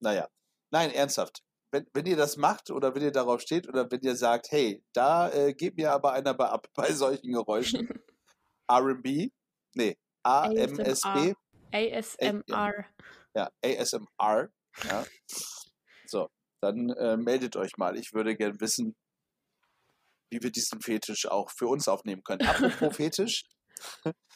Naja. 0.01 0.27
Nein, 0.71 0.91
ernsthaft. 0.91 1.41
Wenn, 1.71 1.87
wenn 1.93 2.05
ihr 2.05 2.17
das 2.17 2.35
macht 2.37 2.69
oder 2.71 2.93
wenn 2.95 3.03
ihr 3.03 3.11
darauf 3.11 3.41
steht 3.41 3.67
oder 3.67 3.89
wenn 3.91 4.01
ihr 4.01 4.15
sagt, 4.15 4.51
hey, 4.51 4.83
da 4.93 5.29
äh, 5.31 5.53
geht 5.53 5.77
mir 5.77 5.91
aber 5.91 6.13
einer 6.13 6.33
bei 6.33 6.47
ab 6.49 6.67
bei 6.75 6.91
solchen 6.91 7.31
Geräuschen. 7.31 7.87
RB, 8.71 9.31
nee, 9.75 9.97
AMSB, 10.23 11.33
ASMR. 11.71 12.85
ja, 13.35 13.49
ASMR. 13.63 14.49
Ja. 14.83 15.05
So, 16.05 16.29
dann 16.61 16.89
äh, 16.91 17.17
meldet 17.17 17.55
euch 17.55 17.77
mal. 17.77 17.97
Ich 17.97 18.13
würde 18.13 18.35
gern 18.35 18.59
wissen, 18.61 18.95
wie 20.29 20.41
wir 20.41 20.51
diesen 20.51 20.81
Fetisch 20.81 21.27
auch 21.27 21.51
für 21.51 21.67
uns 21.67 21.87
aufnehmen 21.87 22.23
können. 22.23 22.47
Apropos 22.47 22.69
Fetisch, 22.97 23.43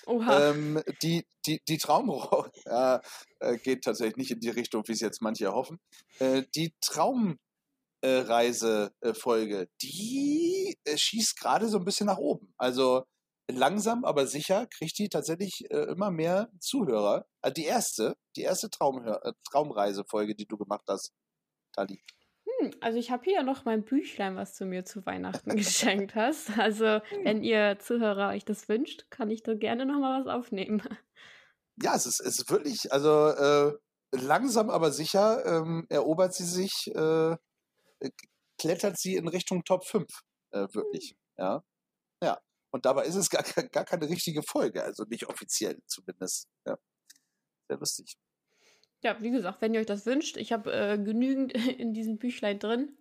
Oha. 0.05 0.49
ähm, 0.49 0.81
die, 1.01 1.25
die, 1.45 1.61
die 1.67 1.77
Traumreise 1.77 2.51
ja, 2.65 3.01
äh, 3.39 3.57
geht 3.57 3.83
tatsächlich 3.83 4.15
nicht 4.17 4.31
in 4.31 4.39
die 4.39 4.49
Richtung, 4.49 4.83
wie 4.87 4.93
es 4.93 5.01
jetzt 5.01 5.21
manche 5.21 5.45
erhoffen. 5.45 5.79
Äh, 6.19 6.43
die 6.55 6.73
Traumreise-Folge, 6.81 9.69
die 9.81 10.77
äh, 10.83 10.97
schießt 10.97 11.39
gerade 11.39 11.69
so 11.69 11.77
ein 11.77 11.85
bisschen 11.85 12.07
nach 12.07 12.17
oben. 12.17 12.53
Also 12.57 13.03
langsam, 13.51 14.05
aber 14.05 14.27
sicher 14.27 14.67
kriegt 14.67 14.97
die 14.97 15.09
tatsächlich 15.09 15.69
äh, 15.69 15.91
immer 15.91 16.11
mehr 16.11 16.49
Zuhörer. 16.59 17.25
Also 17.41 17.53
die 17.53 17.65
erste, 17.65 18.15
die 18.35 18.41
erste 18.41 18.69
Traumhör 18.69 19.25
äh, 19.25 19.33
Traumreisefolge, 19.49 20.35
die 20.35 20.45
du 20.45 20.57
gemacht 20.57 20.83
hast, 20.87 21.13
Tali. 21.73 22.01
Hm, 22.63 22.71
also 22.81 22.97
ich 22.97 23.11
habe 23.11 23.23
hier 23.23 23.33
ja 23.33 23.43
noch 23.43 23.65
mein 23.65 23.83
Büchlein, 23.83 24.35
was 24.35 24.57
du 24.57 24.65
mir 24.65 24.85
zu 24.85 25.05
Weihnachten 25.05 25.55
geschenkt 25.55 26.15
hast. 26.15 26.57
Also 26.57 27.01
wenn 27.23 27.43
ihr 27.43 27.77
Zuhörer 27.79 28.29
euch 28.29 28.45
das 28.45 28.69
wünscht, 28.69 29.09
kann 29.09 29.29
ich 29.29 29.43
da 29.43 29.53
gerne 29.53 29.85
noch 29.85 29.99
mal 29.99 30.21
was 30.21 30.33
aufnehmen. 30.33 30.81
Ja, 31.81 31.95
es 31.95 32.05
ist, 32.05 32.19
es 32.19 32.39
ist 32.39 32.51
wirklich, 32.51 32.91
also 32.91 33.29
äh, 33.29 33.73
langsam 34.11 34.69
aber 34.69 34.91
sicher 34.91 35.43
ähm, 35.45 35.87
erobert 35.89 36.33
sie 36.33 36.45
sich, 36.45 36.87
äh, 36.93 37.35
klettert 38.59 38.97
sie 38.99 39.15
in 39.15 39.27
Richtung 39.27 39.63
Top 39.63 39.85
5. 39.85 40.07
Äh, 40.51 40.67
wirklich. 40.71 41.15
Ja. 41.37 41.63
Ja. 42.23 42.39
Und 42.71 42.85
dabei 42.85 43.05
ist 43.05 43.15
es 43.15 43.29
gar, 43.29 43.43
gar 43.43 43.85
keine 43.85 44.07
richtige 44.07 44.43
Folge, 44.43 44.83
also 44.83 45.03
nicht 45.05 45.27
offiziell 45.27 45.79
zumindest. 45.87 46.47
Ja. 46.65 46.77
Sehr 47.67 47.77
lustig. 47.79 48.17
Ja, 49.03 49.21
wie 49.21 49.31
gesagt, 49.31 49.61
wenn 49.61 49.73
ihr 49.73 49.81
euch 49.81 49.85
das 49.85 50.05
wünscht, 50.05 50.37
ich 50.37 50.51
habe 50.53 50.71
äh, 50.73 50.97
genügend 50.97 51.53
in 51.79 51.93
diesem 51.93 52.17
Büchlein 52.17 52.57
drin. 52.59 52.97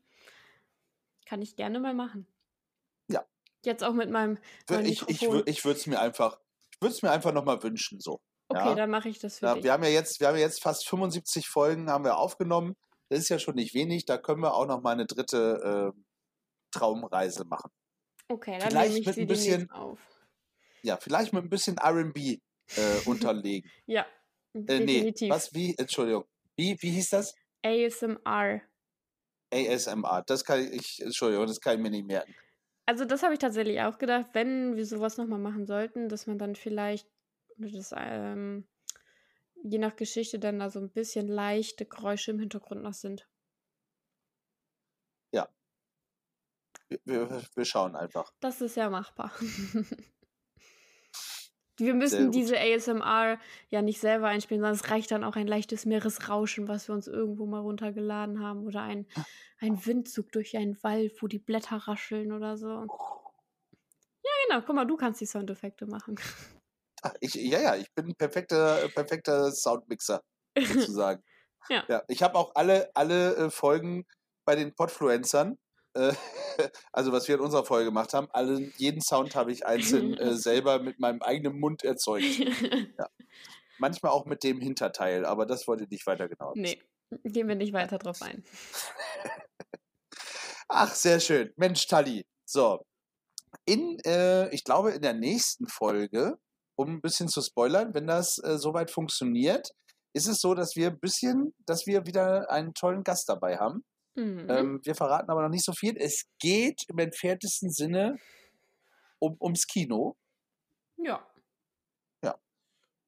Kann 1.26 1.40
ich 1.40 1.56
gerne 1.56 1.80
mal 1.80 1.94
machen. 1.94 2.26
Ja. 3.08 3.24
Jetzt 3.64 3.84
auch 3.84 3.94
mit 3.94 4.10
meinem. 4.10 4.38
neuen 4.68 4.84
Ich, 4.86 5.02
ich, 5.08 5.22
Mikrofon. 5.22 5.42
ich 5.46 5.64
würde 5.64 5.78
es 5.78 5.86
mir 5.86 6.00
einfach, 6.00 6.38
ich 6.74 6.80
würde 6.82 6.94
es 6.94 7.02
mir 7.02 7.10
einfach 7.12 7.32
nochmal 7.32 7.62
wünschen, 7.62 8.00
so. 8.00 8.20
okay, 8.48 8.70
ja. 8.70 8.74
dann 8.74 8.90
mache 8.90 9.08
ich 9.08 9.18
das 9.20 9.38
für 9.38 9.46
Ja, 9.46 9.54
dich. 9.54 9.64
wir 9.64 9.72
haben 9.72 9.84
ja 9.84 9.90
jetzt, 9.90 10.18
wir 10.20 10.26
haben 10.28 10.34
ja 10.34 10.42
jetzt 10.42 10.60
fast 10.62 10.86
75 10.88 11.48
Folgen 11.48 11.88
haben 11.88 12.04
wir 12.04 12.18
aufgenommen. 12.18 12.74
Das 13.08 13.20
ist 13.20 13.28
ja 13.28 13.38
schon 13.38 13.54
nicht 13.54 13.72
wenig. 13.74 14.04
Da 14.04 14.18
können 14.18 14.42
wir 14.42 14.54
auch 14.54 14.66
noch 14.66 14.82
mal 14.82 14.90
eine 14.92 15.06
dritte 15.06 15.92
äh, 15.94 16.00
Traumreise 16.72 17.44
machen. 17.44 17.70
Okay, 18.28 18.58
dann 18.58 18.70
vielleicht 18.70 18.94
nehme 18.94 19.00
ich 19.00 19.06
mit 19.06 19.14
sie 19.14 19.20
ein 19.22 19.26
bisschen- 19.28 19.70
auf. 19.70 19.98
Ja, 20.82 20.96
vielleicht 20.96 21.32
mit 21.32 21.44
ein 21.44 21.50
bisschen 21.50 21.76
R&B 21.76 22.40
äh, 22.76 22.80
unterlegen. 23.06 23.70
Ja, 23.86 24.04
Äh, 24.54 24.80
nee, 24.80 25.14
was, 25.28 25.54
wie, 25.54 25.74
Entschuldigung. 25.78 26.24
Wie, 26.56 26.76
wie 26.80 26.90
hieß 26.90 27.10
das? 27.10 27.34
ASMR. 27.62 28.60
ASMR. 29.52 30.22
Das 30.26 30.44
kann 30.44 30.60
ich, 30.72 31.00
Entschuldigung, 31.02 31.46
das 31.46 31.60
kann 31.60 31.76
ich 31.76 31.82
mir 31.82 31.90
nicht 31.90 32.06
merken. 32.06 32.34
Also 32.86 33.04
das 33.04 33.22
habe 33.22 33.34
ich 33.34 33.38
tatsächlich 33.38 33.80
auch 33.80 33.98
gedacht, 33.98 34.26
wenn 34.32 34.76
wir 34.76 34.84
sowas 34.84 35.16
nochmal 35.16 35.38
machen 35.38 35.66
sollten, 35.66 36.08
dass 36.08 36.26
man 36.26 36.38
dann 36.38 36.56
vielleicht 36.56 37.08
das, 37.56 37.94
ähm, 37.96 38.66
je 39.62 39.78
nach 39.78 39.96
Geschichte 39.96 40.38
dann 40.38 40.58
da 40.58 40.68
so 40.68 40.80
ein 40.80 40.90
bisschen 40.90 41.28
leichte 41.28 41.86
Geräusche 41.86 42.32
im 42.32 42.40
Hintergrund 42.40 42.82
noch 42.82 42.94
sind. 42.94 43.26
Wir, 47.04 47.30
wir, 47.30 47.42
wir 47.54 47.64
schauen 47.64 47.96
einfach. 47.96 48.32
Das 48.40 48.60
ist 48.60 48.76
ja 48.76 48.90
machbar. 48.90 49.32
Wir 51.78 51.94
müssen 51.94 52.30
diese 52.30 52.58
ASMR 52.58 53.38
ja 53.68 53.82
nicht 53.82 54.00
selber 54.00 54.28
einspielen, 54.28 54.60
sondern 54.60 54.76
es 54.76 54.90
reicht 54.90 55.10
dann 55.10 55.24
auch 55.24 55.36
ein 55.36 55.46
leichtes 55.46 55.86
Meeresrauschen, 55.86 56.68
was 56.68 56.88
wir 56.88 56.94
uns 56.94 57.06
irgendwo 57.06 57.46
mal 57.46 57.60
runtergeladen 57.60 58.40
haben. 58.40 58.66
Oder 58.66 58.82
ein, 58.82 59.06
ein 59.58 59.84
Windzug 59.84 60.30
durch 60.32 60.56
einen 60.56 60.82
Wald, 60.82 61.22
wo 61.22 61.28
die 61.28 61.38
Blätter 61.38 61.76
rascheln 61.76 62.32
oder 62.32 62.56
so. 62.56 62.68
Ja, 62.68 64.30
genau. 64.46 64.62
Guck 64.66 64.76
mal, 64.76 64.84
du 64.84 64.96
kannst 64.96 65.20
die 65.20 65.26
Soundeffekte 65.26 65.86
machen. 65.86 66.16
Ach, 67.02 67.14
ich, 67.20 67.34
ja, 67.34 67.60
ja, 67.60 67.76
ich 67.76 67.92
bin 67.94 68.08
ein 68.08 68.14
perfekter, 68.14 68.88
perfekter 68.94 69.50
Soundmixer, 69.50 70.22
sozusagen. 70.58 71.22
Ja. 71.68 71.84
ja 71.88 72.02
ich 72.08 72.22
habe 72.22 72.36
auch 72.36 72.54
alle, 72.54 72.90
alle 72.94 73.34
äh, 73.36 73.50
Folgen 73.50 74.04
bei 74.44 74.54
den 74.56 74.74
Podfluencern, 74.74 75.56
äh, 75.94 76.12
also 76.92 77.12
was 77.12 77.28
wir 77.28 77.36
in 77.36 77.40
unserer 77.40 77.64
Folge 77.64 77.86
gemacht 77.86 78.14
haben, 78.14 78.28
alle, 78.32 78.70
jeden 78.76 79.00
Sound 79.00 79.34
habe 79.34 79.52
ich 79.52 79.66
einzeln 79.66 80.14
äh, 80.18 80.34
selber 80.34 80.78
mit 80.80 81.00
meinem 81.00 81.22
eigenen 81.22 81.58
Mund 81.58 81.84
erzeugt. 81.84 82.24
Manchmal 83.78 84.12
auch 84.12 84.26
mit 84.26 84.44
dem 84.44 84.60
Hinterteil, 84.60 85.24
aber 85.24 85.46
das 85.46 85.66
wollte 85.66 85.84
ich 85.84 85.90
nicht 85.90 86.06
weiter 86.06 86.28
genau. 86.28 86.52
wissen. 86.54 86.62
nee, 86.62 87.30
gehen 87.30 87.48
wir 87.48 87.56
nicht 87.56 87.72
weiter 87.72 87.98
drauf 87.98 88.22
ein. 88.22 88.44
Ach, 90.68 90.94
sehr 90.94 91.20
schön. 91.20 91.52
Mensch, 91.56 91.86
Tali. 91.86 92.24
So. 92.46 92.84
In, 93.66 93.98
äh, 94.06 94.48
ich 94.54 94.64
glaube, 94.64 94.92
in 94.92 95.02
der 95.02 95.12
nächsten 95.12 95.66
Folge, 95.68 96.38
um 96.76 96.94
ein 96.94 97.00
bisschen 97.00 97.28
zu 97.28 97.42
spoilern, 97.42 97.92
wenn 97.92 98.06
das 98.06 98.38
äh, 98.38 98.56
soweit 98.56 98.90
funktioniert, 98.90 99.68
ist 100.14 100.28
es 100.28 100.40
so, 100.40 100.54
dass 100.54 100.76
wir 100.76 100.88
ein 100.88 101.00
bisschen, 101.00 101.54
dass 101.66 101.86
wir 101.86 102.06
wieder 102.06 102.50
einen 102.50 102.74
tollen 102.74 103.02
Gast 103.02 103.28
dabei 103.28 103.58
haben. 103.58 103.84
Mhm. 104.14 104.46
Ähm, 104.48 104.80
wir 104.84 104.94
verraten 104.94 105.30
aber 105.30 105.42
noch 105.42 105.48
nicht 105.48 105.64
so 105.64 105.72
viel. 105.72 105.96
Es 105.96 106.26
geht 106.38 106.82
im 106.88 106.98
entferntesten 106.98 107.70
Sinne 107.70 108.18
um, 109.18 109.36
ums 109.40 109.66
Kino. 109.66 110.16
ja. 112.22 112.38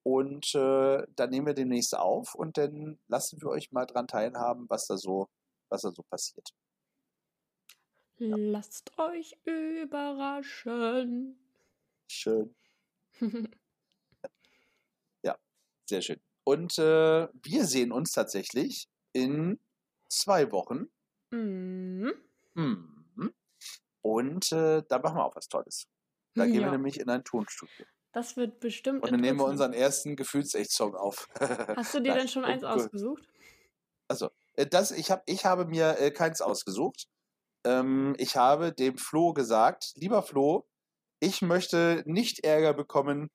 Und 0.02 0.54
äh, 0.54 1.06
dann 1.16 1.30
nehmen 1.30 1.46
wir 1.46 1.54
demnächst 1.54 1.96
auf 1.96 2.34
und 2.34 2.58
dann 2.58 2.98
lassen 3.08 3.40
wir 3.40 3.48
euch 3.48 3.72
mal 3.72 3.86
dran 3.86 4.06
teilhaben, 4.06 4.66
was 4.68 4.86
da 4.86 4.96
so, 4.96 5.28
was 5.68 5.82
da 5.82 5.90
so 5.90 6.02
passiert. 6.02 6.50
Lasst 8.16 8.96
euch 8.98 9.36
überraschen. 9.44 11.38
Schön. 12.08 12.54
Sehr 15.86 16.00
schön. 16.00 16.20
Und 16.44 16.78
äh, 16.78 17.28
wir 17.42 17.64
sehen 17.66 17.92
uns 17.92 18.12
tatsächlich 18.12 18.88
in 19.12 19.60
zwei 20.08 20.50
Wochen. 20.50 20.86
Mhm. 21.34 22.14
Mhm. 22.54 23.34
Und 24.02 24.52
äh, 24.52 24.82
da 24.88 24.98
machen 24.98 25.16
wir 25.16 25.24
auch 25.24 25.36
was 25.36 25.48
Tolles. 25.48 25.86
Da 26.34 26.46
gehen 26.46 26.56
Ja. 26.56 26.66
wir 26.66 26.72
nämlich 26.72 27.00
in 27.00 27.08
ein 27.08 27.24
Tonstudio. 27.24 27.86
Das 28.12 28.36
wird 28.36 28.60
bestimmt 28.60 29.02
Und 29.02 29.12
dann 29.12 29.20
nehmen 29.20 29.38
wir 29.40 29.46
unseren 29.46 29.72
ersten 29.72 30.14
Gefühlsecht-Song 30.14 30.94
auf. 30.94 31.28
Hast 31.40 31.94
du 31.94 32.00
dir 32.00 32.14
denn 32.14 32.28
schon 32.28 32.44
eins 32.44 32.62
äh, 32.62 32.66
ausgesucht? 32.66 33.24
Äh, 34.56 34.66
Das, 34.66 34.90
ich, 34.92 35.10
hab, 35.10 35.22
ich 35.26 35.44
habe 35.44 35.64
mir 35.64 35.98
äh, 35.98 36.10
keins 36.10 36.40
ausgesucht. 36.40 37.08
Ähm, 37.64 38.14
ich 38.18 38.36
habe 38.36 38.72
dem 38.72 38.98
Flo 38.98 39.32
gesagt, 39.32 39.92
lieber 39.96 40.22
Flo, 40.22 40.68
ich 41.18 41.42
möchte 41.42 42.02
nicht 42.06 42.44
Ärger 42.44 42.74
bekommen, 42.74 43.30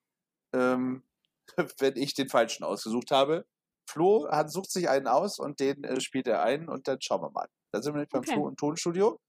ähm, 0.54 1.04
wenn 1.80 1.98
ich 1.98 2.14
den 2.14 2.30
falschen 2.30 2.64
ausgesucht 2.64 3.12
habe. 3.12 3.46
Flo 3.90 4.30
hat, 4.30 4.52
sucht 4.52 4.72
sich 4.72 4.88
einen 4.88 5.08
aus 5.08 5.40
und 5.40 5.60
den 5.60 5.84
äh, 5.84 6.00
spielt 6.00 6.28
er 6.28 6.44
ein 6.44 6.70
und 6.70 6.88
dann 6.88 7.02
schauen 7.02 7.22
wir 7.22 7.32
mal. 7.32 7.50
Da 7.72 7.82
sind 7.82 7.94
wir 7.94 7.98
nämlich 7.98 8.10
beim 8.10 8.22
Okay. 8.22 8.38
Und 8.38 8.60
Tonstudio 8.60 9.20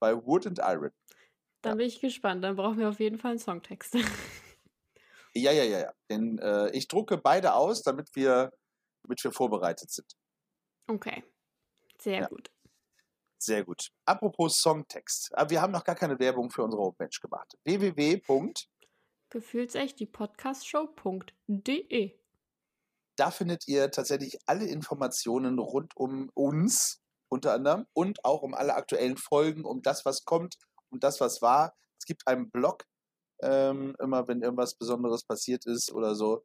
bei 0.00 0.14
Wood 0.14 0.46
and 0.46 0.58
Iron. 0.60 0.90
Dann 1.62 1.76
bin 1.78 1.86
ich 1.88 2.00
gespannt. 2.00 2.44
Dann 2.44 2.54
brauchen 2.56 2.78
wir 2.78 2.88
auf 2.88 3.00
jeden 3.00 3.18
Fall 3.18 3.32
einen 3.32 3.40
Songtext. 3.40 3.94
Ja, 5.34 5.52
ja, 5.52 5.62
ja, 5.62 5.78
ja. 5.80 5.92
Denn 6.10 6.38
äh, 6.38 6.70
ich 6.70 6.88
drucke 6.88 7.18
beide 7.18 7.52
aus, 7.54 7.82
damit 7.82 8.08
wir, 8.16 8.50
damit 9.02 9.22
wir 9.22 9.30
vorbereitet 9.30 9.90
sind. 9.90 10.10
okay. 10.88 11.22
Sehr 12.00 12.22
Ja. 12.22 12.28
gut. 12.28 12.50
Sehr 13.40 13.64
gut. 13.64 13.90
Apropos 14.04 14.56
Songtext. 14.58 15.36
Aber 15.36 15.50
wir 15.50 15.60
haben 15.60 15.72
noch 15.72 15.84
gar 15.84 15.94
keine 15.94 16.18
Werbung 16.18 16.50
für 16.50 16.64
unsere 16.64 16.82
Homepage 16.82 17.08
gemacht. 17.20 17.56
www. 17.64 18.20
Gefühlsecht, 19.28 20.00
die 20.00 20.06
Podcastshow.de. 20.06 22.18
Da 23.16 23.30
findet 23.30 23.68
ihr 23.68 23.90
tatsächlich 23.90 24.38
alle 24.46 24.66
Informationen 24.66 25.58
rund 25.58 25.96
um 25.96 26.30
uns 26.34 27.00
unter 27.28 27.52
anderem 27.52 27.86
und 27.92 28.24
auch 28.24 28.42
um 28.42 28.54
alle 28.54 28.74
aktuellen 28.74 29.16
Folgen, 29.16 29.64
um 29.64 29.82
das, 29.82 30.04
was 30.04 30.24
kommt, 30.24 30.56
um 30.90 31.00
das, 31.00 31.20
was 31.20 31.42
war. 31.42 31.74
Es 31.98 32.06
gibt 32.06 32.26
einen 32.26 32.50
Blog, 32.50 32.84
ähm, 33.42 33.94
immer 34.00 34.28
wenn 34.28 34.42
irgendwas 34.42 34.74
Besonderes 34.74 35.24
passiert 35.24 35.66
ist 35.66 35.92
oder 35.92 36.14
so. 36.14 36.44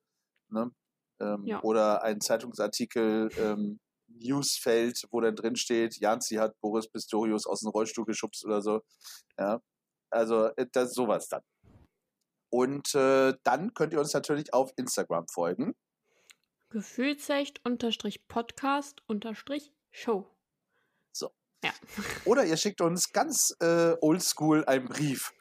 Ne? 0.49 0.71
Ähm, 1.19 1.45
Ja. 1.45 1.61
Oder 1.63 2.03
ein 2.03 2.21
Zeitungsartikel, 2.21 3.29
ähm, 3.37 3.79
Newsfeld, 4.07 5.07
wo 5.11 5.21
dann 5.21 5.35
drin 5.35 5.55
steht, 5.55 5.97
Janzi 5.99 6.35
hat 6.35 6.59
Boris 6.61 6.87
Pistorius 6.89 7.45
aus 7.45 7.61
dem 7.61 7.69
Rollstuhl 7.69 8.05
geschubst 8.05 8.45
oder 8.45 8.61
so. 8.61 8.81
Ja. 9.39 9.61
Also 10.09 10.47
äh, 10.55 10.67
das 10.71 10.93
sowas 10.93 11.27
dann. 11.27 11.41
Und 12.49 12.93
äh, 12.93 13.33
dann 13.43 13.73
könnt 13.73 13.93
ihr 13.93 13.99
uns 13.99 14.13
natürlich 14.13 14.53
auf 14.53 14.71
Instagram 14.75 15.25
folgen. 15.27 15.75
Gefühlsecht 16.69 17.63
unterstrich 17.65 18.27
Podcast 18.27 19.01
unterstrich 19.07 19.71
Show. 19.91 20.27
So. 21.11 21.31
Ja. 21.63 21.71
Oder 22.25 22.45
ihr 22.45 22.57
schickt 22.57 22.81
uns 22.81 23.11
ganz 23.11 23.55
äh, 23.61 23.95
oldschool 24.01 24.65
einen 24.65 24.85
Brief. 24.87 25.33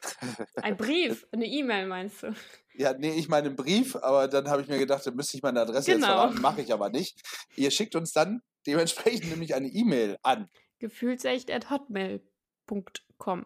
Ein 0.55 0.77
Brief, 0.77 1.27
eine 1.31 1.45
E-Mail 1.45 1.85
meinst 1.87 2.23
du? 2.23 2.33
Ja, 2.75 2.93
nee, 2.93 3.11
ich 3.13 3.27
meine 3.29 3.47
einen 3.47 3.55
Brief, 3.55 3.95
aber 3.97 4.27
dann 4.27 4.49
habe 4.49 4.61
ich 4.61 4.67
mir 4.67 4.79
gedacht, 4.79 5.05
dann 5.05 5.15
müsste 5.15 5.37
ich 5.37 5.43
meine 5.43 5.61
Adresse 5.61 5.91
jetzt 5.91 6.01
Genau. 6.01 6.13
verraten. 6.13 6.41
Mache 6.41 6.61
ich 6.61 6.73
aber 6.73 6.89
nicht. 6.89 7.21
Ihr 7.55 7.69
schickt 7.71 7.95
uns 7.95 8.13
dann 8.13 8.41
dementsprechend 8.65 9.29
nämlich 9.29 9.53
eine 9.53 9.67
E-Mail 9.67 10.17
an. 10.23 10.49
Gefühlsecht 10.79 11.51
at 11.51 11.69
hotmail.com. 11.69 13.45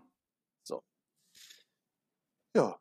Ja. 2.56 2.80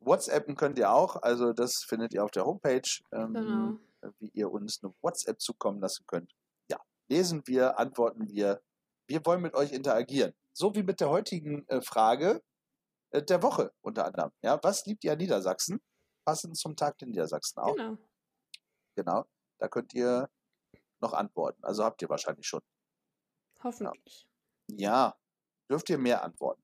WhatsAppen 0.00 0.54
könnt 0.56 0.78
ihr 0.78 0.92
auch, 0.92 1.16
also 1.22 1.52
das 1.52 1.82
findet 1.86 2.14
ihr 2.14 2.22
auf 2.24 2.30
der 2.30 2.44
Homepage, 2.44 2.82
ähm, 3.12 3.34
Genau. 3.34 4.12
wie 4.20 4.30
ihr 4.32 4.50
uns 4.50 4.80
eine 4.82 4.94
WhatsApp 5.02 5.40
zukommen 5.40 5.80
lassen 5.80 6.04
könnt. 6.06 6.32
Ja, 6.70 6.78
lesen 7.08 7.42
wir, 7.46 7.78
antworten 7.80 8.28
wir. 8.28 8.62
Wir 9.08 9.24
wollen 9.24 9.40
mit 9.42 9.54
euch 9.54 9.72
interagieren. 9.72 10.34
So 10.52 10.74
wie 10.74 10.82
mit 10.82 11.00
der 11.00 11.08
heutigen 11.08 11.66
äh, 11.68 11.80
Frage. 11.80 12.42
äh, 13.10 13.22
der 13.22 13.42
Woche 13.42 13.72
unter 13.80 14.04
anderem. 14.04 14.30
Ja, 14.42 14.58
was 14.62 14.84
liebt 14.86 15.02
ihr 15.04 15.12
an 15.12 15.18
Niedersachsen? 15.18 15.80
Passend 16.26 16.56
zum 16.58 16.76
Tag 16.76 16.98
der 16.98 17.08
Niedersachsen 17.08 17.58
auch. 17.58 17.74
Genau. 17.74 17.96
Genau. 18.96 19.24
Da 19.58 19.68
könnt 19.68 19.94
ihr 19.94 20.28
noch 21.00 21.14
antworten. 21.14 21.64
Also 21.64 21.84
habt 21.84 22.02
ihr 22.02 22.08
wahrscheinlich 22.10 22.46
schon. 22.46 22.60
Hoffentlich. 23.62 24.28
Ja, 24.70 25.16
dürft 25.70 25.88
ihr 25.88 25.98
mehr 25.98 26.22
antworten. 26.22 26.62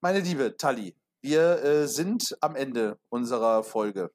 Meine 0.00 0.20
liebe 0.20 0.56
Tali, 0.56 0.96
wir 1.20 1.62
äh, 1.62 1.86
sind 1.88 2.36
am 2.40 2.56
Ende 2.56 2.98
unserer 3.10 3.64
Folge 3.64 4.14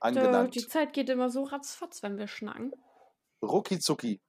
angelangt. 0.00 0.54
die 0.54 0.66
Zeit 0.66 0.92
geht 0.92 1.08
immer 1.10 1.30
so 1.30 1.44
ratzfatz, 1.44 2.02
wenn 2.02 2.16
wir 2.18 2.26
schnacken. 2.26 2.72
Rucki 3.42 3.78
zucki. 3.78 4.20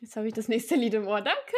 Jetzt 0.00 0.16
habe 0.16 0.28
ich 0.28 0.34
das 0.34 0.48
nächste 0.48 0.76
Lied 0.76 0.94
im 0.94 1.06
Ohr. 1.06 1.20
Danke. 1.22 1.56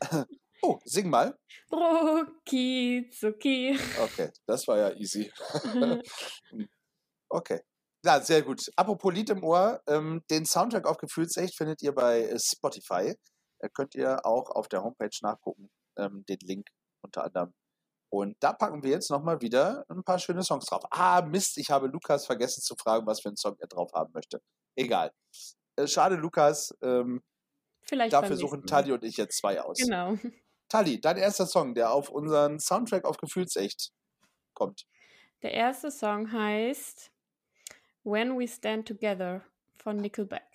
Oh, 0.62 0.78
sing 0.84 1.08
mal. 1.08 1.34
Rucki 1.72 3.10
zucki. 3.18 3.78
Okay, 3.98 4.30
das 4.46 4.68
war 4.68 4.76
ja 4.76 4.94
easy. 4.94 5.32
Okay. 7.32 7.60
Ja, 8.04 8.20
sehr 8.20 8.42
gut. 8.42 8.70
Apropos 8.76 9.14
Lied 9.14 9.30
im 9.30 9.44
Ohr, 9.44 9.80
ähm, 9.86 10.22
den 10.30 10.44
Soundtrack 10.44 10.86
auf 10.86 10.96
Gefühlsecht 10.96 11.56
findet 11.56 11.80
ihr 11.82 11.94
bei 11.94 12.24
äh, 12.24 12.38
Spotify. 12.38 13.14
Äh, 13.60 13.68
könnt 13.72 13.94
ihr 13.94 14.26
auch 14.26 14.50
auf 14.50 14.68
der 14.68 14.82
Homepage 14.82 15.16
nachgucken, 15.22 15.70
ähm, 15.96 16.24
den 16.28 16.38
Link 16.42 16.68
unter 17.02 17.24
anderem. 17.24 17.54
Und 18.12 18.36
da 18.40 18.52
packen 18.52 18.82
wir 18.82 18.90
jetzt 18.90 19.10
nochmal 19.10 19.40
wieder 19.40 19.84
ein 19.88 20.02
paar 20.02 20.18
schöne 20.18 20.42
Songs 20.42 20.66
drauf. 20.66 20.82
Ah, 20.90 21.22
Mist, 21.22 21.56
ich 21.58 21.70
habe 21.70 21.86
Lukas 21.86 22.26
vergessen 22.26 22.62
zu 22.62 22.74
fragen, 22.74 23.06
was 23.06 23.20
für 23.20 23.28
einen 23.28 23.36
Song 23.36 23.56
er 23.60 23.68
drauf 23.68 23.92
haben 23.94 24.12
möchte. 24.12 24.40
Egal. 24.76 25.12
Äh, 25.76 25.86
schade, 25.86 26.16
Lukas. 26.16 26.74
Ähm, 26.82 27.22
Vielleicht 27.90 28.12
dafür 28.12 28.36
suchen. 28.36 28.64
Tali 28.66 28.92
und 28.92 29.02
ich 29.02 29.16
jetzt 29.16 29.36
zwei 29.38 29.60
aus. 29.60 29.76
Genau. 29.78 30.16
Tali, 30.68 31.00
dein 31.00 31.16
erster 31.16 31.44
Song, 31.46 31.74
der 31.74 31.92
auf 31.92 32.08
unseren 32.08 32.60
Soundtrack 32.60 33.04
auf 33.04 33.16
Gefühlsecht 33.16 33.92
kommt. 34.54 34.86
Der 35.42 35.52
erste 35.52 35.90
Song 35.90 36.30
heißt 36.30 37.10
When 38.04 38.38
We 38.38 38.46
Stand 38.46 38.86
Together 38.86 39.44
von 39.76 39.96
Nickelback. 39.96 40.46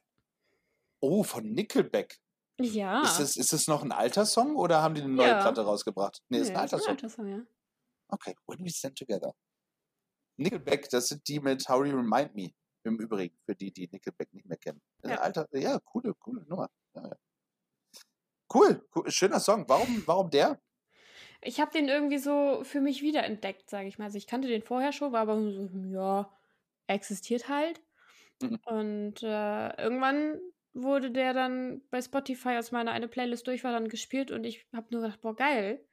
Oh, 1.01 1.23
von 1.23 1.51
Nickelback. 1.51 2.19
Ja. 2.57 3.01
Ist, 3.03 3.19
es, 3.19 3.35
ist 3.35 3.51
es 3.51 3.67
noch 3.67 3.83
ein 3.83 3.91
alter 3.91 4.25
Song 4.25 4.55
oder 4.55 4.81
haben 4.81 4.95
die 4.95 5.01
eine 5.01 5.11
neue 5.11 5.27
Ja. 5.27 5.41
Platte 5.41 5.65
rausgebracht? 5.65 6.23
Nee, 6.29 6.37
ist 6.39 6.47
Nee, 6.47 6.53
ein 6.55 6.61
alter 6.61 6.79
Song. 6.79 6.89
alter 6.91 7.09
Song, 7.09 7.27
ja. 7.27 7.41
Okay, 8.07 8.33
When 8.47 8.63
We 8.63 8.69
Stand 8.69 8.97
Together. 8.97 9.35
Nickelback, 10.37 10.87
das 10.89 11.07
sind 11.09 11.27
die 11.27 11.41
mit 11.41 11.67
How 11.67 11.85
You 11.85 11.97
Remind 11.97 12.33
Me. 12.33 12.51
Im 12.85 12.99
Übrigen, 12.99 13.35
für 13.45 13.55
die, 13.55 13.71
die 13.71 13.89
Nickelback 13.91 14.33
nicht 14.33 14.45
mehr 14.45 14.57
kennen. 14.57 14.81
Ist 15.01 15.11
Ja. 15.11 15.17
alter, 15.17 15.47
ja, 15.53 15.79
coole, 15.79 16.13
coole 16.13 16.45
Nummer. 16.45 16.69
Ja, 16.95 17.07
ja. 17.07 17.15
Cool, 18.53 18.87
cool, 18.95 19.09
schöner 19.09 19.39
Song. 19.39 19.65
Warum, 19.67 20.03
warum 20.05 20.29
der? 20.29 20.61
Ich 21.41 21.59
habe 21.59 21.71
den 21.71 21.89
irgendwie 21.89 22.19
so 22.19 22.63
für 22.63 22.81
mich 22.81 23.01
wiederentdeckt, 23.01 23.69
sage 23.69 23.87
ich 23.87 23.97
mal. 23.97 24.05
Also 24.05 24.17
ich 24.17 24.27
kannte 24.27 24.47
den 24.47 24.61
vorher 24.61 24.91
schon, 24.91 25.11
war 25.11 25.21
aber 25.21 25.35
so, 25.51 25.69
ja, 25.91 26.31
existiert 26.87 27.49
halt. 27.49 27.81
Mhm. 28.41 28.59
Und 28.65 29.23
äh, 29.23 29.81
irgendwann 29.81 30.39
wurde 30.73 31.09
der 31.11 31.33
dann 31.33 31.81
bei 31.89 32.01
Spotify, 32.01 32.49
als 32.49 32.71
meine 32.71 32.91
eine 32.91 33.07
Playlist 33.07 33.47
durch 33.47 33.63
war, 33.63 33.71
dann 33.71 33.89
gespielt 33.89 34.29
und 34.31 34.43
ich 34.43 34.67
habe 34.73 34.87
nur 34.91 35.01
gedacht, 35.01 35.21
boah, 35.21 35.35
geil. 35.35 35.83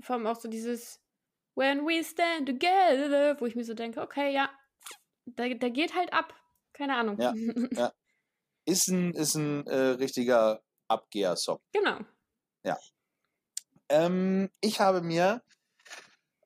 Vor 0.00 0.16
allem 0.16 0.26
auch 0.26 0.36
so 0.38 0.48
dieses 0.48 1.02
When 1.54 1.86
we 1.86 2.04
stand 2.04 2.46
together, 2.46 3.40
wo 3.40 3.46
ich 3.46 3.56
mir 3.56 3.64
so 3.64 3.74
denke, 3.74 4.02
okay, 4.02 4.32
ja, 4.32 4.50
der, 5.26 5.54
der 5.54 5.70
geht 5.70 5.94
halt 5.94 6.12
ab. 6.12 6.34
Keine 6.72 6.96
Ahnung. 6.96 7.20
Ja, 7.20 7.34
ja. 7.72 7.92
Ist 8.64 8.88
ein, 8.88 9.12
ist 9.12 9.34
ein 9.36 9.66
äh, 9.66 9.90
richtiger 9.90 10.62
Abgeher-Song. 10.88 11.60
genau. 11.72 11.98
Ähm, 13.88 14.50
ich 14.60 14.80
habe 14.80 15.00
mir 15.00 15.42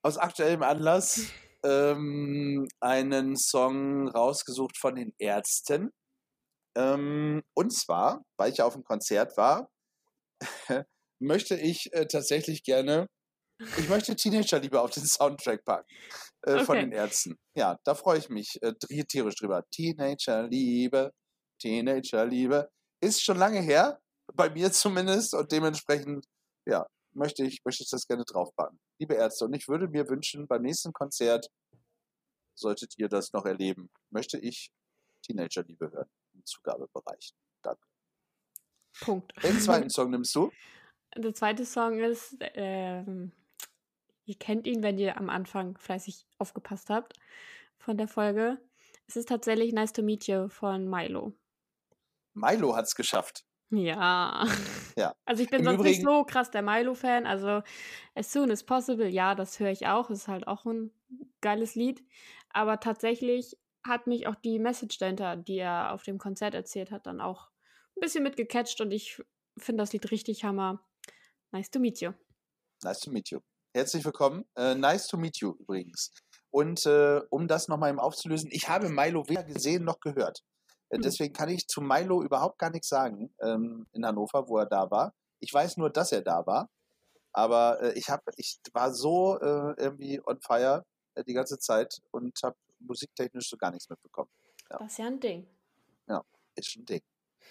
aus 0.02 0.18
aktuellem 0.18 0.62
Anlass 0.62 1.22
ähm, 1.64 2.68
einen 2.80 3.36
Song 3.36 4.08
rausgesucht 4.08 4.76
von 4.78 4.96
den 4.96 5.14
Ärzten. 5.18 5.90
Ähm, 6.76 7.42
und 7.54 7.72
zwar, 7.72 8.24
weil 8.36 8.52
ich 8.52 8.58
ja 8.58 8.64
auf 8.64 8.74
dem 8.74 8.84
Konzert 8.84 9.36
war, 9.36 9.70
möchte 11.18 11.56
ich 11.56 11.92
äh, 11.92 12.06
tatsächlich 12.06 12.62
gerne, 12.62 13.06
ich 13.76 13.88
möchte 13.88 14.16
Teenagerliebe 14.16 14.80
auf 14.80 14.90
den 14.90 15.04
Soundtrack 15.04 15.64
packen 15.64 15.86
äh, 16.42 16.64
von 16.64 16.76
Okay. 16.76 16.86
den 16.86 16.92
Ärzten. 16.92 17.38
Ja, 17.54 17.78
da 17.84 17.94
freue 17.94 18.18
ich 18.18 18.28
mich 18.28 18.58
äh, 18.62 18.74
tierisch 19.04 19.36
drüber. 19.36 19.64
Teenagerliebe, 19.70 21.12
Teenagerliebe. 21.60 22.70
Ist 23.02 23.22
schon 23.22 23.36
lange 23.38 23.60
her, 23.60 24.00
bei 24.34 24.50
mir 24.50 24.70
zumindest, 24.72 25.34
und 25.34 25.50
dementsprechend, 25.52 26.26
ja, 26.66 26.86
möchte 27.12 27.44
ich, 27.44 27.60
möchte 27.64 27.82
ich 27.82 27.90
das 27.90 28.06
gerne 28.06 28.24
draufpacken. 28.24 28.78
Liebe 28.98 29.14
Ärzte, 29.14 29.46
und 29.46 29.54
ich 29.54 29.68
würde 29.68 29.88
mir 29.88 30.08
wünschen, 30.08 30.46
beim 30.46 30.62
nächsten 30.62 30.92
Konzert, 30.92 31.48
solltet 32.54 32.96
ihr 32.98 33.08
das 33.08 33.32
noch 33.32 33.46
erleben, 33.46 33.90
möchte 34.10 34.38
ich 34.38 34.70
Teenagerliebe 35.22 35.90
hören 35.90 36.08
im 36.34 36.44
Zugabebereich. 36.44 37.32
Danke. 37.62 37.80
Punkt. 39.00 39.32
Den 39.42 39.58
zweiten 39.60 39.90
Song 39.90 40.10
nimmst 40.10 40.34
du? 40.34 40.50
Der 41.16 41.34
zweite 41.34 41.64
Song 41.66 41.98
ist, 41.98 42.36
ähm, 42.54 43.32
ihr 44.30 44.38
kennt 44.38 44.66
ihn, 44.66 44.82
wenn 44.82 44.96
ihr 44.98 45.16
am 45.18 45.28
Anfang 45.28 45.76
fleißig 45.76 46.24
aufgepasst 46.38 46.88
habt 46.88 47.14
von 47.78 47.96
der 47.98 48.06
Folge. 48.08 48.58
Es 49.08 49.16
ist 49.16 49.28
tatsächlich 49.28 49.72
Nice 49.72 49.92
to 49.92 50.02
Meet 50.02 50.28
You 50.28 50.48
von 50.48 50.88
Milo. 50.88 51.32
Milo 52.32 52.76
hat 52.76 52.84
es 52.86 52.94
geschafft. 52.94 53.44
Ja. 53.70 54.46
Ja. 54.96 55.14
Also 55.24 55.42
ich 55.42 55.48
bin 55.48 55.60
Im 55.60 55.64
sonst 55.66 55.82
nicht 55.84 56.00
Übrigen- 56.02 56.18
so 56.18 56.24
krass 56.24 56.50
der 56.50 56.62
Milo-Fan. 56.62 57.24
Also 57.26 57.62
As 58.14 58.30
Soon 58.32 58.50
as 58.50 58.64
Possible, 58.64 59.08
ja, 59.08 59.34
das 59.34 59.58
höre 59.60 59.70
ich 59.70 59.86
auch. 59.86 60.10
Ist 60.10 60.28
halt 60.28 60.46
auch 60.46 60.66
ein 60.66 60.90
geiles 61.40 61.74
Lied. 61.76 62.04
Aber 62.50 62.80
tatsächlich 62.80 63.56
hat 63.86 64.06
mich 64.08 64.26
auch 64.26 64.34
die 64.34 64.58
Message 64.58 64.98
dahinter, 64.98 65.36
die 65.36 65.56
er 65.58 65.92
auf 65.92 66.02
dem 66.02 66.18
Konzert 66.18 66.54
erzählt 66.54 66.90
hat, 66.90 67.06
dann 67.06 67.20
auch 67.20 67.48
ein 67.96 68.00
bisschen 68.00 68.24
mitgecatcht 68.24 68.80
und 68.82 68.90
ich 68.90 69.22
finde 69.56 69.82
das 69.82 69.92
Lied 69.92 70.10
richtig 70.10 70.44
hammer. 70.44 70.84
Nice 71.52 71.70
to 71.70 71.78
meet 71.78 72.00
you. 72.00 72.10
Nice 72.82 73.00
to 73.00 73.10
meet 73.10 73.30
you. 73.30 73.38
Herzlich 73.72 74.04
willkommen. 74.04 74.44
Äh, 74.56 74.74
nice 74.74 75.06
to 75.06 75.16
meet 75.16 75.38
you 75.38 75.54
übrigens. 75.58 76.12
Und 76.50 76.84
äh, 76.86 77.20
um 77.30 77.46
das 77.46 77.68
nochmal 77.68 77.90
eben 77.90 78.00
aufzulösen, 78.00 78.50
ich 78.52 78.68
habe 78.68 78.88
Milo 78.88 79.28
weder 79.28 79.44
gesehen 79.44 79.84
noch 79.84 80.00
gehört. 80.00 80.42
Äh, 80.88 80.96
Hm. 80.96 81.02
deswegen 81.02 81.32
kann 81.32 81.48
ich 81.48 81.68
zu 81.68 81.80
Milo 81.80 82.20
überhaupt 82.22 82.58
gar 82.58 82.70
nichts 82.70 82.88
sagen 82.88 83.32
ähm, 83.40 83.86
in 83.92 84.04
Hannover, 84.04 84.48
wo 84.48 84.58
er 84.58 84.66
da 84.66 84.90
war. 84.90 85.14
Ich 85.38 85.54
weiß 85.54 85.76
nur, 85.76 85.88
dass 85.90 86.10
er 86.10 86.22
da 86.22 86.44
war. 86.46 86.68
Aber 87.32 87.80
äh, 87.80 87.92
ich, 87.92 88.10
hab, 88.10 88.22
ich 88.36 88.58
war 88.72 88.92
so 88.92 89.38
äh, 89.38 89.74
irgendwie 89.80 90.20
on 90.26 90.40
fire 90.40 90.84
äh, 91.14 91.22
die 91.22 91.32
ganze 91.34 91.58
Zeit 91.58 92.00
und 92.10 92.36
habe 92.42 92.56
musiktechnisch 92.80 93.48
so 93.48 93.56
gar 93.56 93.70
nichts 93.70 93.88
mitbekommen. 93.88 94.30
Ja. 94.68 94.78
Das 94.78 94.90
ist 94.92 94.98
ja 94.98 95.06
ein 95.06 95.20
Ding. 95.20 95.46
Ist 96.56 96.72
schon 96.72 96.82
ein 96.82 96.86
Ding. 96.86 97.02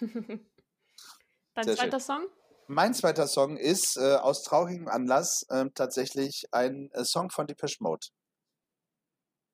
Dein 1.54 1.64
Sehr 1.64 1.64
schön. 1.64 1.76
zweiter 1.76 2.00
Song? 2.00 2.26
Mein 2.72 2.94
zweiter 2.94 3.26
Song 3.26 3.56
ist 3.56 3.96
äh, 3.96 4.14
aus 4.14 4.44
traurigem 4.44 4.86
Anlass 4.86 5.44
ähm, 5.50 5.74
tatsächlich 5.74 6.46
ein 6.52 6.88
äh, 6.92 7.04
Song 7.04 7.28
von 7.28 7.48
Depeche 7.48 7.78
Mode. 7.82 8.06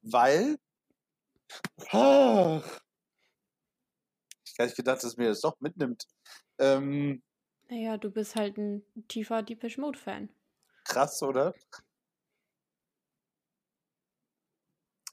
Weil. 0.02 0.58
Ach, 1.92 2.62
ich 4.44 4.58
hätte 4.58 4.74
gedacht, 4.74 5.02
dass 5.02 5.16
mir 5.16 5.30
das 5.30 5.40
doch 5.40 5.58
mitnimmt. 5.60 6.06
Ähm, 6.58 7.22
Naja, 7.70 7.96
du 7.96 8.10
bist 8.10 8.36
halt 8.36 8.58
ein 8.58 8.84
tiefer 9.08 9.42
Depeche 9.42 9.80
Mode-Fan. 9.80 10.28
krass, 10.84 11.22
oder? 11.22 11.54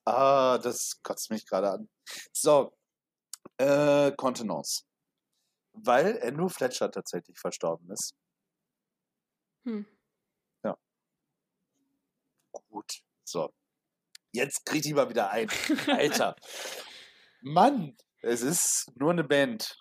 Ah, 0.04 0.58
das 0.58 1.02
kotzt 1.04 1.32
mich 1.32 1.46
gerade 1.46 1.72
an. 1.72 1.90
So. 2.34 2.74
Äh, 3.58 4.12
Kontenance. 4.18 4.84
Weil 5.74 6.22
Andrew 6.24 6.50
Fletcher 6.50 6.92
tatsächlich 6.92 7.38
verstorben 7.40 7.90
ist. 7.92 8.14
Hm. 9.66 9.86
Gut. 12.70 13.02
So. 13.24 13.50
Jetzt 14.34 14.66
krieg 14.66 14.86
ich 14.86 14.94
mal 14.94 15.10
wieder 15.10 15.30
ein. 15.32 15.50
Alter. 15.88 16.36
Mann, 17.42 17.96
es 18.22 18.42
ist 18.42 18.92
nur 18.96 19.12
eine 19.12 19.24
Band. 19.24 19.78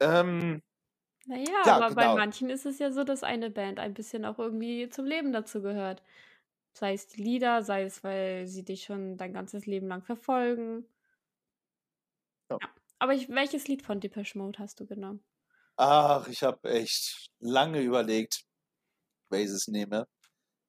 Ähm, 0.00 0.62
Naja, 1.26 1.62
Ja, 1.64 1.76
aber 1.76 1.94
bei 1.94 2.02
genau. 2.04 2.16
manchen 2.16 2.50
ist 2.50 2.66
es 2.66 2.78
ja 2.78 2.90
so, 2.92 3.04
dass 3.04 3.22
eine 3.22 3.50
Band 3.50 3.78
ein 3.80 3.94
bisschen 3.94 4.24
auch 4.24 4.38
irgendwie 4.38 4.88
zum 4.88 5.06
Leben 5.06 5.32
dazu 5.32 5.62
gehört. 5.62 6.02
Sei 6.72 6.94
es 6.94 7.08
die 7.08 7.22
Lieder, 7.22 7.62
sei 7.62 7.84
es, 7.84 8.04
weil 8.04 8.46
sie 8.46 8.64
dich 8.64 8.84
schon 8.84 9.16
dein 9.16 9.32
ganzes 9.32 9.66
Leben 9.66 9.88
lang 9.88 10.02
verfolgen. 10.02 10.86
Ja. 12.50 12.58
Aber 12.98 13.14
ich, 13.14 13.28
welches 13.28 13.68
Lied 13.68 13.82
von 13.82 14.00
Depeche 14.00 14.38
Mode 14.38 14.58
hast 14.58 14.80
du 14.80 14.86
genommen? 14.86 15.24
ach, 15.78 16.26
ich 16.28 16.42
habe 16.42 16.68
echt 16.70 17.30
lange 17.40 17.80
überlegt, 17.80 18.44
welches 19.30 19.68
nehme. 19.68 20.08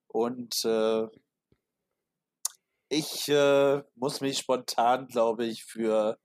Und 0.08 0.64
äh, 0.66 1.08
ich 2.90 3.28
äh, 3.30 3.84
muss 3.96 4.22
mich 4.22 4.40
spontan, 4.40 5.08
glaube 5.08 5.46
ich, 5.46 5.66
für 5.66 6.20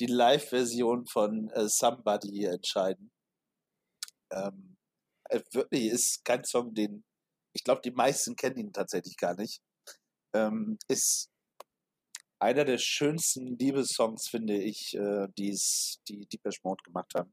die 0.00 0.06
Live-Version 0.06 1.06
von 1.06 1.50
äh, 1.50 1.68
Somebody 1.68 2.44
entscheiden. 2.44 3.10
Ähm, 4.30 4.76
äh, 5.30 5.40
wirklich 5.52 5.86
ist 5.86 6.24
kein 6.24 6.44
Song, 6.44 6.74
den, 6.74 7.04
ich 7.54 7.64
glaube, 7.64 7.82
die 7.84 7.90
meisten 7.90 8.36
kennen 8.36 8.58
ihn 8.58 8.72
tatsächlich 8.72 9.16
gar 9.16 9.34
nicht, 9.34 9.60
ähm, 10.34 10.78
ist 10.88 11.30
einer 12.38 12.64
der 12.64 12.78
schönsten 12.78 13.58
Liebessongs, 13.58 14.28
finde 14.28 14.56
ich, 14.56 14.94
äh, 14.94 15.28
die's, 15.36 16.00
die 16.08 16.26
Deepesh 16.26 16.62
Mode 16.62 16.82
gemacht 16.84 17.12
haben. 17.14 17.32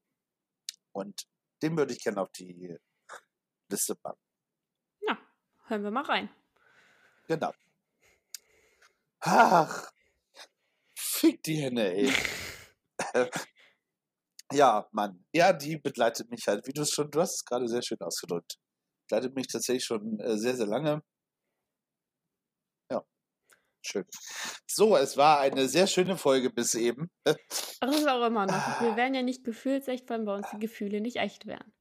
Und 0.91 1.27
den 1.61 1.77
würde 1.77 1.93
ich 1.93 2.03
gerne 2.03 2.21
auf 2.21 2.31
die 2.31 2.77
Liste 3.69 3.95
packen. 3.95 4.21
Ja, 5.01 5.17
hören 5.67 5.83
wir 5.83 5.91
mal 5.91 6.03
rein. 6.03 6.29
Genau. 7.27 7.51
Ach, 9.19 9.91
fick 10.95 11.41
die 11.43 11.57
Henne, 11.57 11.93
ey. 11.93 12.13
ja, 14.51 14.87
Mann. 14.91 15.25
Ja, 15.33 15.53
die 15.53 15.77
begleitet 15.77 16.29
mich 16.29 16.47
halt, 16.47 16.65
wie 16.67 16.73
du 16.73 16.81
es 16.81 16.91
schon, 16.91 17.09
du 17.11 17.21
hast 17.21 17.35
es 17.35 17.45
gerade 17.45 17.67
sehr 17.67 17.81
schön 17.81 17.99
ausgedrückt. 18.01 18.57
Begleitet 19.07 19.35
mich 19.35 19.47
tatsächlich 19.47 19.85
schon 19.85 20.19
äh, 20.19 20.37
sehr, 20.37 20.55
sehr 20.55 20.67
lange. 20.67 21.03
Schön. 23.85 24.05
So, 24.65 24.97
es 24.97 25.15
war 25.15 25.41
eine 25.41 25.67
sehr 25.67 25.85
schöne 25.85 26.17
Folge 26.17 26.49
bis 26.49 26.73
eben. 26.73 27.11
Ach, 27.27 27.35
das 27.81 27.97
ist 27.97 28.07
auch 28.07 28.25
immer 28.25 28.47
noch. 28.47 28.81
Wir 28.81 28.95
wären 28.95 29.13
ja 29.13 29.21
nicht 29.21 29.43
gefühlsecht, 29.43 30.09
wenn 30.09 30.25
bei 30.25 30.33
uns 30.33 30.47
die 30.51 30.57
Gefühle 30.57 31.01
nicht 31.01 31.17
echt 31.17 31.45
wären. 31.45 31.71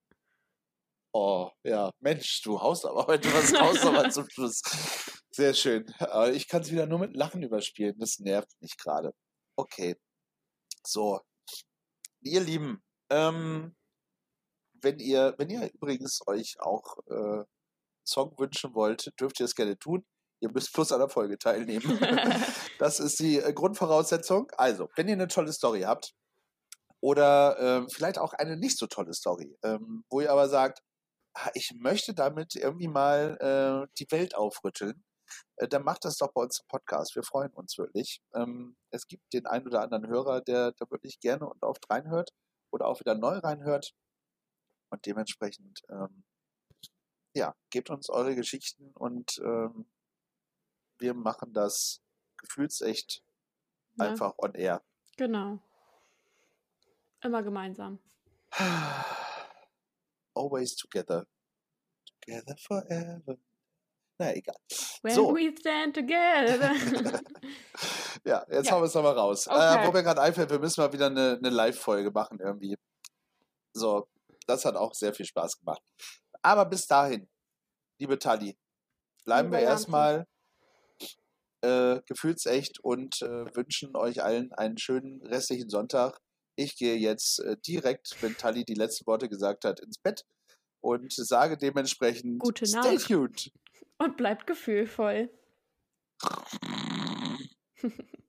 Oh, 1.14 1.50
ja, 1.62 1.90
Mensch, 2.00 2.42
du 2.42 2.60
haust 2.60 2.84
aber 2.84 3.06
heute 3.06 3.32
was 3.32 3.54
raus, 3.54 3.80
aber 3.86 4.08
zum 4.10 4.28
Schluss. 4.28 4.60
Sehr 5.30 5.54
schön. 5.54 5.86
Aber 5.98 6.30
ich 6.30 6.46
kann 6.46 6.60
es 6.60 6.70
wieder 6.70 6.86
nur 6.86 6.98
mit 6.98 7.16
Lachen 7.16 7.42
überspielen. 7.42 7.96
Das 7.98 8.18
nervt 8.18 8.50
mich 8.60 8.76
gerade. 8.76 9.14
Okay. 9.56 9.96
So. 10.86 11.20
Ihr 12.20 12.40
Lieben, 12.40 12.82
ähm, 13.08 13.74
wenn 14.74 14.98
ihr, 14.98 15.34
wenn 15.38 15.48
ihr 15.48 15.72
übrigens 15.72 16.20
euch 16.26 16.60
auch 16.60 16.98
äh, 17.06 17.44
Song 18.06 18.34
wünschen 18.38 18.74
wollt, 18.74 19.10
dürft 19.18 19.40
ihr 19.40 19.44
es 19.44 19.54
gerne 19.54 19.78
tun. 19.78 20.04
Ihr 20.44 20.50
müsst 20.52 20.74
plus 20.74 20.92
an 20.92 20.98
der 20.98 21.08
Folge 21.08 21.38
teilnehmen. 21.38 21.98
das 22.78 23.00
ist 23.00 23.18
die 23.18 23.38
äh, 23.38 23.54
Grundvoraussetzung. 23.54 24.52
Also, 24.58 24.90
wenn 24.94 25.08
ihr 25.08 25.14
eine 25.14 25.26
tolle 25.26 25.54
Story 25.54 25.82
habt 25.82 26.12
oder 27.00 27.56
ähm, 27.58 27.88
vielleicht 27.88 28.18
auch 28.18 28.34
eine 28.34 28.58
nicht 28.58 28.76
so 28.76 28.86
tolle 28.86 29.14
Story, 29.14 29.56
ähm, 29.64 30.04
wo 30.10 30.20
ihr 30.20 30.30
aber 30.30 30.50
sagt, 30.50 30.80
ah, 31.32 31.48
ich 31.54 31.72
möchte 31.78 32.12
damit 32.12 32.56
irgendwie 32.56 32.88
mal 32.88 33.38
äh, 33.40 33.88
die 33.98 34.06
Welt 34.10 34.34
aufrütteln, 34.34 35.02
äh, 35.56 35.66
dann 35.66 35.82
macht 35.82 36.04
das 36.04 36.18
doch 36.18 36.30
bei 36.34 36.42
uns 36.42 36.60
im 36.60 36.66
Podcast. 36.68 37.16
Wir 37.16 37.22
freuen 37.22 37.54
uns 37.54 37.78
wirklich. 37.78 38.20
Ähm, 38.34 38.76
es 38.90 39.06
gibt 39.06 39.22
den 39.32 39.46
einen 39.46 39.66
oder 39.66 39.80
anderen 39.80 40.06
Hörer, 40.06 40.42
der 40.42 40.72
da 40.72 40.90
wirklich 40.90 41.20
gerne 41.20 41.48
und 41.48 41.62
oft 41.62 41.88
reinhört 41.88 42.28
oder 42.70 42.86
auch 42.86 43.00
wieder 43.00 43.14
neu 43.14 43.38
reinhört. 43.38 43.92
Und 44.90 45.06
dementsprechend, 45.06 45.80
ähm, 45.88 46.22
ja, 47.34 47.54
gebt 47.70 47.88
uns 47.88 48.10
eure 48.10 48.34
Geschichten 48.34 48.92
und 48.92 49.38
ähm, 49.42 49.86
wir 50.98 51.14
machen 51.14 51.52
das 51.52 52.00
gefühlsecht 52.36 53.22
Ja. 53.98 54.10
einfach 54.10 54.34
on 54.38 54.54
air. 54.54 54.82
Genau. 55.16 55.58
Immer 57.22 57.42
gemeinsam. 57.42 57.98
Always 60.34 60.76
together. 60.76 61.26
Together 62.20 62.56
forever. 62.58 63.36
Na 64.18 64.32
egal. 64.34 64.56
When 65.02 65.14
So. 65.14 65.34
we 65.34 65.54
stand 65.58 65.94
together. 65.94 66.72
Ja, 68.26 68.42
jetzt 68.48 68.66
Ja. 68.68 68.72
haben 68.72 68.80
wir 68.82 68.86
es 68.86 68.94
nochmal 68.94 69.18
raus. 69.18 69.46
Äh, 69.46 69.50
Okay. 69.50 69.86
wo 69.86 69.92
mir 69.92 70.02
gerade 70.02 70.22
einfällt, 70.22 70.48
wir 70.48 70.58
müssen 70.58 70.80
mal 70.80 70.90
wieder 70.92 71.06
eine, 71.06 71.36
eine 71.36 71.50
Live-Folge 71.50 72.10
machen 72.10 72.38
irgendwie. 72.40 72.74
So, 73.74 74.08
das 74.46 74.64
hat 74.64 74.76
auch 74.76 74.94
sehr 74.94 75.12
viel 75.12 75.26
Spaß 75.26 75.58
gemacht. 75.58 75.82
Aber 76.40 76.64
bis 76.64 76.86
dahin, 76.86 77.28
liebe 77.98 78.18
Tali, 78.18 78.56
bleiben 79.24 79.52
wir 79.52 79.58
erstmal 79.58 80.26
äh, 81.64 82.02
gefühlsecht 82.06 82.78
und 82.82 83.22
äh, 83.22 83.56
wünschen 83.56 83.96
euch 83.96 84.22
allen 84.22 84.52
einen 84.52 84.78
schönen 84.78 85.22
restlichen 85.22 85.70
Sonntag. 85.70 86.18
Ich 86.56 86.76
gehe 86.76 86.96
jetzt 86.96 87.40
äh, 87.40 87.56
direkt, 87.66 88.16
wenn 88.20 88.36
Tali 88.36 88.64
die 88.64 88.74
letzten 88.74 89.06
Worte 89.06 89.28
gesagt 89.28 89.64
hat, 89.64 89.80
ins 89.80 89.98
Bett 89.98 90.24
und 90.80 91.12
sage 91.12 91.56
dementsprechend 91.56 92.38
Gute 92.38 92.66
Stay 92.66 92.94
Nacht. 92.94 93.06
tuned. 93.06 93.50
Und 93.98 94.16
bleibt 94.16 94.46
gefühlvoll. 94.46 95.30